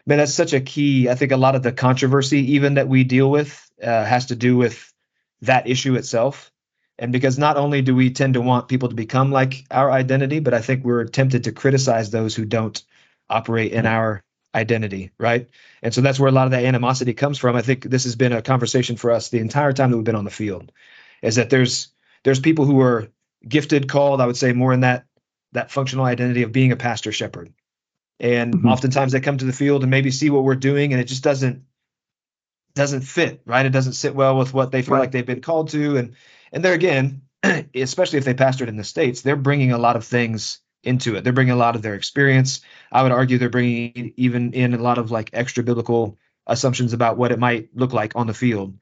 Man, 0.06 0.18
that's 0.18 0.34
such 0.34 0.52
a 0.52 0.60
key. 0.60 1.08
I 1.08 1.14
think 1.14 1.32
a 1.32 1.38
lot 1.38 1.54
of 1.54 1.62
the 1.62 1.72
controversy, 1.72 2.52
even 2.52 2.74
that 2.74 2.88
we 2.88 3.04
deal 3.04 3.30
with, 3.30 3.70
uh, 3.82 4.04
has 4.04 4.26
to 4.26 4.36
do 4.36 4.56
with 4.56 4.92
that 5.40 5.68
issue 5.68 5.94
itself. 5.94 6.52
And 6.98 7.10
because 7.10 7.38
not 7.38 7.56
only 7.56 7.82
do 7.82 7.94
we 7.94 8.10
tend 8.10 8.34
to 8.34 8.40
want 8.40 8.68
people 8.68 8.90
to 8.90 8.94
become 8.94 9.32
like 9.32 9.64
our 9.70 9.90
identity, 9.90 10.40
but 10.40 10.54
I 10.54 10.60
think 10.60 10.84
we're 10.84 11.06
tempted 11.06 11.44
to 11.44 11.52
criticize 11.52 12.10
those 12.10 12.34
who 12.34 12.44
don't 12.44 12.80
operate 13.28 13.72
in 13.72 13.86
our 13.86 14.22
identity, 14.54 15.10
right? 15.18 15.48
And 15.82 15.92
so 15.92 16.00
that's 16.00 16.20
where 16.20 16.28
a 16.28 16.32
lot 16.32 16.46
of 16.46 16.52
that 16.52 16.64
animosity 16.64 17.14
comes 17.14 17.38
from. 17.38 17.56
I 17.56 17.62
think 17.62 17.82
this 17.82 18.04
has 18.04 18.16
been 18.16 18.32
a 18.32 18.42
conversation 18.42 18.96
for 18.96 19.10
us 19.10 19.28
the 19.28 19.38
entire 19.38 19.72
time 19.72 19.90
that 19.90 19.96
we've 19.96 20.04
been 20.04 20.14
on 20.14 20.24
the 20.24 20.30
field, 20.30 20.72
is 21.22 21.36
that 21.36 21.50
there's 21.50 21.88
there's 22.22 22.40
people 22.40 22.64
who 22.64 22.80
are 22.80 23.08
gifted, 23.46 23.88
called, 23.88 24.20
I 24.20 24.26
would 24.26 24.36
say 24.36 24.52
more 24.52 24.72
in 24.72 24.80
that 24.80 25.06
that 25.52 25.70
functional 25.70 26.04
identity 26.04 26.42
of 26.42 26.52
being 26.52 26.72
a 26.72 26.76
pastor 26.76 27.12
shepherd. 27.12 27.52
And 28.20 28.54
mm-hmm. 28.54 28.68
oftentimes 28.68 29.12
they 29.12 29.20
come 29.20 29.38
to 29.38 29.44
the 29.44 29.52
field 29.52 29.82
and 29.82 29.90
maybe 29.90 30.10
see 30.10 30.30
what 30.30 30.44
we're 30.44 30.54
doing 30.54 30.92
and 30.92 31.00
it 31.00 31.06
just 31.06 31.24
doesn't 31.24 31.64
doesn't 32.74 33.02
fit, 33.02 33.42
right? 33.46 33.66
It 33.66 33.70
doesn't 33.70 33.92
sit 33.92 34.14
well 34.14 34.36
with 34.36 34.52
what 34.52 34.72
they 34.72 34.82
feel 34.82 34.94
right. 34.94 35.00
like 35.00 35.12
they've 35.12 35.24
been 35.24 35.40
called 35.40 35.70
to. 35.70 35.96
And 35.96 36.14
and 36.52 36.64
there 36.64 36.74
again, 36.74 37.22
especially 37.74 38.18
if 38.18 38.24
they 38.24 38.34
pastored 38.34 38.68
in 38.68 38.76
the 38.76 38.84
states, 38.84 39.22
they're 39.22 39.36
bringing 39.36 39.72
a 39.72 39.78
lot 39.78 39.96
of 39.96 40.04
things 40.04 40.60
into 40.86 41.16
it. 41.16 41.24
They're 41.24 41.32
bringing 41.32 41.52
a 41.52 41.56
lot 41.56 41.76
of 41.76 41.82
their 41.82 41.94
experience. 41.94 42.60
I 42.90 43.02
would 43.02 43.12
argue 43.12 43.38
they're 43.38 43.50
bringing 43.50 44.12
even 44.16 44.52
in 44.52 44.74
a 44.74 44.82
lot 44.82 44.98
of 44.98 45.10
like 45.10 45.30
extra 45.32 45.62
biblical 45.62 46.18
assumptions 46.46 46.92
about 46.92 47.16
what 47.16 47.32
it 47.32 47.38
might 47.38 47.70
look 47.74 47.92
like 47.92 48.16
on 48.16 48.26
the 48.26 48.34
field. 48.34 48.78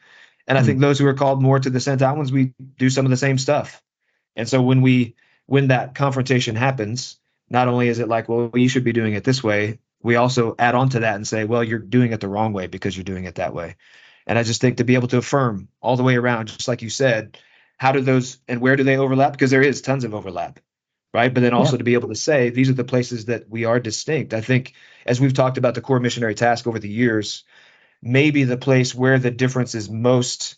And 0.47 0.57
mm-hmm. 0.57 0.63
I 0.63 0.67
think 0.67 0.81
those 0.81 0.99
who 0.99 1.07
are 1.07 1.15
called 1.15 1.43
more 1.43 1.59
to 1.59 1.71
the 1.71 1.81
sent 1.81 2.03
out 2.03 2.17
ones, 2.17 2.33
we 2.33 2.55
do 2.79 2.91
some 2.91 3.07
of 3.07 3.11
the 3.11 3.17
same 3.17 3.39
stuff. 3.39 3.83
And 4.37 4.49
so 4.49 4.63
when 4.63 4.83
we 4.83 5.15
when 5.47 5.69
that 5.69 5.95
confrontation 5.95 6.57
happens, 6.57 7.19
not 7.51 7.69
only 7.69 7.89
is 7.89 7.99
it 7.99 8.09
like, 8.09 8.29
well, 8.29 8.51
you 8.55 8.69
should 8.69 8.85
be 8.85 8.93
doing 8.93 9.15
it 9.15 9.25
this 9.25 9.43
way, 9.43 9.79
we 10.03 10.17
also 10.17 10.55
add 10.59 10.75
on 10.75 10.89
to 10.91 11.01
that 11.01 11.17
and 11.17 11.27
say, 11.27 11.45
well, 11.45 11.63
you're 11.63 11.79
doing 11.79 12.13
it 12.13 12.21
the 12.21 12.29
wrong 12.29 12.53
way 12.53 12.67
because 12.67 12.97
you're 12.97 13.05
doing 13.05 13.25
it 13.25 13.37
that 13.37 13.55
way. 13.55 13.77
And 14.27 14.39
I 14.39 14.43
just 14.43 14.61
think 14.61 14.77
to 14.77 14.85
be 14.85 14.95
able 14.95 15.09
to 15.09 15.19
affirm 15.19 15.69
all 15.81 15.97
the 15.97 16.03
way 16.03 16.17
around, 16.17 16.47
just 16.47 16.69
like 16.69 16.83
you 16.83 16.91
said, 16.91 17.39
how 17.77 17.93
do 17.93 18.01
those 18.01 18.39
and 18.49 18.61
where 18.61 18.77
do 18.77 18.85
they 18.85 18.97
overlap? 18.97 19.33
Because 19.33 19.51
there 19.51 19.63
is 19.63 19.83
tons 19.83 20.05
of 20.05 20.15
overlap, 20.15 20.61
right? 21.13 21.33
But 21.33 21.41
then 21.41 21.55
also 21.55 21.73
yeah. 21.73 21.79
to 21.79 21.85
be 21.85 21.95
able 21.95 22.09
to 22.09 22.15
say 22.15 22.51
these 22.51 22.71
are 22.71 22.75
the 22.75 22.85
places 22.85 23.27
that 23.27 23.49
we 23.49 23.65
are 23.65 23.81
distinct. 23.81 24.35
I 24.35 24.41
think 24.41 24.75
as 25.07 25.21
we've 25.21 25.35
talked 25.35 25.59
about 25.59 25.75
the 25.75 25.81
core 25.81 26.01
missionary 26.01 26.35
task 26.35 26.67
over 26.67 26.79
the 26.79 26.89
years, 26.89 27.45
maybe 28.03 28.45
the 28.45 28.57
place 28.57 28.95
where 28.95 29.19
the 29.19 29.31
difference 29.31 29.75
is 29.75 29.91
most 29.91 30.57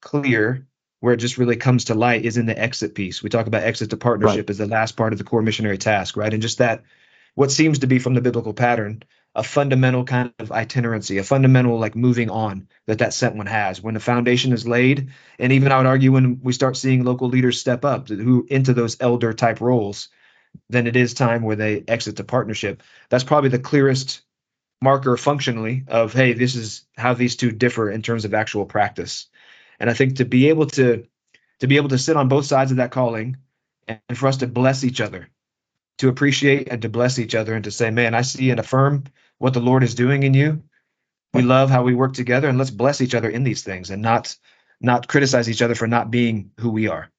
clear 0.00 0.66
where 1.00 1.14
it 1.14 1.18
just 1.18 1.38
really 1.38 1.56
comes 1.56 1.86
to 1.86 1.94
light 1.94 2.24
is 2.24 2.36
in 2.36 2.46
the 2.46 2.58
exit 2.58 2.94
piece. 2.94 3.22
We 3.22 3.28
talk 3.28 3.46
about 3.46 3.62
exit 3.62 3.90
to 3.90 3.96
partnership 3.96 4.48
right. 4.48 4.50
as 4.50 4.58
the 4.58 4.66
last 4.66 4.96
part 4.96 5.12
of 5.12 5.18
the 5.18 5.24
core 5.24 5.42
missionary 5.42 5.78
task, 5.78 6.16
right? 6.16 6.32
And 6.32 6.42
just 6.42 6.58
that, 6.58 6.84
what 7.34 7.50
seems 7.50 7.80
to 7.80 7.86
be 7.86 7.98
from 7.98 8.14
the 8.14 8.22
biblical 8.22 8.54
pattern, 8.54 9.02
a 9.36 9.42
fundamental 9.42 10.02
kind 10.04 10.32
of 10.38 10.50
itinerancy, 10.50 11.18
a 11.18 11.22
fundamental 11.22 11.78
like 11.78 11.94
moving 11.94 12.30
on 12.30 12.68
that 12.86 12.98
that 12.98 13.12
sent 13.12 13.36
one 13.36 13.46
has. 13.46 13.82
When 13.82 13.92
the 13.92 14.00
foundation 14.00 14.52
is 14.54 14.66
laid, 14.66 15.10
and 15.38 15.52
even 15.52 15.70
I 15.70 15.76
would 15.76 15.86
argue 15.86 16.10
when 16.10 16.40
we 16.42 16.54
start 16.54 16.76
seeing 16.76 17.04
local 17.04 17.28
leaders 17.28 17.60
step 17.60 17.84
up 17.84 18.08
who 18.08 18.46
into 18.48 18.72
those 18.72 18.96
elder 18.98 19.34
type 19.34 19.60
roles, 19.60 20.08
then 20.70 20.86
it 20.86 20.96
is 20.96 21.12
time 21.12 21.42
where 21.42 21.54
they 21.54 21.84
exit 21.86 22.16
the 22.16 22.24
partnership. 22.24 22.82
That's 23.10 23.24
probably 23.24 23.50
the 23.50 23.58
clearest 23.58 24.22
marker 24.82 25.16
functionally 25.16 25.84
of 25.88 26.12
hey 26.12 26.34
this 26.34 26.54
is 26.54 26.84
how 26.96 27.14
these 27.14 27.36
two 27.36 27.50
differ 27.50 27.90
in 27.90 28.02
terms 28.02 28.26
of 28.26 28.34
actual 28.34 28.66
practice 28.66 29.26
and 29.80 29.88
i 29.88 29.94
think 29.94 30.16
to 30.16 30.24
be 30.26 30.50
able 30.50 30.66
to 30.66 31.06
to 31.60 31.66
be 31.66 31.76
able 31.76 31.88
to 31.88 31.96
sit 31.96 32.16
on 32.16 32.28
both 32.28 32.44
sides 32.44 32.70
of 32.70 32.76
that 32.76 32.90
calling 32.90 33.38
and 33.88 34.18
for 34.18 34.26
us 34.26 34.36
to 34.38 34.46
bless 34.46 34.84
each 34.84 35.00
other 35.00 35.28
to 35.98 36.08
appreciate 36.08 36.68
and 36.68 36.82
to 36.82 36.88
bless 36.88 37.18
each 37.18 37.34
other 37.34 37.54
and 37.54 37.64
to 37.64 37.70
say 37.70 37.90
man 37.90 38.14
i 38.14 38.22
see 38.22 38.50
and 38.50 38.60
affirm 38.60 39.04
what 39.38 39.52
the 39.52 39.60
lord 39.60 39.82
is 39.82 39.94
doing 39.94 40.22
in 40.22 40.34
you 40.34 40.62
we 41.34 41.42
love 41.42 41.68
how 41.70 41.82
we 41.82 41.94
work 41.94 42.14
together 42.14 42.48
and 42.48 42.58
let's 42.58 42.70
bless 42.70 43.00
each 43.00 43.14
other 43.14 43.28
in 43.28 43.44
these 43.44 43.62
things 43.62 43.90
and 43.90 44.02
not 44.02 44.36
not 44.80 45.08
criticize 45.08 45.48
each 45.48 45.62
other 45.62 45.74
for 45.74 45.86
not 45.86 46.10
being 46.10 46.50
who 46.58 46.70
we 46.70 46.88
are 46.88 47.10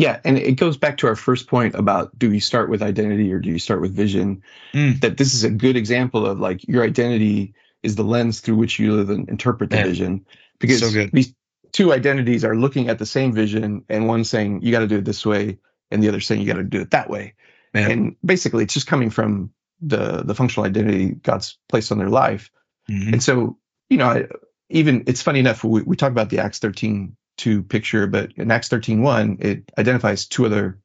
yeah, 0.00 0.18
and 0.24 0.38
it 0.38 0.52
goes 0.52 0.78
back 0.78 0.96
to 0.98 1.08
our 1.08 1.14
first 1.14 1.46
point 1.46 1.74
about 1.74 2.18
do 2.18 2.32
you 2.32 2.40
start 2.40 2.70
with 2.70 2.82
identity 2.82 3.30
or 3.34 3.38
do 3.38 3.50
you 3.50 3.58
start 3.58 3.82
with 3.82 3.94
vision? 3.94 4.42
Mm. 4.72 4.98
That 5.02 5.18
this 5.18 5.34
is 5.34 5.44
a 5.44 5.50
good 5.50 5.76
example 5.76 6.24
of 6.24 6.40
like 6.40 6.66
your 6.66 6.82
identity 6.82 7.52
is 7.82 7.96
the 7.96 8.02
lens 8.02 8.40
through 8.40 8.56
which 8.56 8.78
you 8.78 8.94
live 8.94 9.10
and 9.10 9.28
interpret 9.28 9.68
the 9.68 9.76
Man. 9.76 9.84
vision. 9.84 10.26
Because 10.58 10.80
so 10.80 11.06
these 11.12 11.34
two 11.72 11.92
identities 11.92 12.46
are 12.46 12.56
looking 12.56 12.88
at 12.88 12.98
the 12.98 13.04
same 13.04 13.34
vision 13.34 13.84
and 13.90 14.08
one 14.08 14.24
saying 14.24 14.62
you 14.62 14.72
got 14.72 14.80
to 14.80 14.86
do 14.86 14.96
it 14.96 15.04
this 15.04 15.26
way 15.26 15.58
and 15.90 16.02
the 16.02 16.08
other 16.08 16.20
saying 16.20 16.40
you 16.40 16.46
got 16.46 16.58
to 16.58 16.64
do 16.64 16.80
it 16.80 16.92
that 16.92 17.10
way. 17.10 17.34
Man. 17.72 17.90
And 17.90 18.16
basically 18.24 18.64
it's 18.64 18.74
just 18.74 18.86
coming 18.86 19.10
from 19.10 19.50
the 19.80 20.22
the 20.22 20.34
functional 20.34 20.66
identity 20.66 21.08
God's 21.08 21.58
placed 21.68 21.92
on 21.92 21.98
their 21.98 22.08
life. 22.08 22.50
Mm-hmm. 22.88 23.14
And 23.14 23.22
so, 23.22 23.58
you 23.88 23.96
know, 23.96 24.06
I, 24.06 24.26
even 24.68 25.04
it's 25.06 25.22
funny 25.22 25.40
enough 25.40 25.64
we, 25.64 25.82
we 25.82 25.96
talk 25.96 26.10
about 26.10 26.30
the 26.30 26.40
Acts 26.40 26.58
13 26.58 27.16
2 27.38 27.62
picture, 27.62 28.06
but 28.06 28.32
in 28.36 28.50
Acts 28.50 28.68
13.1, 28.68 29.42
it 29.42 29.72
identifies 29.78 30.26
two 30.26 30.44
other 30.46 30.78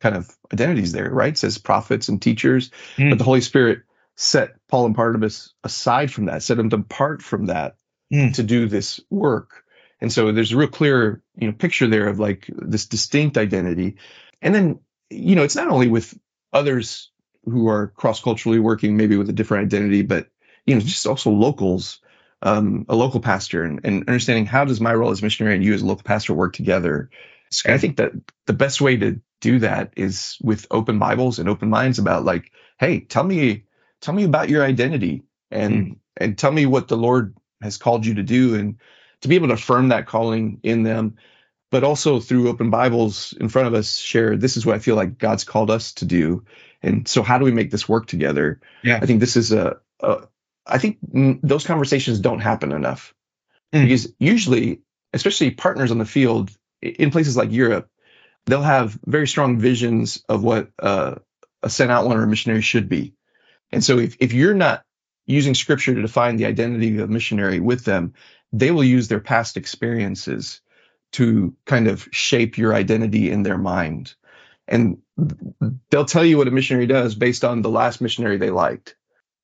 kind 0.00 0.16
of 0.16 0.36
identities 0.52 0.92
there, 0.92 1.10
right? 1.10 1.32
It 1.32 1.38
says 1.38 1.58
prophets 1.58 2.08
and 2.08 2.20
teachers, 2.20 2.70
mm. 2.96 3.10
but 3.10 3.18
the 3.18 3.24
Holy 3.24 3.40
Spirit 3.40 3.82
set 4.16 4.50
Paul 4.68 4.86
and 4.86 4.96
Barnabas 4.96 5.54
aside 5.64 6.12
from 6.12 6.26
that, 6.26 6.42
set 6.42 6.56
them 6.56 6.70
apart 6.72 7.22
from 7.22 7.46
that 7.46 7.76
mm. 8.12 8.34
to 8.34 8.42
do 8.42 8.66
this 8.66 9.00
work. 9.10 9.64
And 10.00 10.12
so 10.12 10.32
there's 10.32 10.52
a 10.52 10.56
real 10.56 10.68
clear, 10.68 11.22
you 11.36 11.46
know, 11.46 11.52
picture 11.52 11.86
there 11.86 12.08
of 12.08 12.18
like 12.18 12.50
this 12.50 12.86
distinct 12.86 13.38
identity. 13.38 13.96
And 14.42 14.54
then, 14.54 14.80
you 15.12 15.36
know, 15.36 15.42
it's 15.42 15.56
not 15.56 15.68
only 15.68 15.88
with 15.88 16.18
others 16.52 17.10
who 17.44 17.68
are 17.68 17.88
cross-culturally 17.88 18.58
working, 18.58 18.96
maybe 18.96 19.16
with 19.16 19.28
a 19.28 19.32
different 19.32 19.66
identity, 19.66 20.02
but 20.02 20.28
you 20.66 20.74
know, 20.74 20.80
just 20.80 21.06
also 21.06 21.30
locals 21.30 22.00
um, 22.42 22.86
a 22.88 22.96
local 22.96 23.20
pastor 23.20 23.62
and, 23.62 23.80
and, 23.84 24.08
understanding 24.08 24.46
how 24.46 24.64
does 24.64 24.80
my 24.80 24.92
role 24.92 25.10
as 25.10 25.22
missionary 25.22 25.54
and 25.54 25.64
you 25.64 25.74
as 25.74 25.82
a 25.82 25.86
local 25.86 26.02
pastor 26.02 26.34
work 26.34 26.52
together. 26.52 27.08
And 27.64 27.74
I 27.74 27.78
think 27.78 27.98
that 27.98 28.12
the 28.46 28.52
best 28.52 28.80
way 28.80 28.96
to 28.96 29.20
do 29.40 29.60
that 29.60 29.92
is 29.96 30.38
with 30.42 30.66
open 30.70 30.98
Bibles 30.98 31.38
and 31.38 31.48
open 31.48 31.70
minds 31.70 31.98
about 31.98 32.24
like, 32.24 32.50
hey, 32.78 33.00
tell 33.00 33.22
me, 33.22 33.64
tell 34.00 34.14
me 34.14 34.24
about 34.24 34.48
your 34.48 34.64
identity 34.64 35.22
and 35.50 35.74
mm. 35.74 35.96
and 36.16 36.36
tell 36.36 36.50
me 36.50 36.66
what 36.66 36.88
the 36.88 36.96
Lord 36.96 37.36
has 37.60 37.76
called 37.76 38.04
you 38.04 38.14
to 38.14 38.22
do 38.22 38.56
and 38.56 38.78
to 39.20 39.28
be 39.28 39.36
able 39.36 39.48
to 39.48 39.54
affirm 39.54 39.88
that 39.88 40.06
calling 40.06 40.58
in 40.62 40.82
them, 40.82 41.16
but 41.72 41.84
also 41.84 42.20
through 42.20 42.50
open 42.50 42.68
Bibles 42.68 43.32
in 43.32 43.48
front 43.48 43.66
of 43.66 43.72
us, 43.72 43.96
share 43.96 44.36
this 44.36 44.58
is 44.58 44.66
what 44.66 44.76
I 44.76 44.78
feel 44.78 44.94
like 44.94 45.16
God's 45.16 45.44
called 45.44 45.70
us 45.70 45.94
to 45.94 46.04
do. 46.04 46.44
And 46.82 47.08
so 47.08 47.22
how 47.22 47.38
do 47.38 47.46
we 47.46 47.50
make 47.50 47.70
this 47.70 47.88
work 47.88 48.06
together? 48.06 48.60
Yeah. 48.84 48.98
I 49.00 49.06
think 49.06 49.20
this 49.20 49.36
is 49.36 49.52
a, 49.52 49.78
a 50.00 50.28
I 50.66 50.76
think 50.76 50.98
those 51.02 51.66
conversations 51.66 52.20
don't 52.20 52.40
happen 52.40 52.72
enough 52.72 53.14
mm. 53.72 53.82
because 53.82 54.12
usually, 54.18 54.82
especially 55.14 55.50
partners 55.50 55.90
on 55.90 55.96
the 55.96 56.04
field 56.04 56.50
in 56.82 57.10
places 57.10 57.38
like 57.38 57.50
Europe, 57.50 57.88
they'll 58.44 58.60
have 58.60 58.98
very 59.06 59.26
strong 59.26 59.58
visions 59.58 60.22
of 60.28 60.44
what 60.44 60.68
uh, 60.78 61.14
a 61.62 61.70
sent 61.70 61.90
out 61.90 62.06
one 62.06 62.18
or 62.18 62.24
a 62.24 62.28
missionary 62.28 62.60
should 62.60 62.90
be. 62.90 63.14
And 63.70 63.82
so 63.82 63.98
if, 63.98 64.18
if 64.20 64.34
you're 64.34 64.52
not 64.52 64.82
using 65.24 65.54
scripture 65.54 65.94
to 65.94 66.02
define 66.02 66.36
the 66.36 66.46
identity 66.46 66.98
of 66.98 67.08
a 67.08 67.12
missionary 67.12 67.60
with 67.60 67.86
them, 67.86 68.12
they 68.52 68.70
will 68.70 68.84
use 68.84 69.08
their 69.08 69.20
past 69.20 69.56
experiences 69.56 70.60
to 71.12 71.54
kind 71.66 71.88
of 71.88 72.08
shape 72.10 72.58
your 72.58 72.74
identity 72.74 73.30
in 73.30 73.42
their 73.42 73.58
mind. 73.58 74.14
And 74.68 74.98
they'll 75.90 76.04
tell 76.04 76.24
you 76.24 76.38
what 76.38 76.48
a 76.48 76.52
missionary 76.52 76.86
does 76.86 77.14
based 77.14 77.44
on 77.44 77.62
the 77.62 77.70
last 77.70 78.00
missionary 78.00 78.38
they 78.38 78.50
liked 78.50 78.96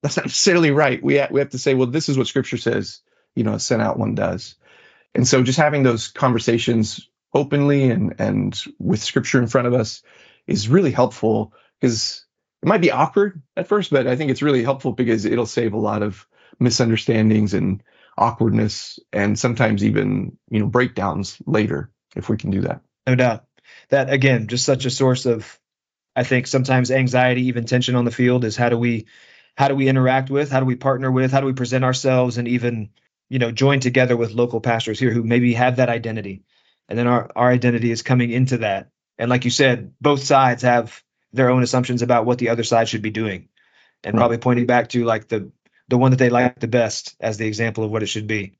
that's 0.03 0.17
not 0.17 0.27
necessarily 0.27 0.71
right. 0.71 1.03
We 1.03 1.19
ha- 1.19 1.29
we 1.31 1.41
have 1.41 1.51
to 1.51 1.59
say, 1.59 1.75
well, 1.75 1.87
this 1.87 2.09
is 2.09 2.17
what 2.17 2.27
Scripture 2.27 2.57
says. 2.57 3.01
You 3.35 3.45
know, 3.45 3.55
a 3.55 3.61
sent 3.61 3.83
out 3.83 3.99
one 3.99 4.15
does. 4.15 4.57
And 5.15 5.27
so, 5.27 5.43
just 5.43 5.59
having 5.59 5.83
those 5.83 6.09
conversations 6.09 7.09
openly 7.35 7.91
and 7.91 8.15
and 8.19 8.61
with 8.79 9.03
Scripture 9.03 9.41
in 9.41 9.49
front 9.49 9.67
of 9.67 9.75
us 9.75 10.03
is 10.47 10.69
really 10.69 10.93
helpful 10.93 11.53
because 11.81 12.25
it 12.63 12.69
might 12.69 12.81
be 12.81 12.91
awkward 12.91 13.43
at 13.57 13.69
first, 13.69 13.91
but 13.91 14.07
I 14.07 14.17
think 14.17 14.31
it's 14.31 14.43
really 14.43 14.63
helpful 14.63 14.93
because 14.93 15.25
it'll 15.25 15.47
save 15.47 15.75
a 15.75 15.79
lot 15.79 16.03
of 16.03 16.27
misunderstandings 16.59 17.55
and 17.55 17.83
awkwardness 18.19 18.99
and 19.13 19.39
sometimes 19.39 19.85
even 19.85 20.37
you 20.51 20.61
know 20.61 20.67
breakdowns 20.67 21.39
later 21.47 21.91
if 22.17 22.29
we 22.29 22.37
can 22.37 22.51
do 22.51 22.63
that. 22.63 22.83
No 23.07 23.15
doubt. 23.15 23.45
That 23.91 24.11
again, 24.11 24.49
just 24.49 24.65
such 24.65 24.85
a 24.85 24.91
source 24.91 25.27
of 25.27 25.59
I 26.17 26.25
think 26.25 26.47
sometimes 26.47 26.91
anxiety, 26.91 27.47
even 27.47 27.65
tension 27.65 27.95
on 27.95 28.05
the 28.05 28.11
field 28.11 28.45
is 28.45 28.57
how 28.57 28.69
do 28.69 28.79
we 28.79 29.07
how 29.59 29.67
do 29.67 29.75
we 29.75 29.89
interact 29.89 30.31
with 30.31 30.51
how 30.51 30.61
do 30.61 30.67
we 30.67 30.77
partner 30.77 31.11
with 31.11 31.33
how 31.33 31.41
do 31.41 31.47
we 31.47 31.53
present 31.53 31.85
ourselves 31.85 32.39
and 32.39 32.47
even 32.47 32.91
you 33.29 33.41
know 33.41 33.51
join 33.51 33.81
together 33.81 34.17
with 34.17 34.31
local 34.31 34.61
pastors 34.61 35.01
here 35.01 35.11
who 35.11 35.25
maybe 35.25 35.53
have 35.55 35.77
that 35.77 35.89
identity 35.89 36.45
and 36.89 36.99
then 36.99 37.09
our, 37.09 37.29
our 37.35 37.51
identity 37.51 37.91
is 37.91 38.03
coming 38.03 38.31
into 38.31 38.59
that 38.59 38.91
and 39.19 39.29
like 39.29 39.45
you 39.45 39.51
said 39.51 39.93
both 40.01 40.23
sides 40.23 40.63
have 40.63 41.03
their 41.33 41.51
own 41.51 41.65
assumptions 41.65 42.03
about 42.03 42.25
what 42.25 42.39
the 42.39 42.51
other 42.51 42.63
side 42.63 42.89
should 42.89 43.03
be 43.03 43.11
doing 43.11 43.49
and 44.05 44.15
right. 44.15 44.21
probably 44.21 44.39
pointing 44.39 44.67
back 44.67 44.89
to 44.91 45.05
like 45.05 45.27
the 45.27 45.51
the 45.89 45.99
one 45.99 46.11
that 46.11 46.19
they 46.19 46.31
like 46.31 46.59
the 46.61 46.69
best 46.69 47.17
as 47.21 47.37
the 47.37 47.47
example 47.47 47.85
of 47.85 47.91
what 47.91 48.03
it 48.03 48.07
should 48.07 48.27
be 48.27 48.59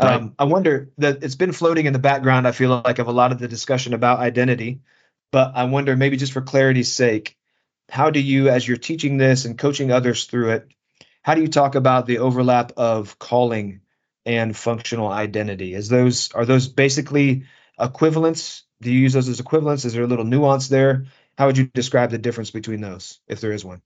right. 0.00 0.14
um, 0.14 0.34
i 0.38 0.44
wonder 0.44 0.90
that 0.98 1.22
it's 1.22 1.34
been 1.34 1.52
floating 1.52 1.86
in 1.86 1.92
the 1.92 1.98
background 1.98 2.46
i 2.46 2.52
feel 2.52 2.82
like 2.84 2.98
of 2.98 3.08
a 3.08 3.12
lot 3.12 3.32
of 3.32 3.38
the 3.38 3.48
discussion 3.48 3.94
about 3.94 4.18
identity 4.18 4.80
but 5.30 5.52
i 5.54 5.64
wonder 5.64 5.96
maybe 5.96 6.16
just 6.16 6.32
for 6.32 6.40
clarity's 6.40 6.92
sake 6.92 7.36
how 7.90 8.10
do 8.10 8.20
you, 8.20 8.48
as 8.48 8.66
you're 8.66 8.76
teaching 8.76 9.16
this 9.16 9.44
and 9.44 9.58
coaching 9.58 9.90
others 9.90 10.24
through 10.24 10.50
it, 10.50 10.68
how 11.22 11.34
do 11.34 11.42
you 11.42 11.48
talk 11.48 11.74
about 11.74 12.06
the 12.06 12.18
overlap 12.18 12.72
of 12.76 13.18
calling 13.18 13.80
and 14.24 14.56
functional 14.56 15.08
identity? 15.08 15.74
Is 15.74 15.88
those 15.88 16.32
are 16.32 16.46
those 16.46 16.68
basically 16.68 17.44
equivalents? 17.78 18.64
Do 18.80 18.90
you 18.90 19.00
use 19.00 19.12
those 19.12 19.28
as 19.28 19.40
equivalents? 19.40 19.84
Is 19.84 19.92
there 19.92 20.04
a 20.04 20.06
little 20.06 20.24
nuance 20.24 20.68
there? 20.68 21.06
How 21.36 21.46
would 21.46 21.58
you 21.58 21.66
describe 21.66 22.10
the 22.10 22.18
difference 22.18 22.50
between 22.50 22.80
those, 22.80 23.20
if 23.26 23.40
there 23.40 23.52
is 23.52 23.64
one? 23.64 23.82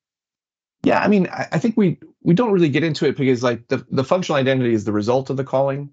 Yeah, 0.85 1.01
I 1.01 1.09
mean, 1.09 1.29
I, 1.29 1.49
I 1.53 1.59
think 1.59 1.77
we 1.77 1.99
we 2.23 2.35
don't 2.35 2.53
really 2.53 2.69
get 2.69 2.85
into 2.85 3.07
it 3.07 3.17
because 3.17 3.43
like 3.43 3.69
the 3.69 3.87
the 3.91 4.05
functional 4.05 4.39
identity 4.39 4.75
is 4.75 4.85
the 4.85 4.93
result 4.93 5.31
of 5.31 5.37
the 5.37 5.45
calling. 5.45 5.91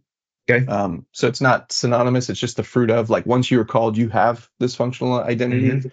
Okay. 0.50 0.66
Um, 0.66 1.06
so 1.12 1.28
it's 1.28 1.42
not 1.42 1.72
synonymous. 1.72 2.30
It's 2.30 2.40
just 2.40 2.58
the 2.58 2.64
fruit 2.64 2.90
of 2.90 3.10
like 3.10 3.26
once 3.26 3.52
you 3.52 3.60
are 3.60 3.66
called, 3.66 3.98
you 3.98 4.10
have 4.10 4.50
this 4.60 4.76
functional 4.76 5.14
identity. 5.20 5.70
Mm-hmm. 5.70 5.90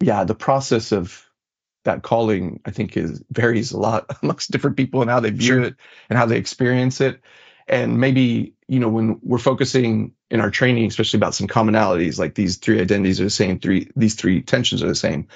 Yeah, 0.00 0.24
the 0.24 0.34
process 0.34 0.92
of 0.92 1.24
that 1.84 2.02
calling 2.02 2.60
I 2.64 2.72
think 2.72 2.96
is 2.96 3.22
varies 3.30 3.72
a 3.72 3.78
lot 3.78 4.06
amongst 4.22 4.50
different 4.50 4.76
people 4.76 5.00
and 5.00 5.10
how 5.10 5.20
they 5.20 5.30
view 5.30 5.46
sure. 5.46 5.60
it 5.62 5.76
and 6.10 6.18
how 6.18 6.26
they 6.26 6.36
experience 6.36 7.00
it. 7.00 7.20
And 7.68 7.98
maybe, 7.98 8.54
you 8.68 8.78
know, 8.78 8.88
when 8.88 9.18
we're 9.22 9.38
focusing 9.38 10.12
in 10.30 10.40
our 10.40 10.50
training, 10.50 10.86
especially 10.86 11.18
about 11.18 11.34
some 11.34 11.48
commonalities, 11.48 12.18
like 12.18 12.34
these 12.34 12.58
three 12.58 12.80
identities 12.80 13.20
are 13.20 13.24
the 13.24 13.30
same, 13.30 13.58
three 13.58 13.90
these 13.96 14.14
three 14.14 14.42
tensions 14.42 14.82
are 14.82 14.88
the 14.88 14.94
same. 14.94 15.28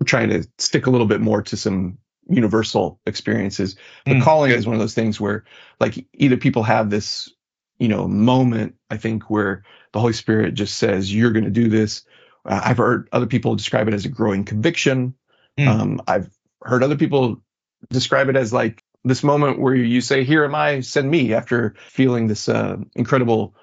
We're 0.00 0.06
trying 0.06 0.30
to 0.30 0.46
stick 0.58 0.86
a 0.86 0.90
little 0.90 1.06
bit 1.06 1.20
more 1.20 1.42
to 1.42 1.56
some 1.56 1.98
universal 2.28 3.00
experiences. 3.06 3.76
But 4.04 4.16
mm, 4.16 4.22
calling 4.22 4.50
is 4.50 4.66
one 4.66 4.74
of 4.74 4.80
those 4.80 4.94
things 4.94 5.20
where 5.20 5.44
like 5.80 6.06
either 6.14 6.36
people 6.36 6.62
have 6.64 6.90
this, 6.90 7.30
you 7.78 7.88
know, 7.88 8.08
moment, 8.08 8.74
I 8.90 8.96
think, 8.96 9.30
where 9.30 9.64
the 9.92 10.00
Holy 10.00 10.12
Spirit 10.12 10.54
just 10.54 10.76
says, 10.76 11.12
You're 11.12 11.32
gonna 11.32 11.50
do 11.50 11.68
this. 11.68 12.04
Uh, 12.44 12.60
I've 12.64 12.78
heard 12.78 13.08
other 13.12 13.26
people 13.26 13.54
describe 13.56 13.88
it 13.88 13.94
as 13.94 14.04
a 14.04 14.08
growing 14.08 14.44
conviction 14.44 15.14
Mm. 15.58 15.68
Um, 15.68 16.02
I've 16.06 16.30
heard 16.62 16.82
other 16.82 16.96
people 16.96 17.42
describe 17.90 18.28
it 18.28 18.36
as 18.36 18.52
like 18.52 18.82
this 19.04 19.22
moment 19.22 19.58
where 19.58 19.74
you 19.74 20.00
say, 20.00 20.24
"Here 20.24 20.44
am 20.44 20.54
I, 20.54 20.80
send 20.80 21.10
me," 21.10 21.32
after 21.34 21.74
feeling 21.88 22.26
this 22.26 22.48
uh, 22.48 22.76
incredible 22.94 23.54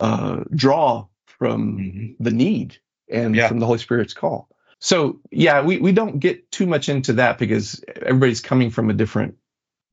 uh, 0.00 0.44
draw 0.54 1.06
from 1.26 1.78
mm-hmm. 1.78 2.22
the 2.22 2.30
need 2.30 2.78
and 3.10 3.34
yeah. 3.34 3.48
from 3.48 3.58
the 3.58 3.66
Holy 3.66 3.78
Spirit's 3.78 4.14
call. 4.14 4.48
So 4.82 5.20
yeah, 5.30 5.62
we 5.62 5.78
we 5.78 5.92
don't 5.92 6.18
get 6.18 6.50
too 6.52 6.66
much 6.66 6.90
into 6.90 7.14
that 7.14 7.38
because 7.38 7.82
everybody's 7.96 8.42
coming 8.42 8.70
from 8.70 8.90
a 8.90 8.94
different 8.94 9.36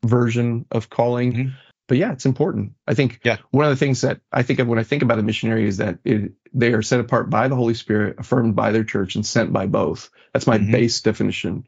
version 0.03 0.65
of 0.71 0.89
calling. 0.89 1.33
Mm-hmm 1.33 1.49
but 1.89 1.97
yeah, 1.97 2.13
it's 2.13 2.27
important. 2.27 2.73
I 2.87 2.93
think 2.93 3.19
yeah. 3.23 3.37
one 3.49 3.65
of 3.65 3.71
the 3.71 3.75
things 3.75 4.01
that 4.01 4.21
I 4.31 4.43
think 4.43 4.59
of 4.59 4.67
when 4.67 4.77
I 4.77 4.83
think 4.83 5.01
about 5.01 5.17
a 5.17 5.23
missionary 5.23 5.67
is 5.67 5.77
that 5.77 5.97
it, 6.05 6.33
they 6.53 6.71
are 6.73 6.83
set 6.83 6.99
apart 6.99 7.31
by 7.31 7.47
the 7.47 7.55
Holy 7.55 7.73
Spirit, 7.73 8.17
affirmed 8.19 8.55
by 8.55 8.71
their 8.71 8.83
church, 8.83 9.15
and 9.15 9.25
sent 9.25 9.51
by 9.51 9.65
both. 9.65 10.11
That's 10.31 10.45
my 10.45 10.59
mm-hmm. 10.59 10.71
base 10.71 11.01
definition 11.01 11.67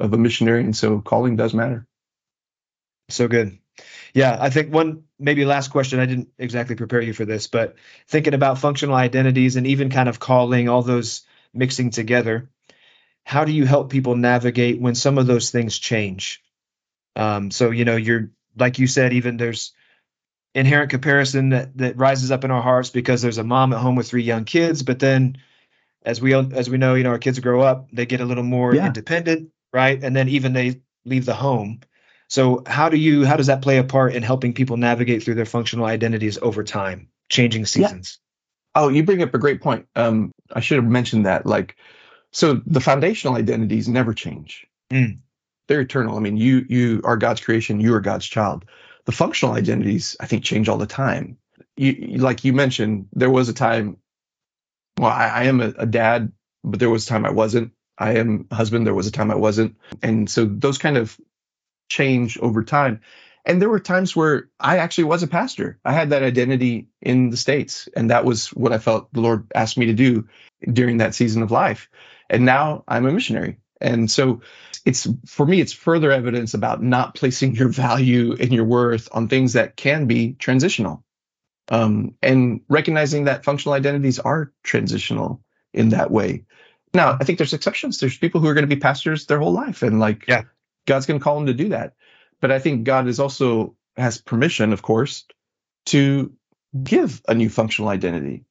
of 0.00 0.14
a 0.14 0.18
missionary. 0.18 0.64
And 0.64 0.74
so 0.74 1.00
calling 1.00 1.36
does 1.36 1.52
matter. 1.52 1.86
So 3.10 3.28
good. 3.28 3.58
Yeah, 4.14 4.38
I 4.40 4.48
think 4.48 4.72
one 4.72 5.04
maybe 5.18 5.44
last 5.44 5.68
question. 5.68 6.00
I 6.00 6.06
didn't 6.06 6.30
exactly 6.38 6.74
prepare 6.74 7.02
you 7.02 7.12
for 7.12 7.26
this, 7.26 7.46
but 7.46 7.76
thinking 8.06 8.32
about 8.32 8.58
functional 8.58 8.94
identities 8.94 9.56
and 9.56 9.66
even 9.66 9.90
kind 9.90 10.08
of 10.08 10.18
calling 10.18 10.70
all 10.70 10.82
those 10.82 11.26
mixing 11.52 11.90
together, 11.90 12.48
how 13.28 13.44
do 13.44 13.52
you 13.52 13.66
help 13.66 13.90
people 13.90 14.16
navigate 14.16 14.80
when 14.80 14.94
some 14.94 15.18
of 15.18 15.26
those 15.26 15.50
things 15.50 15.76
change? 15.76 16.42
Um, 17.14 17.50
so 17.50 17.70
you 17.70 17.84
know, 17.84 17.96
you're 17.96 18.30
like 18.56 18.78
you 18.78 18.86
said, 18.86 19.12
even 19.12 19.36
there's 19.36 19.74
inherent 20.54 20.88
comparison 20.88 21.50
that 21.50 21.76
that 21.76 21.98
rises 21.98 22.30
up 22.30 22.44
in 22.44 22.50
our 22.50 22.62
hearts 22.62 22.88
because 22.88 23.20
there's 23.20 23.36
a 23.36 23.44
mom 23.44 23.74
at 23.74 23.80
home 23.80 23.96
with 23.96 24.08
three 24.08 24.22
young 24.22 24.46
kids, 24.46 24.82
but 24.82 24.98
then 24.98 25.36
as 26.02 26.22
we 26.22 26.32
as 26.32 26.70
we 26.70 26.78
know, 26.78 26.94
you 26.94 27.04
know, 27.04 27.10
our 27.10 27.18
kids 27.18 27.38
grow 27.38 27.60
up, 27.60 27.90
they 27.92 28.06
get 28.06 28.22
a 28.22 28.24
little 28.24 28.44
more 28.44 28.74
yeah. 28.74 28.86
independent, 28.86 29.50
right? 29.74 30.02
And 30.02 30.16
then 30.16 30.30
even 30.30 30.54
they 30.54 30.80
leave 31.04 31.26
the 31.26 31.34
home. 31.34 31.80
So 32.28 32.62
how 32.66 32.88
do 32.88 32.96
you 32.96 33.26
how 33.26 33.36
does 33.36 33.48
that 33.48 33.60
play 33.60 33.76
a 33.76 33.84
part 33.84 34.14
in 34.14 34.22
helping 34.22 34.54
people 34.54 34.78
navigate 34.78 35.22
through 35.22 35.34
their 35.34 35.44
functional 35.44 35.84
identities 35.84 36.38
over 36.40 36.64
time, 36.64 37.10
changing 37.28 37.66
seasons? 37.66 38.20
Yeah. 38.74 38.84
Oh, 38.84 38.88
you 38.88 39.02
bring 39.02 39.22
up 39.22 39.34
a 39.34 39.38
great 39.38 39.60
point. 39.60 39.86
Um, 39.94 40.32
I 40.50 40.60
should 40.60 40.76
have 40.76 40.86
mentioned 40.86 41.26
that. 41.26 41.44
Like, 41.44 41.76
so 42.32 42.60
the 42.66 42.80
foundational 42.80 43.36
identities 43.36 43.88
never 43.88 44.14
change. 44.14 44.66
Mm. 44.92 45.18
They're 45.66 45.80
eternal. 45.80 46.16
I 46.16 46.20
mean, 46.20 46.36
you 46.36 46.64
you 46.68 47.02
are 47.04 47.16
God's 47.16 47.40
creation. 47.40 47.80
You 47.80 47.94
are 47.94 48.00
God's 48.00 48.26
child. 48.26 48.64
The 49.04 49.12
functional 49.12 49.54
identities, 49.54 50.16
I 50.20 50.26
think, 50.26 50.44
change 50.44 50.68
all 50.68 50.78
the 50.78 50.86
time. 50.86 51.38
You, 51.76 52.18
like 52.18 52.44
you 52.44 52.52
mentioned, 52.52 53.08
there 53.12 53.30
was 53.30 53.48
a 53.48 53.54
time. 53.54 53.98
Well, 54.98 55.10
I, 55.10 55.28
I 55.28 55.44
am 55.44 55.60
a, 55.60 55.72
a 55.78 55.86
dad, 55.86 56.32
but 56.64 56.80
there 56.80 56.90
was 56.90 57.04
a 57.04 57.08
time 57.08 57.24
I 57.24 57.30
wasn't. 57.30 57.72
I 57.96 58.14
am 58.14 58.46
a 58.50 58.54
husband. 58.54 58.86
There 58.86 58.94
was 58.94 59.06
a 59.06 59.12
time 59.12 59.30
I 59.30 59.36
wasn't, 59.36 59.76
and 60.02 60.28
so 60.28 60.44
those 60.44 60.78
kind 60.78 60.96
of 60.96 61.18
change 61.88 62.38
over 62.38 62.62
time. 62.62 63.00
And 63.44 63.62
there 63.62 63.70
were 63.70 63.80
times 63.80 64.14
where 64.14 64.50
I 64.60 64.76
actually 64.78 65.04
was 65.04 65.22
a 65.22 65.26
pastor. 65.26 65.78
I 65.82 65.92
had 65.92 66.10
that 66.10 66.22
identity 66.22 66.88
in 67.00 67.30
the 67.30 67.36
States. 67.36 67.88
And 67.96 68.10
that 68.10 68.26
was 68.26 68.48
what 68.48 68.72
I 68.72 68.78
felt 68.78 69.12
the 69.12 69.22
Lord 69.22 69.50
asked 69.54 69.78
me 69.78 69.86
to 69.86 69.94
do 69.94 70.28
during 70.70 70.98
that 70.98 71.14
season 71.14 71.42
of 71.42 71.50
life. 71.50 71.88
And 72.28 72.44
now 72.44 72.84
I'm 72.86 73.06
a 73.06 73.12
missionary. 73.12 73.58
And 73.80 74.10
so 74.10 74.42
it's 74.84 75.06
for 75.26 75.46
me, 75.46 75.60
it's 75.60 75.72
further 75.72 76.10
evidence 76.10 76.54
about 76.54 76.82
not 76.82 77.14
placing 77.14 77.54
your 77.54 77.68
value 77.68 78.36
and 78.38 78.52
your 78.52 78.64
worth 78.64 79.08
on 79.12 79.28
things 79.28 79.52
that 79.54 79.76
can 79.76 80.06
be 80.06 80.32
transitional. 80.34 81.04
Um, 81.70 82.14
and 82.22 82.62
recognizing 82.68 83.24
that 83.24 83.44
functional 83.44 83.74
identities 83.74 84.18
are 84.18 84.52
transitional 84.62 85.42
in 85.74 85.90
that 85.90 86.10
way. 86.10 86.44
Now, 86.94 87.18
I 87.20 87.24
think 87.24 87.36
there's 87.36 87.52
exceptions. 87.52 87.98
There's 87.98 88.16
people 88.16 88.40
who 88.40 88.48
are 88.48 88.54
going 88.54 88.66
to 88.66 88.74
be 88.74 88.80
pastors 88.80 89.26
their 89.26 89.38
whole 89.38 89.52
life, 89.52 89.82
and 89.82 90.00
like, 90.00 90.24
yeah, 90.26 90.44
God's 90.86 91.04
going 91.04 91.20
to 91.20 91.24
call 91.24 91.36
them 91.36 91.46
to 91.46 91.54
do 91.54 91.68
that. 91.70 91.94
But 92.40 92.50
I 92.50 92.58
think 92.58 92.84
God 92.84 93.06
is 93.06 93.20
also 93.20 93.76
has 93.98 94.18
permission, 94.18 94.72
of 94.72 94.80
course, 94.80 95.26
to 95.86 96.32
give 96.82 97.20
a 97.28 97.34
new 97.34 97.50
functional 97.50 97.90
identity 97.90 98.44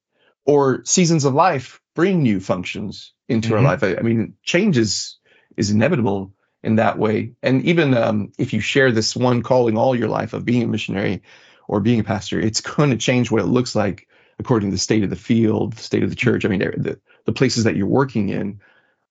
or 0.46 0.84
seasons 0.84 1.24
of 1.24 1.34
life 1.34 1.80
bring 1.98 2.22
new 2.22 2.38
functions 2.38 3.12
into 3.28 3.48
mm-hmm. 3.48 3.56
our 3.56 3.62
life. 3.64 3.82
I, 3.82 3.96
I, 3.96 4.02
mean, 4.02 4.34
change 4.44 4.78
is, 4.78 5.16
is 5.56 5.72
inevitable 5.72 6.32
in 6.62 6.76
that 6.76 6.96
way. 6.96 7.32
And 7.42 7.64
even 7.64 7.92
um, 7.92 8.30
if 8.38 8.52
you 8.52 8.60
share 8.60 8.92
this 8.92 9.16
one 9.16 9.42
calling 9.42 9.76
all 9.76 9.96
your 9.96 10.06
life 10.06 10.32
of 10.32 10.44
being 10.44 10.62
a 10.62 10.68
missionary 10.68 11.22
or 11.66 11.80
being 11.80 11.98
a 11.98 12.04
pastor, 12.04 12.38
it's 12.38 12.60
going 12.60 12.90
to 12.90 12.96
change 12.96 13.32
what 13.32 13.42
it 13.42 13.46
looks 13.46 13.74
like 13.74 14.06
according 14.38 14.70
to 14.70 14.74
the 14.76 14.80
state 14.80 15.02
of 15.02 15.10
the 15.10 15.16
field, 15.16 15.72
the 15.72 15.82
state 15.82 16.04
of 16.04 16.10
the 16.10 16.14
church. 16.14 16.44
I 16.44 16.48
mean, 16.48 16.60
the, 16.60 17.00
the 17.24 17.32
places 17.32 17.64
that 17.64 17.74
you're 17.74 17.88
working 17.88 18.28
in 18.28 18.60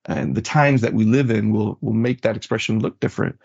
and 0.06 0.34
the 0.34 0.42
times 0.42 0.84
that 0.84 0.94
we 0.94 1.04
live 1.04 1.30
in 1.30 1.52
will 1.52 1.78
will 1.82 1.92
make 1.92 2.22
that 2.22 2.38
expression 2.38 2.80
look 2.80 3.02
different. 3.02 3.42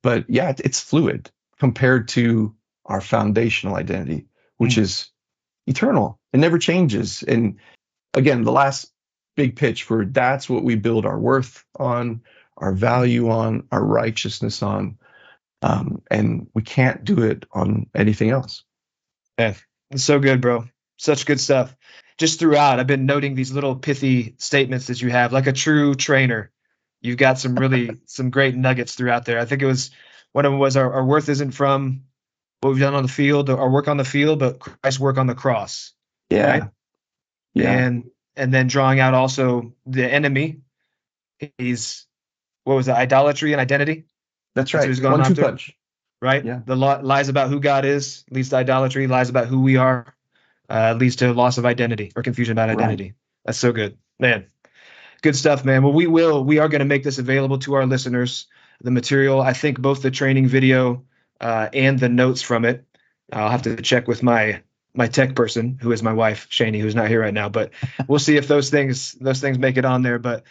But 0.00 0.26
yeah, 0.30 0.54
it's 0.56 0.78
fluid 0.78 1.28
compared 1.58 2.06
to 2.10 2.54
our 2.84 3.00
foundational 3.00 3.74
identity, 3.74 4.28
which 4.58 4.74
mm-hmm. 4.74 4.82
is 4.82 5.10
eternal. 5.66 6.20
It 6.32 6.38
never 6.38 6.60
changes. 6.60 7.24
And 7.24 7.56
again, 8.16 8.42
the 8.42 8.52
last 8.52 8.90
big 9.36 9.54
pitch 9.54 9.84
for 9.84 10.04
that's 10.04 10.48
what 10.48 10.64
we 10.64 10.74
build 10.74 11.06
our 11.06 11.18
worth 11.18 11.64
on, 11.78 12.22
our 12.56 12.72
value 12.72 13.30
on, 13.30 13.68
our 13.70 13.82
righteousness 13.82 14.62
on. 14.62 14.98
Um, 15.62 16.02
and 16.10 16.48
we 16.54 16.62
can't 16.62 17.04
do 17.04 17.22
it 17.22 17.46
on 17.52 17.86
anything 17.94 18.30
else. 18.30 18.64
Yeah, 19.38 19.54
it's 19.90 20.04
so 20.04 20.18
good, 20.18 20.40
bro. 20.40 20.64
Such 20.96 21.26
good 21.26 21.40
stuff 21.40 21.76
just 22.18 22.38
throughout, 22.38 22.80
I've 22.80 22.86
been 22.86 23.06
noting 23.06 23.34
these 23.34 23.52
little 23.52 23.76
pithy 23.76 24.34
statements 24.38 24.86
that 24.86 25.00
you 25.02 25.10
have, 25.10 25.32
like 25.32 25.46
a 25.46 25.52
true 25.52 25.94
trainer. 25.94 26.50
You've 27.02 27.18
got 27.18 27.38
some 27.38 27.54
really 27.56 27.90
some 28.06 28.30
great 28.30 28.56
nuggets 28.56 28.94
throughout 28.94 29.24
there. 29.24 29.38
I 29.38 29.44
think 29.44 29.62
it 29.62 29.66
was 29.66 29.90
one 30.32 30.44
of 30.44 30.52
them 30.52 30.58
was 30.58 30.76
our, 30.76 30.92
our 30.92 31.04
worth 31.04 31.28
isn't 31.28 31.52
from 31.52 32.04
what 32.60 32.70
we've 32.70 32.80
done 32.80 32.94
on 32.94 33.02
the 33.02 33.08
field, 33.08 33.50
our 33.50 33.70
work 33.70 33.88
on 33.88 33.96
the 33.96 34.04
field, 34.04 34.38
but 34.38 34.58
Christ's 34.58 35.00
work 35.00 35.18
on 35.18 35.26
the 35.26 35.34
cross. 35.34 35.92
Yeah. 36.30 36.58
Right? 36.58 36.70
Yeah. 37.56 37.72
And 37.72 38.10
and 38.36 38.52
then 38.52 38.66
drawing 38.66 39.00
out 39.00 39.14
also 39.14 39.72
the 39.86 40.10
enemy. 40.10 40.60
He's 41.58 42.06
what 42.64 42.74
was 42.74 42.88
it? 42.88 42.92
Idolatry 42.92 43.52
and 43.52 43.60
identity. 43.60 44.04
That's 44.54 44.74
right. 44.74 44.88
That's 44.88 45.00
One 45.00 45.24
two 45.24 45.40
punch. 45.40 45.76
Right. 46.20 46.44
Yeah. 46.44 46.60
The 46.64 46.76
lies 46.76 47.28
about 47.28 47.50
who 47.50 47.60
God 47.60 47.84
is 47.84 48.24
leads 48.30 48.50
to 48.50 48.56
idolatry. 48.56 49.06
Lies 49.06 49.28
about 49.28 49.46
who 49.46 49.60
we 49.60 49.76
are 49.76 50.14
uh, 50.68 50.94
leads 50.98 51.16
to 51.16 51.32
loss 51.32 51.58
of 51.58 51.66
identity 51.66 52.12
or 52.16 52.22
confusion 52.22 52.52
about 52.52 52.70
identity. 52.70 53.04
Right. 53.04 53.14
That's 53.44 53.58
so 53.58 53.72
good, 53.72 53.96
man. 54.18 54.46
Good 55.22 55.36
stuff, 55.36 55.64
man. 55.64 55.82
Well, 55.82 55.92
we 55.92 56.06
will. 56.06 56.44
We 56.44 56.58
are 56.58 56.68
going 56.68 56.80
to 56.80 56.86
make 56.86 57.04
this 57.04 57.18
available 57.18 57.58
to 57.60 57.74
our 57.74 57.86
listeners. 57.86 58.46
The 58.80 58.90
material, 58.90 59.40
I 59.40 59.54
think, 59.54 59.80
both 59.80 60.02
the 60.02 60.10
training 60.10 60.48
video 60.48 61.04
uh, 61.40 61.68
and 61.72 61.98
the 61.98 62.08
notes 62.08 62.42
from 62.42 62.64
it. 62.64 62.84
I'll 63.32 63.50
have 63.50 63.62
to 63.62 63.76
check 63.76 64.06
with 64.08 64.22
my 64.22 64.62
my 64.96 65.06
tech 65.06 65.34
person, 65.34 65.78
who 65.80 65.92
is 65.92 66.02
my 66.02 66.12
wife, 66.12 66.48
Shani, 66.50 66.80
who's 66.80 66.94
not 66.94 67.08
here 67.08 67.20
right 67.20 67.34
now. 67.34 67.48
But 67.48 67.72
we'll 68.08 68.18
see 68.18 68.36
if 68.36 68.48
those 68.48 68.70
things 68.70 69.12
those 69.12 69.40
things 69.40 69.58
make 69.58 69.76
it 69.76 69.84
on 69.84 70.02
there. 70.02 70.18
But 70.18 70.44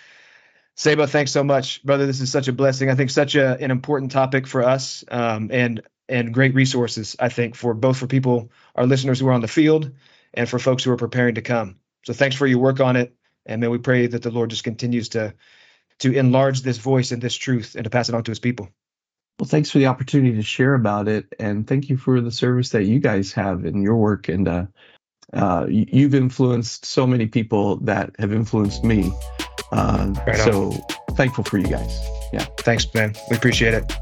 Seba, 0.76 1.08
thanks 1.08 1.32
so 1.32 1.44
much, 1.44 1.84
brother. 1.84 2.06
This 2.06 2.22
is 2.22 2.32
such 2.32 2.48
a 2.48 2.54
blessing. 2.54 2.90
I 2.90 2.96
think 2.96 3.10
such 3.10 3.36
a, 3.36 3.58
an 3.60 3.72
important 3.72 4.12
topic 4.12 4.46
for 4.46 4.64
us, 4.64 5.04
um, 5.10 5.50
and 5.52 5.82
and 6.08 6.34
great 6.34 6.54
resources, 6.54 7.16
I 7.20 7.30
think, 7.30 7.56
for 7.56 7.74
both 7.74 7.98
for 7.98 8.08
people, 8.08 8.52
our 8.76 8.86
listeners 8.86 9.20
who 9.20 9.28
are 9.28 9.34
on 9.34 9.42
the 9.42 9.48
field, 9.48 9.92
and 10.34 10.48
for 10.48 10.60
folks 10.60 10.84
who 10.84 10.92
are 10.92 10.98
preparing 10.98 11.36
to 11.36 11.42
come. 11.42 11.78
So 12.04 12.14
thanks 12.14 12.36
for 12.36 12.46
your 12.46 12.60
work 12.60 12.80
on 12.80 12.96
it, 12.98 13.16
and 13.46 13.62
may 13.62 13.68
we 13.68 13.80
pray 13.80 14.08
that 14.08 14.22
the 14.22 14.32
Lord 14.32 14.50
just 14.50 14.64
continues 14.64 15.10
to 15.10 15.34
to 16.00 16.12
enlarge 16.12 16.62
this 16.62 16.78
voice 16.78 17.12
and 17.12 17.22
this 17.22 17.36
truth 17.36 17.76
and 17.76 17.86
to 17.86 17.90
pass 17.90 18.10
it 18.10 18.16
on 18.16 18.24
to 18.24 18.32
His 18.32 18.40
people. 18.40 18.70
Well, 19.40 19.48
thanks 19.48 19.70
for 19.70 19.80
the 19.80 19.88
opportunity 19.88 20.36
to 20.36 20.42
share 20.42 20.76
about 20.76 21.08
it, 21.08 21.28
and 21.40 21.68
thank 21.68 21.90
you 21.90 21.98
for 21.98 22.22
the 22.22 22.32
service 22.32 22.70
that 22.70 22.84
you 22.84 23.00
guys 23.00 23.34
have 23.34 23.66
in 23.66 23.82
your 23.82 23.98
work. 23.98 24.30
And 24.30 24.48
uh, 24.48 24.66
uh, 25.34 25.66
you've 25.68 26.16
influenced 26.16 26.86
so 26.86 27.06
many 27.06 27.28
people 27.28 27.78
that 27.78 28.12
have 28.18 28.32
influenced 28.32 28.84
me. 28.84 29.12
Uh, 29.72 30.14
right 30.26 30.38
so 30.38 30.72
thankful 31.12 31.44
for 31.44 31.58
you 31.58 31.68
guys. 31.68 32.00
Yeah. 32.32 32.46
Thanks, 32.60 32.92
man. 32.94 33.14
We 33.30 33.36
appreciate 33.36 33.74
it. 33.74 33.94